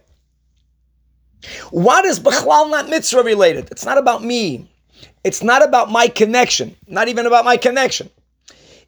What 1.72 2.06
is 2.06 2.20
Bechlal 2.20 2.70
not 2.70 2.90
mitzvah 2.90 3.24
related? 3.24 3.70
It's 3.72 3.86
not 3.86 3.98
about 3.98 4.24
me. 4.24 4.70
It's 5.24 5.44
not 5.44 5.64
about 5.64 5.92
my 5.92 6.08
connection. 6.08 6.76
Not 6.88 7.08
even 7.08 7.26
about 7.26 7.46
my 7.46 7.58
connection. 7.58 8.10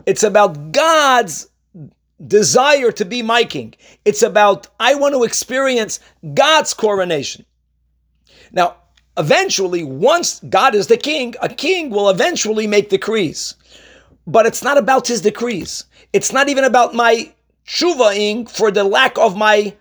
It's 0.06 0.24
about 0.24 0.72
God's 0.72 1.50
desire 2.26 2.92
to 2.94 3.06
be 3.06 3.22
my 3.22 3.44
king. 3.44 3.76
It's 4.06 4.24
about, 4.24 4.68
I 4.80 4.96
want 4.96 5.14
to 5.14 5.24
experience 5.24 6.00
God's 6.34 6.74
coronation. 6.74 7.46
Now, 8.52 8.76
eventually, 9.18 9.84
once 9.84 10.42
God 10.50 10.76
is 10.76 10.88
the 10.88 10.98
king, 10.98 11.36
a 11.42 11.50
king 11.50 11.90
will 11.90 12.10
eventually 12.10 12.68
make 12.68 12.90
decrees. 12.90 13.56
But 14.26 14.46
it's 14.46 14.64
not 14.64 14.78
about 14.78 15.08
his 15.08 15.22
decrees. 15.22 15.86
It's 16.14 16.34
not 16.34 16.50
even 16.50 16.64
about 16.64 16.94
my 16.94 17.32
tshuvaing 17.66 18.50
for 18.50 18.72
the 18.72 18.84
lack 18.84 19.18
of 19.18 19.38
my 19.38 19.76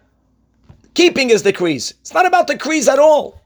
keeping 0.94 1.28
his 1.28 1.42
decrees. 1.42 1.94
It's 2.00 2.14
not 2.14 2.26
about 2.26 2.46
decrees 2.46 2.88
at 2.88 2.98
all. 2.98 3.40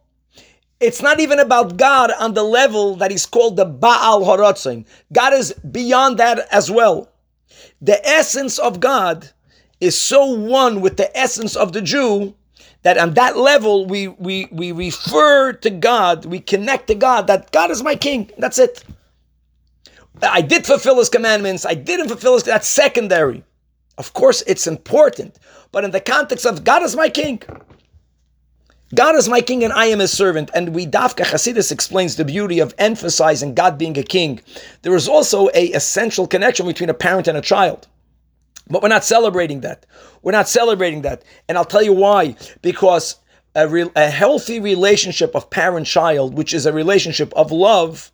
It's 0.79 1.03
not 1.03 1.21
even 1.21 1.39
about 1.39 1.77
God 1.77 2.11
on 2.19 2.33
the 2.33 2.43
level 2.43 2.97
that 2.97 3.13
is 3.13 3.27
called 3.27 3.57
the 3.57 3.67
Baal 3.67 4.23
Horotzin. 4.23 4.87
God 5.13 5.35
is 5.35 5.53
beyond 5.53 6.19
that 6.19 6.49
as 6.51 6.71
well. 6.71 7.11
The 7.83 8.07
essence 8.07 8.59
of 8.59 8.81
God 8.81 9.29
is 9.81 9.99
so 9.99 10.25
one 10.25 10.81
with 10.81 10.97
the 10.97 11.15
essence 11.17 11.57
of 11.57 11.73
the 11.73 11.83
Jew 11.83 12.35
that 12.83 12.99
on 12.99 13.15
that 13.15 13.37
level 13.37 13.87
we, 13.87 14.09
we, 14.09 14.49
we 14.51 14.73
refer 14.73 15.53
to 15.53 15.71
God, 15.71 16.25
we 16.25 16.41
connect 16.41 16.87
to 16.89 16.95
God, 16.95 17.27
that 17.27 17.53
God 17.53 17.71
is 17.71 17.83
my 17.83 17.95
king. 17.95 18.31
That's 18.39 18.59
it. 18.59 18.85
I 20.23 20.41
did 20.43 20.67
fulfill 20.67 20.99
his 20.99 21.09
commandments, 21.09 21.65
I 21.65 21.75
didn't 21.75 22.09
fulfill 22.09 22.35
his, 22.35 22.43
that's 22.45 22.69
secondary. 22.69 23.45
Of 23.99 24.13
course, 24.13 24.43
it's 24.47 24.67
important, 24.67 25.39
but 25.73 25.85
in 25.85 25.91
the 25.91 26.01
context 26.01 26.47
of 26.47 26.65
God 26.65 26.83
is 26.83 26.97
my 26.97 27.09
king. 27.09 27.43
God 28.95 29.15
is 29.15 29.29
my 29.29 29.41
king 29.41 29.63
and 29.63 29.73
I 29.73 29.87
am 29.87 30.01
his 30.01 30.11
servant. 30.11 30.51
And 30.53 30.75
we 30.75 30.85
Dafka 30.85 31.25
Hasidus 31.25 31.71
explains 31.71 32.17
the 32.17 32.25
beauty 32.25 32.59
of 32.59 32.75
emphasizing 32.79 33.55
God 33.55 33.79
being 33.79 33.97
a 33.97 34.03
king. 34.03 34.41
There 34.83 34.97
is 34.97 35.09
also 35.09 35.49
a 35.55 35.67
essential 35.67 36.27
connection 36.27 36.67
between 36.67 36.91
a 36.91 36.95
parent 36.95 37.29
and 37.29 37.39
a 37.39 37.43
child. 37.43 37.87
But 38.71 38.83
we're 38.83 38.89
not 38.89 39.05
celebrating 39.05 39.61
that. 39.61 39.85
We're 40.23 40.33
not 40.33 40.49
celebrating 40.49 41.03
that. 41.03 41.25
And 41.49 41.59
I'll 41.59 41.65
tell 41.65 41.83
you 41.83 41.93
why. 41.93 42.37
Because 42.63 43.17
a, 43.55 43.69
re- 43.69 43.91
a 43.97 44.09
healthy 44.09 44.61
relationship 44.61 45.35
of 45.35 45.51
parent 45.51 45.87
child, 45.87 46.35
which 46.35 46.55
is 46.55 46.67
a 46.67 46.73
relationship 46.73 47.33
of 47.35 47.51
love, 47.51 48.13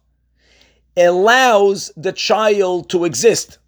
allows 0.97 1.93
the 1.97 2.13
child 2.13 2.89
to 2.91 3.05
exist. 3.05 3.59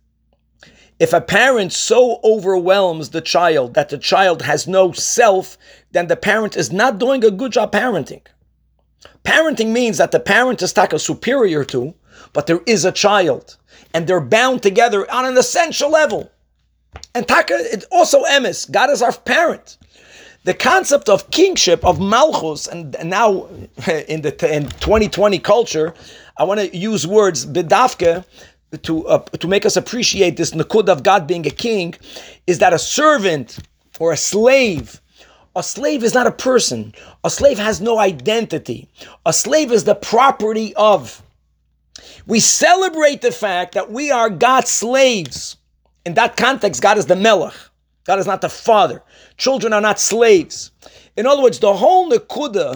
If 0.99 1.13
a 1.13 1.21
parent 1.21 1.73
so 1.73 2.21
overwhelms 2.25 3.11
the 3.11 3.21
child 3.21 3.75
that 3.75 3.91
the 3.91 3.99
child 3.99 4.43
has 4.43 4.67
no 4.67 4.93
self, 4.93 5.57
then 5.93 6.09
the 6.09 6.17
parent 6.17 6.57
is 6.57 6.73
not 6.73 6.99
doing 6.99 7.25
a 7.25 7.31
good 7.31 7.53
job 7.53 7.71
parenting. 7.71 8.23
Parenting 9.23 9.73
means 9.73 9.99
that 9.99 10.11
the 10.11 10.19
parent 10.19 10.63
is 10.63 10.73
taka 10.73 10.99
superior 10.99 11.65
to, 11.67 11.95
but 12.33 12.47
there 12.47 12.61
is 12.67 12.85
a 12.85 12.91
child, 12.91 13.57
and 13.95 14.07
they're 14.07 14.21
bound 14.21 14.63
together 14.63 15.09
on 15.11 15.25
an 15.25 15.37
essential 15.37 15.91
level. 15.91 16.33
And 17.15 17.27
taka, 17.27 17.57
it's 17.59 17.87
also 17.91 18.25
emes. 18.25 18.71
God 18.71 18.91
is 18.91 19.03
our 19.03 19.13
parent. 19.13 19.79
The 20.45 20.55
concept 20.55 21.09
of 21.09 21.31
kingship 21.31 21.85
of 21.85 22.01
malchus, 22.01 22.67
and, 22.67 22.95
and 22.97 23.11
now 23.11 23.47
in 24.09 24.23
the 24.23 24.33
in 24.55 24.69
2020 24.69 25.39
culture, 25.41 25.95
I 26.37 26.45
want 26.45 26.61
to 26.61 26.77
use 26.77 27.07
words 27.07 27.45
bedafke 27.45 28.25
to 28.83 29.07
uh, 29.07 29.19
to 29.19 29.49
make 29.49 29.65
us 29.65 29.77
appreciate 29.77 30.37
this 30.37 30.53
nakud 30.53 30.89
of 30.89 31.03
God 31.03 31.27
being 31.27 31.47
a 31.47 31.51
king 31.51 31.95
is 32.47 32.59
that 32.59 32.73
a 32.73 32.79
servant 32.79 33.59
or 33.99 34.13
a 34.13 34.17
slave 34.17 35.01
a 35.57 35.63
slave 35.63 36.05
is 36.05 36.15
not 36.15 36.27
a 36.27 36.33
person 36.33 36.95
a 37.25 37.31
slave 37.31 37.59
has 37.59 37.81
no 37.81 37.99
identity 37.99 38.89
a 39.25 39.33
slave 39.33 39.73
is 39.73 39.85
the 39.85 39.95
property 39.95 40.75
of 40.77 41.23
we 42.27 42.41
celebrate 42.41 43.23
the 43.23 43.33
fact 43.33 43.73
that 43.75 43.91
we 43.91 44.11
are 44.11 44.29
God's 44.29 44.71
slaves 44.71 45.57
in 46.09 46.15
that 46.15 46.37
context 46.37 46.83
God 46.83 46.99
is 46.99 47.07
the 47.07 47.17
melech 47.17 47.55
God 48.05 48.19
is 48.19 48.27
not 48.27 48.41
the 48.41 48.49
father 48.49 49.03
children 49.37 49.73
are 49.73 49.81
not 49.81 50.01
slaves 50.01 50.73
in 51.17 51.27
other 51.27 51.43
words 51.43 51.59
the 51.61 51.75
whole 51.75 52.11
nakuda 52.11 52.67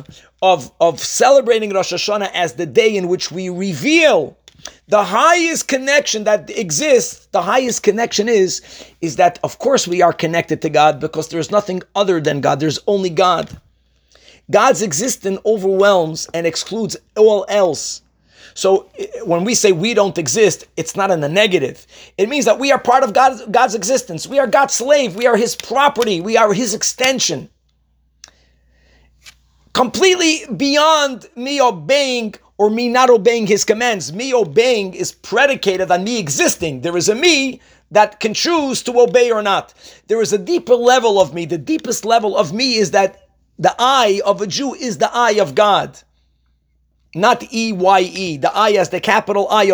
of 0.42 0.70
of 0.80 1.00
celebrating 1.00 1.70
Rosh 1.70 1.92
Hashanah 1.92 2.30
as 2.34 2.54
the 2.54 2.66
day 2.66 2.96
in 2.96 3.08
which 3.08 3.32
we 3.32 3.48
reveal 3.48 4.36
the 4.88 5.04
highest 5.04 5.68
connection 5.68 6.24
that 6.24 6.50
exists, 6.50 7.26
the 7.32 7.42
highest 7.42 7.82
connection 7.82 8.28
is, 8.28 8.62
is 9.00 9.16
that 9.16 9.38
of 9.42 9.58
course 9.58 9.88
we 9.88 10.02
are 10.02 10.12
connected 10.12 10.62
to 10.62 10.70
God 10.70 11.00
because 11.00 11.28
there's 11.28 11.50
nothing 11.50 11.82
other 11.94 12.20
than 12.20 12.40
God. 12.40 12.60
There's 12.60 12.78
only 12.86 13.10
God. 13.10 13.48
God's 14.50 14.82
existence 14.82 15.40
overwhelms 15.46 16.28
and 16.34 16.46
excludes 16.46 16.96
all 17.16 17.46
else. 17.48 18.02
So 18.54 18.90
when 19.24 19.44
we 19.44 19.54
say 19.54 19.72
we 19.72 19.94
don't 19.94 20.18
exist, 20.18 20.66
it's 20.76 20.96
not 20.96 21.10
in 21.10 21.20
the 21.20 21.28
negative. 21.28 21.86
It 22.18 22.28
means 22.28 22.44
that 22.44 22.58
we 22.58 22.72
are 22.72 22.78
part 22.78 23.04
of 23.04 23.12
God's, 23.12 23.44
God's 23.46 23.74
existence. 23.74 24.26
We 24.26 24.38
are 24.38 24.46
God's 24.46 24.74
slave. 24.74 25.16
We 25.16 25.26
are 25.26 25.36
His 25.36 25.56
property. 25.56 26.20
We 26.20 26.36
are 26.36 26.52
His 26.52 26.74
extension. 26.74 27.48
Completely 29.72 30.44
beyond 30.54 31.28
me 31.34 31.60
obeying 31.60 32.34
or 32.58 32.70
me 32.70 32.88
not 32.88 33.10
obeying 33.10 33.46
his 33.46 33.64
commands. 33.64 34.12
Me 34.12 34.32
obeying 34.32 34.94
is 34.94 35.12
predicated 35.12 35.90
on 35.90 36.04
me 36.04 36.20
existing. 36.20 36.82
There 36.82 36.96
is 36.96 37.08
a 37.08 37.14
me 37.14 37.60
that 37.90 38.20
can 38.20 38.34
choose 38.34 38.82
to 38.84 39.00
obey 39.00 39.32
or 39.32 39.42
not. 39.42 39.74
There 40.06 40.20
is 40.20 40.32
a 40.32 40.38
deeper 40.38 40.74
level 40.74 41.20
of 41.20 41.34
me. 41.34 41.44
The 41.44 41.58
deepest 41.58 42.04
level 42.04 42.36
of 42.36 42.52
me 42.52 42.76
is 42.76 42.92
that 42.92 43.28
the 43.58 43.74
eye 43.78 44.20
of 44.24 44.40
a 44.40 44.46
Jew 44.46 44.74
is 44.74 44.98
the 44.98 45.10
eye 45.12 45.38
of 45.40 45.54
God. 45.54 45.98
Not 47.14 47.52
E 47.52 47.72
Y 47.72 48.00
E, 48.00 48.36
the 48.38 48.54
eye 48.54 48.72
as 48.72 48.88
the 48.88 49.00
capital 49.00 49.46
I. 49.50 49.64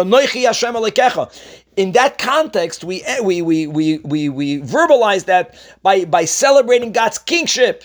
In 1.76 1.92
that 1.92 2.18
context, 2.18 2.84
we, 2.84 3.02
eh, 3.04 3.20
we, 3.20 3.42
we, 3.42 3.66
we, 3.66 3.98
we, 3.98 4.28
we 4.28 4.60
verbalize 4.60 5.26
that 5.26 5.54
by, 5.82 6.04
by 6.04 6.24
celebrating 6.24 6.90
God's 6.92 7.18
kingship 7.18 7.84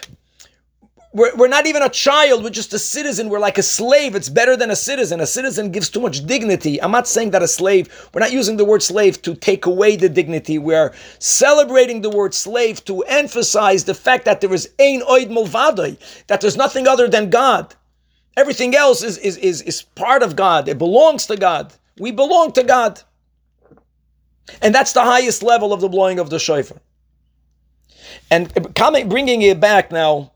we're, 1.13 1.35
we're 1.35 1.47
not 1.47 1.67
even 1.67 1.83
a 1.83 1.89
child, 1.89 2.43
we're 2.43 2.49
just 2.49 2.73
a 2.73 2.79
citizen. 2.79 3.29
We're 3.29 3.39
like 3.39 3.59
a 3.59 3.63
slave. 3.63 4.15
It's 4.15 4.29
better 4.29 4.57
than 4.57 4.71
a 4.71 4.75
citizen. 4.75 5.21
A 5.21 5.27
citizen 5.27 5.71
gives 5.71 5.89
too 5.89 5.99
much 6.01 6.25
dignity. 6.25 6.81
I'm 6.81 6.91
not 6.91 7.07
saying 7.07 7.31
that 7.31 7.43
a 7.43 7.47
slave, 7.47 8.09
we're 8.13 8.19
not 8.19 8.33
using 8.33 8.57
the 8.57 8.65
word 8.65 8.81
slave 8.81 9.21
to 9.21 9.35
take 9.35 9.67
away 9.67 9.95
the 9.95 10.09
dignity. 10.09 10.57
We're 10.57 10.91
celebrating 11.19 12.01
the 12.01 12.09
word 12.09 12.33
slave 12.33 12.83
to 12.85 13.01
emphasize 13.03 13.83
the 13.83 13.93
fact 13.93 14.25
that 14.25 14.41
there 14.41 14.53
is 14.53 14.69
ein 14.79 15.01
oid 15.01 15.29
mulvadoi, 15.29 16.25
that 16.27 16.41
there's 16.41 16.57
nothing 16.57 16.87
other 16.87 17.07
than 17.07 17.29
God. 17.29 17.75
Everything 18.35 18.75
else 18.75 19.03
is, 19.03 19.17
is, 19.19 19.37
is, 19.37 19.61
is 19.61 19.81
part 19.81 20.23
of 20.23 20.35
God. 20.35 20.67
It 20.67 20.77
belongs 20.77 21.27
to 21.27 21.37
God. 21.37 21.73
We 21.99 22.11
belong 22.11 22.51
to 22.53 22.63
God. 22.63 23.01
And 24.61 24.73
that's 24.73 24.93
the 24.93 25.03
highest 25.03 25.43
level 25.43 25.71
of 25.71 25.81
the 25.81 25.89
blowing 25.89 26.19
of 26.19 26.29
the 26.29 26.39
shofar. 26.39 26.77
And 28.31 28.75
coming, 28.75 29.07
bringing 29.09 29.41
it 29.41 29.59
back 29.59 29.91
now 29.91 30.31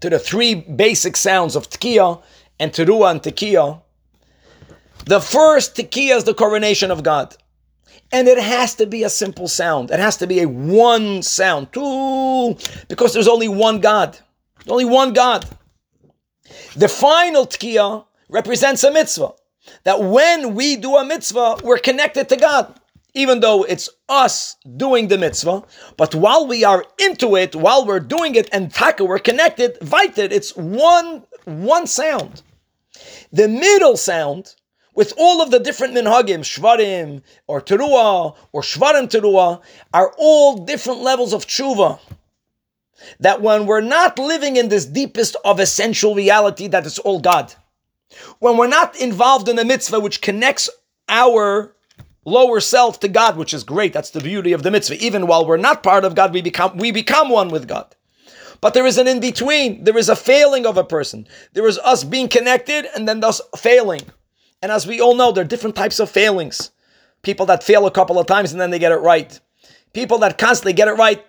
to 0.00 0.10
the 0.10 0.18
three 0.18 0.54
basic 0.54 1.16
sounds 1.16 1.54
of 1.54 1.70
Tkiya 1.70 2.22
and 2.58 2.72
Teruah 2.72 3.12
and 3.12 3.22
Tekiya. 3.22 3.80
The 5.06 5.20
first 5.20 5.76
Tekiya 5.76 6.16
is 6.16 6.24
the 6.24 6.34
coronation 6.34 6.90
of 6.90 7.02
God. 7.02 7.36
And 8.10 8.28
it 8.28 8.38
has 8.38 8.74
to 8.74 8.86
be 8.86 9.04
a 9.04 9.08
simple 9.08 9.48
sound. 9.48 9.90
It 9.90 9.98
has 9.98 10.18
to 10.18 10.26
be 10.26 10.40
a 10.40 10.48
one 10.48 11.22
sound. 11.22 11.72
Two, 11.72 12.56
because 12.88 13.14
there's 13.14 13.28
only 13.28 13.48
one 13.48 13.80
God. 13.80 14.18
Only 14.68 14.84
one 14.84 15.12
God. 15.12 15.46
The 16.76 16.88
final 16.88 17.46
Tkiya 17.46 18.04
represents 18.28 18.84
a 18.84 18.90
mitzvah. 18.90 19.32
That 19.84 20.02
when 20.02 20.54
we 20.54 20.76
do 20.76 20.96
a 20.96 21.04
mitzvah, 21.04 21.58
we're 21.62 21.78
connected 21.78 22.28
to 22.30 22.36
God 22.36 22.80
even 23.14 23.40
though 23.40 23.62
it's 23.64 23.90
us 24.08 24.56
doing 24.76 25.08
the 25.08 25.18
mitzvah, 25.18 25.62
but 25.96 26.14
while 26.14 26.46
we 26.46 26.64
are 26.64 26.84
into 26.98 27.36
it, 27.36 27.54
while 27.54 27.86
we're 27.86 28.00
doing 28.00 28.34
it 28.34 28.48
and 28.52 28.72
taka, 28.72 29.04
we're 29.04 29.18
connected, 29.18 29.78
vited, 29.82 30.32
it's 30.32 30.56
one, 30.56 31.24
one 31.44 31.86
sound. 31.86 32.42
The 33.32 33.48
middle 33.48 33.96
sound, 33.96 34.54
with 34.94 35.12
all 35.18 35.42
of 35.42 35.50
the 35.50 35.58
different 35.58 35.94
minhagim, 35.94 36.40
shvarim, 36.40 37.22
or 37.46 37.60
teruah, 37.60 38.36
or 38.52 38.62
shvarim 38.62 39.08
teruah, 39.08 39.60
are 39.92 40.14
all 40.18 40.64
different 40.64 41.00
levels 41.00 41.32
of 41.32 41.46
tshuva. 41.46 41.98
That 43.20 43.42
when 43.42 43.66
we're 43.66 43.80
not 43.80 44.18
living 44.18 44.56
in 44.56 44.68
this 44.68 44.86
deepest 44.86 45.36
of 45.44 45.60
essential 45.60 46.14
reality 46.14 46.68
that 46.68 46.86
it's 46.86 46.98
all 46.98 47.20
God, 47.20 47.54
when 48.38 48.56
we're 48.56 48.68
not 48.68 48.96
involved 49.00 49.48
in 49.48 49.56
the 49.56 49.64
mitzvah 49.64 50.00
which 50.00 50.20
connects 50.20 50.68
our 51.08 51.74
lower 52.24 52.60
self 52.60 53.00
to 53.00 53.08
God, 53.08 53.36
which 53.36 53.54
is 53.54 53.64
great. 53.64 53.92
That's 53.92 54.10
the 54.10 54.20
beauty 54.20 54.52
of 54.52 54.62
the 54.62 54.70
mitzvah. 54.70 55.02
Even 55.02 55.26
while 55.26 55.46
we're 55.46 55.56
not 55.56 55.82
part 55.82 56.04
of 56.04 56.14
God, 56.14 56.32
we 56.32 56.42
become 56.42 56.76
we 56.76 56.90
become 56.90 57.28
one 57.28 57.48
with 57.48 57.68
God. 57.68 57.94
But 58.60 58.74
there 58.74 58.86
is 58.86 58.96
an 58.96 59.08
in 59.08 59.18
between. 59.18 59.82
There 59.84 59.98
is 59.98 60.08
a 60.08 60.16
failing 60.16 60.66
of 60.66 60.76
a 60.76 60.84
person. 60.84 61.26
There 61.52 61.66
is 61.66 61.78
us 61.78 62.04
being 62.04 62.28
connected 62.28 62.86
and 62.94 63.08
then 63.08 63.20
thus 63.20 63.40
failing. 63.56 64.02
And 64.62 64.70
as 64.70 64.86
we 64.86 65.00
all 65.00 65.16
know, 65.16 65.32
there 65.32 65.42
are 65.42 65.48
different 65.48 65.74
types 65.74 65.98
of 65.98 66.08
failings. 66.08 66.70
People 67.22 67.46
that 67.46 67.64
fail 67.64 67.86
a 67.86 67.90
couple 67.90 68.20
of 68.20 68.26
times 68.26 68.52
and 68.52 68.60
then 68.60 68.70
they 68.70 68.78
get 68.78 68.92
it 68.92 68.96
right. 68.96 69.38
People 69.92 70.18
that 70.18 70.38
constantly 70.38 70.72
get 70.72 70.88
it 70.88 70.92
right, 70.92 71.22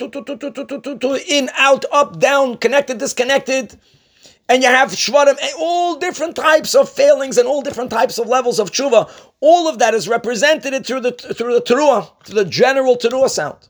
in, 1.28 1.50
out, 1.58 1.86
up, 1.92 2.20
down, 2.20 2.58
connected, 2.58 2.98
disconnected 2.98 3.78
and 4.50 4.62
you 4.62 4.70
have 4.70 4.90
shvarim, 4.90 5.38
all 5.58 5.96
different 5.98 6.36
types 6.36 6.76
of 6.76 6.90
failings 6.90 7.38
and 7.38 7.48
all 7.48 7.62
different 7.62 7.90
types 7.90 8.18
of 8.18 8.28
levels 8.28 8.60
of 8.60 8.72
tshuva. 8.72 9.10
All 9.40 9.68
of 9.68 9.80
that 9.80 9.94
is 9.94 10.08
represented 10.08 10.86
through 10.86 11.02
the 11.02 11.12
through 11.12 11.54
the 11.54 11.62
teruah, 11.62 12.12
through 12.24 12.44
the 12.44 12.50
general 12.50 12.98
teruah 12.98 13.30
sound. 13.30 13.70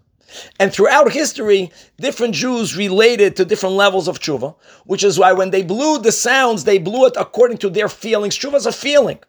And 0.59 0.73
throughout 0.73 1.11
history, 1.11 1.71
different 1.99 2.33
Jews 2.33 2.75
related 2.75 3.35
to 3.35 3.45
different 3.45 3.75
levels 3.75 4.07
of 4.07 4.19
tshuva, 4.19 4.55
which 4.85 5.03
is 5.03 5.19
why 5.19 5.31
when 5.31 5.51
they 5.51 5.61
blew 5.61 5.99
the 5.99 6.11
sounds, 6.11 6.63
they 6.63 6.79
blew 6.79 7.05
it 7.05 7.13
according 7.17 7.57
to 7.59 7.69
their 7.69 7.87
feelings. 7.87 8.37
Tshuva 8.37 8.55
is 8.55 8.65
a 8.65 8.71
feeling. 8.71 9.19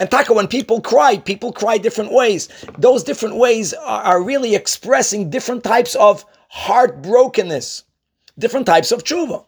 And 0.00 0.10
taka, 0.10 0.32
when 0.32 0.48
people 0.48 0.80
cry, 0.80 1.18
people 1.18 1.52
cry 1.52 1.78
different 1.78 2.10
ways. 2.12 2.48
Those 2.78 3.04
different 3.04 3.36
ways 3.36 3.74
are, 3.74 4.02
are 4.02 4.22
really 4.22 4.54
expressing 4.54 5.30
different 5.30 5.62
types 5.62 5.94
of 5.94 6.24
heartbrokenness, 6.52 7.84
different 8.38 8.66
types 8.66 8.90
of 8.90 9.04
tshuva. 9.04 9.44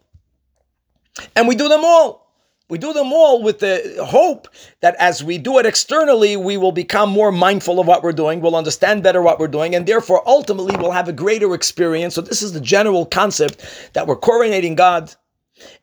And 1.35 1.49
we 1.49 1.57
do 1.57 1.69
them 1.69 1.81
all. 1.83 2.23
We 2.69 2.79
do 2.79 2.93
them 2.93 3.13
all 3.13 3.43
with 3.43 3.59
the 3.59 3.99
hope 4.03 4.49
that 4.81 4.95
as 4.99 5.23
we 5.23 5.37
do 5.37 5.59
it 5.59 5.67
externally, 5.67 6.37
we 6.37 6.57
will 6.57 6.73
become 6.73 7.11
more 7.11 7.31
mindful 7.33 7.81
of 7.81 7.87
what 7.87 8.03
we're 8.03 8.13
doing, 8.13 8.41
we'll 8.41 8.57
understand 8.57 9.03
better 9.03 9.21
what 9.21 9.39
we're 9.39 9.49
doing, 9.49 9.75
and 9.75 9.87
therefore 9.87 10.23
ultimately 10.27 10.75
we'll 10.79 10.91
have 10.91 11.09
a 11.09 11.13
greater 11.13 11.55
experience. 11.55 12.15
So, 12.15 12.23
this 12.23 12.41
is 12.41 12.55
the 12.55 12.61
general 12.61 13.05
concept 13.05 13.91
that 13.93 14.07
we're 14.07 14.17
coronating 14.17 14.75
God 14.75 15.15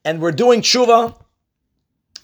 and 0.04 0.20
we're 0.20 0.32
doing 0.32 0.62
tshuva 0.62 1.16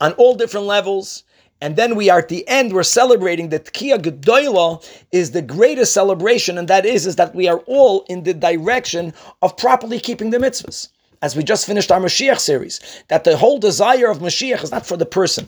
on 0.02 0.14
all 0.14 0.34
different 0.34 0.66
levels. 0.66 1.24
And 1.62 1.76
then 1.76 1.96
we 1.96 2.10
are 2.10 2.20
at 2.20 2.30
the 2.30 2.48
end, 2.48 2.74
we're 2.74 2.84
celebrating 2.84 3.50
that 3.50 3.66
Tkiya 3.66 4.00
Gedoyla 4.00 4.86
is 5.12 5.32
the 5.32 5.42
greatest 5.42 5.94
celebration, 5.94 6.58
and 6.58 6.68
that 6.68 6.86
is, 6.86 7.08
is 7.08 7.16
that 7.16 7.34
we 7.34 7.48
are 7.48 7.60
all 7.60 8.06
in 8.10 8.24
the 8.24 8.34
direction 8.34 9.14
of 9.42 9.56
properly 9.56 10.00
keeping 10.00 10.32
the 10.32 10.38
mitzvahs 10.38 10.90
as 11.22 11.36
we 11.36 11.44
just 11.44 11.66
finished 11.66 11.92
our 11.92 12.00
Mashiach 12.00 12.40
series, 12.40 12.80
that 13.08 13.24
the 13.24 13.38
whole 13.38 13.58
desire 13.58 14.12
of 14.12 14.20
Mashiach 14.20 14.64
is 14.64 14.72
not 14.72 14.86
for 14.86 14.98
the 14.98 15.06
person. 15.06 15.48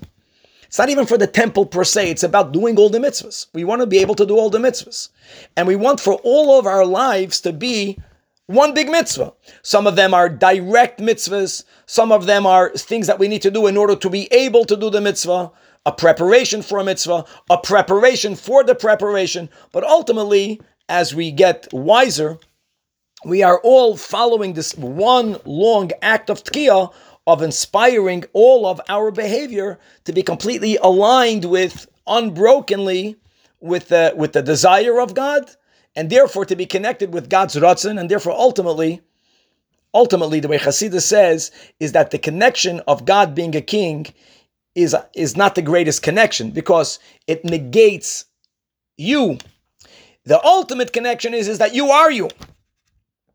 It's 0.65 0.79
not 0.79 0.89
even 0.89 1.05
for 1.05 1.17
the 1.17 1.27
temple 1.27 1.65
per 1.65 1.83
se. 1.83 2.09
It's 2.09 2.23
about 2.23 2.51
doing 2.51 2.77
all 2.77 2.89
the 2.89 2.99
mitzvahs. 2.99 3.47
We 3.53 3.63
want 3.63 3.81
to 3.81 3.87
be 3.87 3.99
able 3.99 4.15
to 4.15 4.25
do 4.25 4.37
all 4.37 4.49
the 4.49 4.57
mitzvahs. 4.57 5.09
And 5.55 5.67
we 5.67 5.75
want 5.75 5.99
for 5.99 6.15
all 6.23 6.59
of 6.59 6.65
our 6.65 6.85
lives 6.85 7.39
to 7.41 7.53
be 7.53 7.99
one 8.47 8.73
big 8.73 8.89
mitzvah. 8.89 9.33
Some 9.61 9.87
of 9.87 9.95
them 9.95 10.13
are 10.13 10.29
direct 10.29 10.99
mitzvahs. 10.99 11.63
Some 11.85 12.11
of 12.11 12.25
them 12.25 12.45
are 12.45 12.69
things 12.71 13.07
that 13.07 13.19
we 13.19 13.27
need 13.27 13.43
to 13.43 13.51
do 13.51 13.67
in 13.67 13.77
order 13.77 13.95
to 13.95 14.09
be 14.09 14.27
able 14.33 14.65
to 14.65 14.75
do 14.75 14.89
the 14.89 14.99
mitzvah, 14.99 15.51
a 15.87 15.91
preparation 15.93 16.61
for 16.61 16.79
a 16.79 16.83
mitzvah, 16.83 17.23
a 17.49 17.57
preparation 17.57 18.35
for 18.35 18.61
the 18.61 18.75
preparation. 18.75 19.49
But 19.71 19.85
ultimately, 19.85 20.59
as 20.89 21.15
we 21.15 21.31
get 21.31 21.65
wiser, 21.71 22.37
we 23.23 23.41
are 23.41 23.61
all 23.63 23.95
following 23.95 24.53
this 24.53 24.77
one 24.77 25.37
long 25.45 25.91
act 26.01 26.29
of 26.29 26.43
tkiya 26.43 26.93
of 27.25 27.41
inspiring 27.41 28.25
all 28.33 28.67
of 28.67 28.81
our 28.89 29.11
behavior 29.11 29.79
to 30.03 30.11
be 30.11 30.21
completely 30.21 30.75
aligned 30.77 31.45
with 31.45 31.87
unbrokenly 32.05 33.15
with 33.61 33.87
the 33.87 34.13
with 34.15 34.33
the 34.33 34.43
desire 34.43 34.99
of 34.99 35.13
God, 35.13 35.49
and 35.95 36.09
therefore 36.09 36.45
to 36.45 36.55
be 36.57 36.65
connected 36.65 37.13
with 37.13 37.29
God's 37.29 37.55
ratzon, 37.55 37.97
and 37.97 38.11
therefore 38.11 38.33
ultimately, 38.33 39.01
ultimately 39.93 40.41
the 40.41 40.49
way 40.49 40.57
Hasidus 40.57 41.03
says 41.03 41.49
is 41.79 41.93
that 41.93 42.11
the 42.11 42.19
connection 42.19 42.81
of 42.87 43.05
God 43.05 43.33
being 43.33 43.55
a 43.55 43.61
king 43.61 44.07
is 44.77 44.95
is 45.13 45.35
not 45.35 45.55
the 45.55 45.61
greatest 45.61 46.03
connection 46.03 46.51
because 46.51 46.99
it 47.25 47.43
negates 47.43 48.25
you. 48.95 49.37
The 50.23 50.43
ultimate 50.45 50.93
connection 50.93 51.33
is 51.33 51.47
is 51.47 51.57
that 51.57 51.73
you 51.73 51.89
are 51.89 52.11
you 52.11 52.29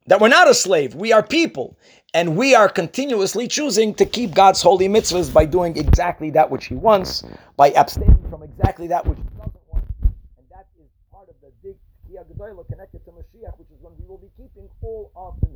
that 0.07 0.21
we're 0.21 0.29
not 0.29 0.49
a 0.49 0.55
slave, 0.55 0.95
we 0.95 1.13
are 1.13 1.23
people. 1.23 1.77
And 2.15 2.37
we 2.37 2.55
are 2.55 2.69
continuously 2.69 3.49
choosing 3.49 3.95
to 3.95 4.05
keep 4.05 4.35
God's 4.35 4.61
holy 4.61 4.87
mitzvahs 4.87 5.33
by 5.33 5.47
doing 5.47 5.79
exactly 5.79 6.29
that 6.31 6.51
which 6.51 6.67
He 6.67 6.75
wants, 6.75 7.25
by 7.57 7.71
abstaining 7.71 8.23
from 8.29 8.43
exactly 8.43 8.87
that 8.89 9.07
which 9.07 9.17
He 9.17 9.25
doesn't 9.25 9.65
want. 9.73 9.85
And 10.03 10.47
that 10.51 10.67
is 10.79 10.91
part 11.11 11.29
of 11.31 11.37
the 11.41 11.51
big 11.63 11.77
Kiyah 12.11 12.27
connected 12.69 13.03
to 13.07 13.13
Mashiach, 13.13 13.59
which 13.59 13.71
is 13.71 13.81
when 13.81 13.95
we 13.99 14.05
will 14.07 14.19
be 14.19 14.29
keeping 14.37 14.69
all 14.83 15.11
of 15.17 15.41
the. 15.41 15.52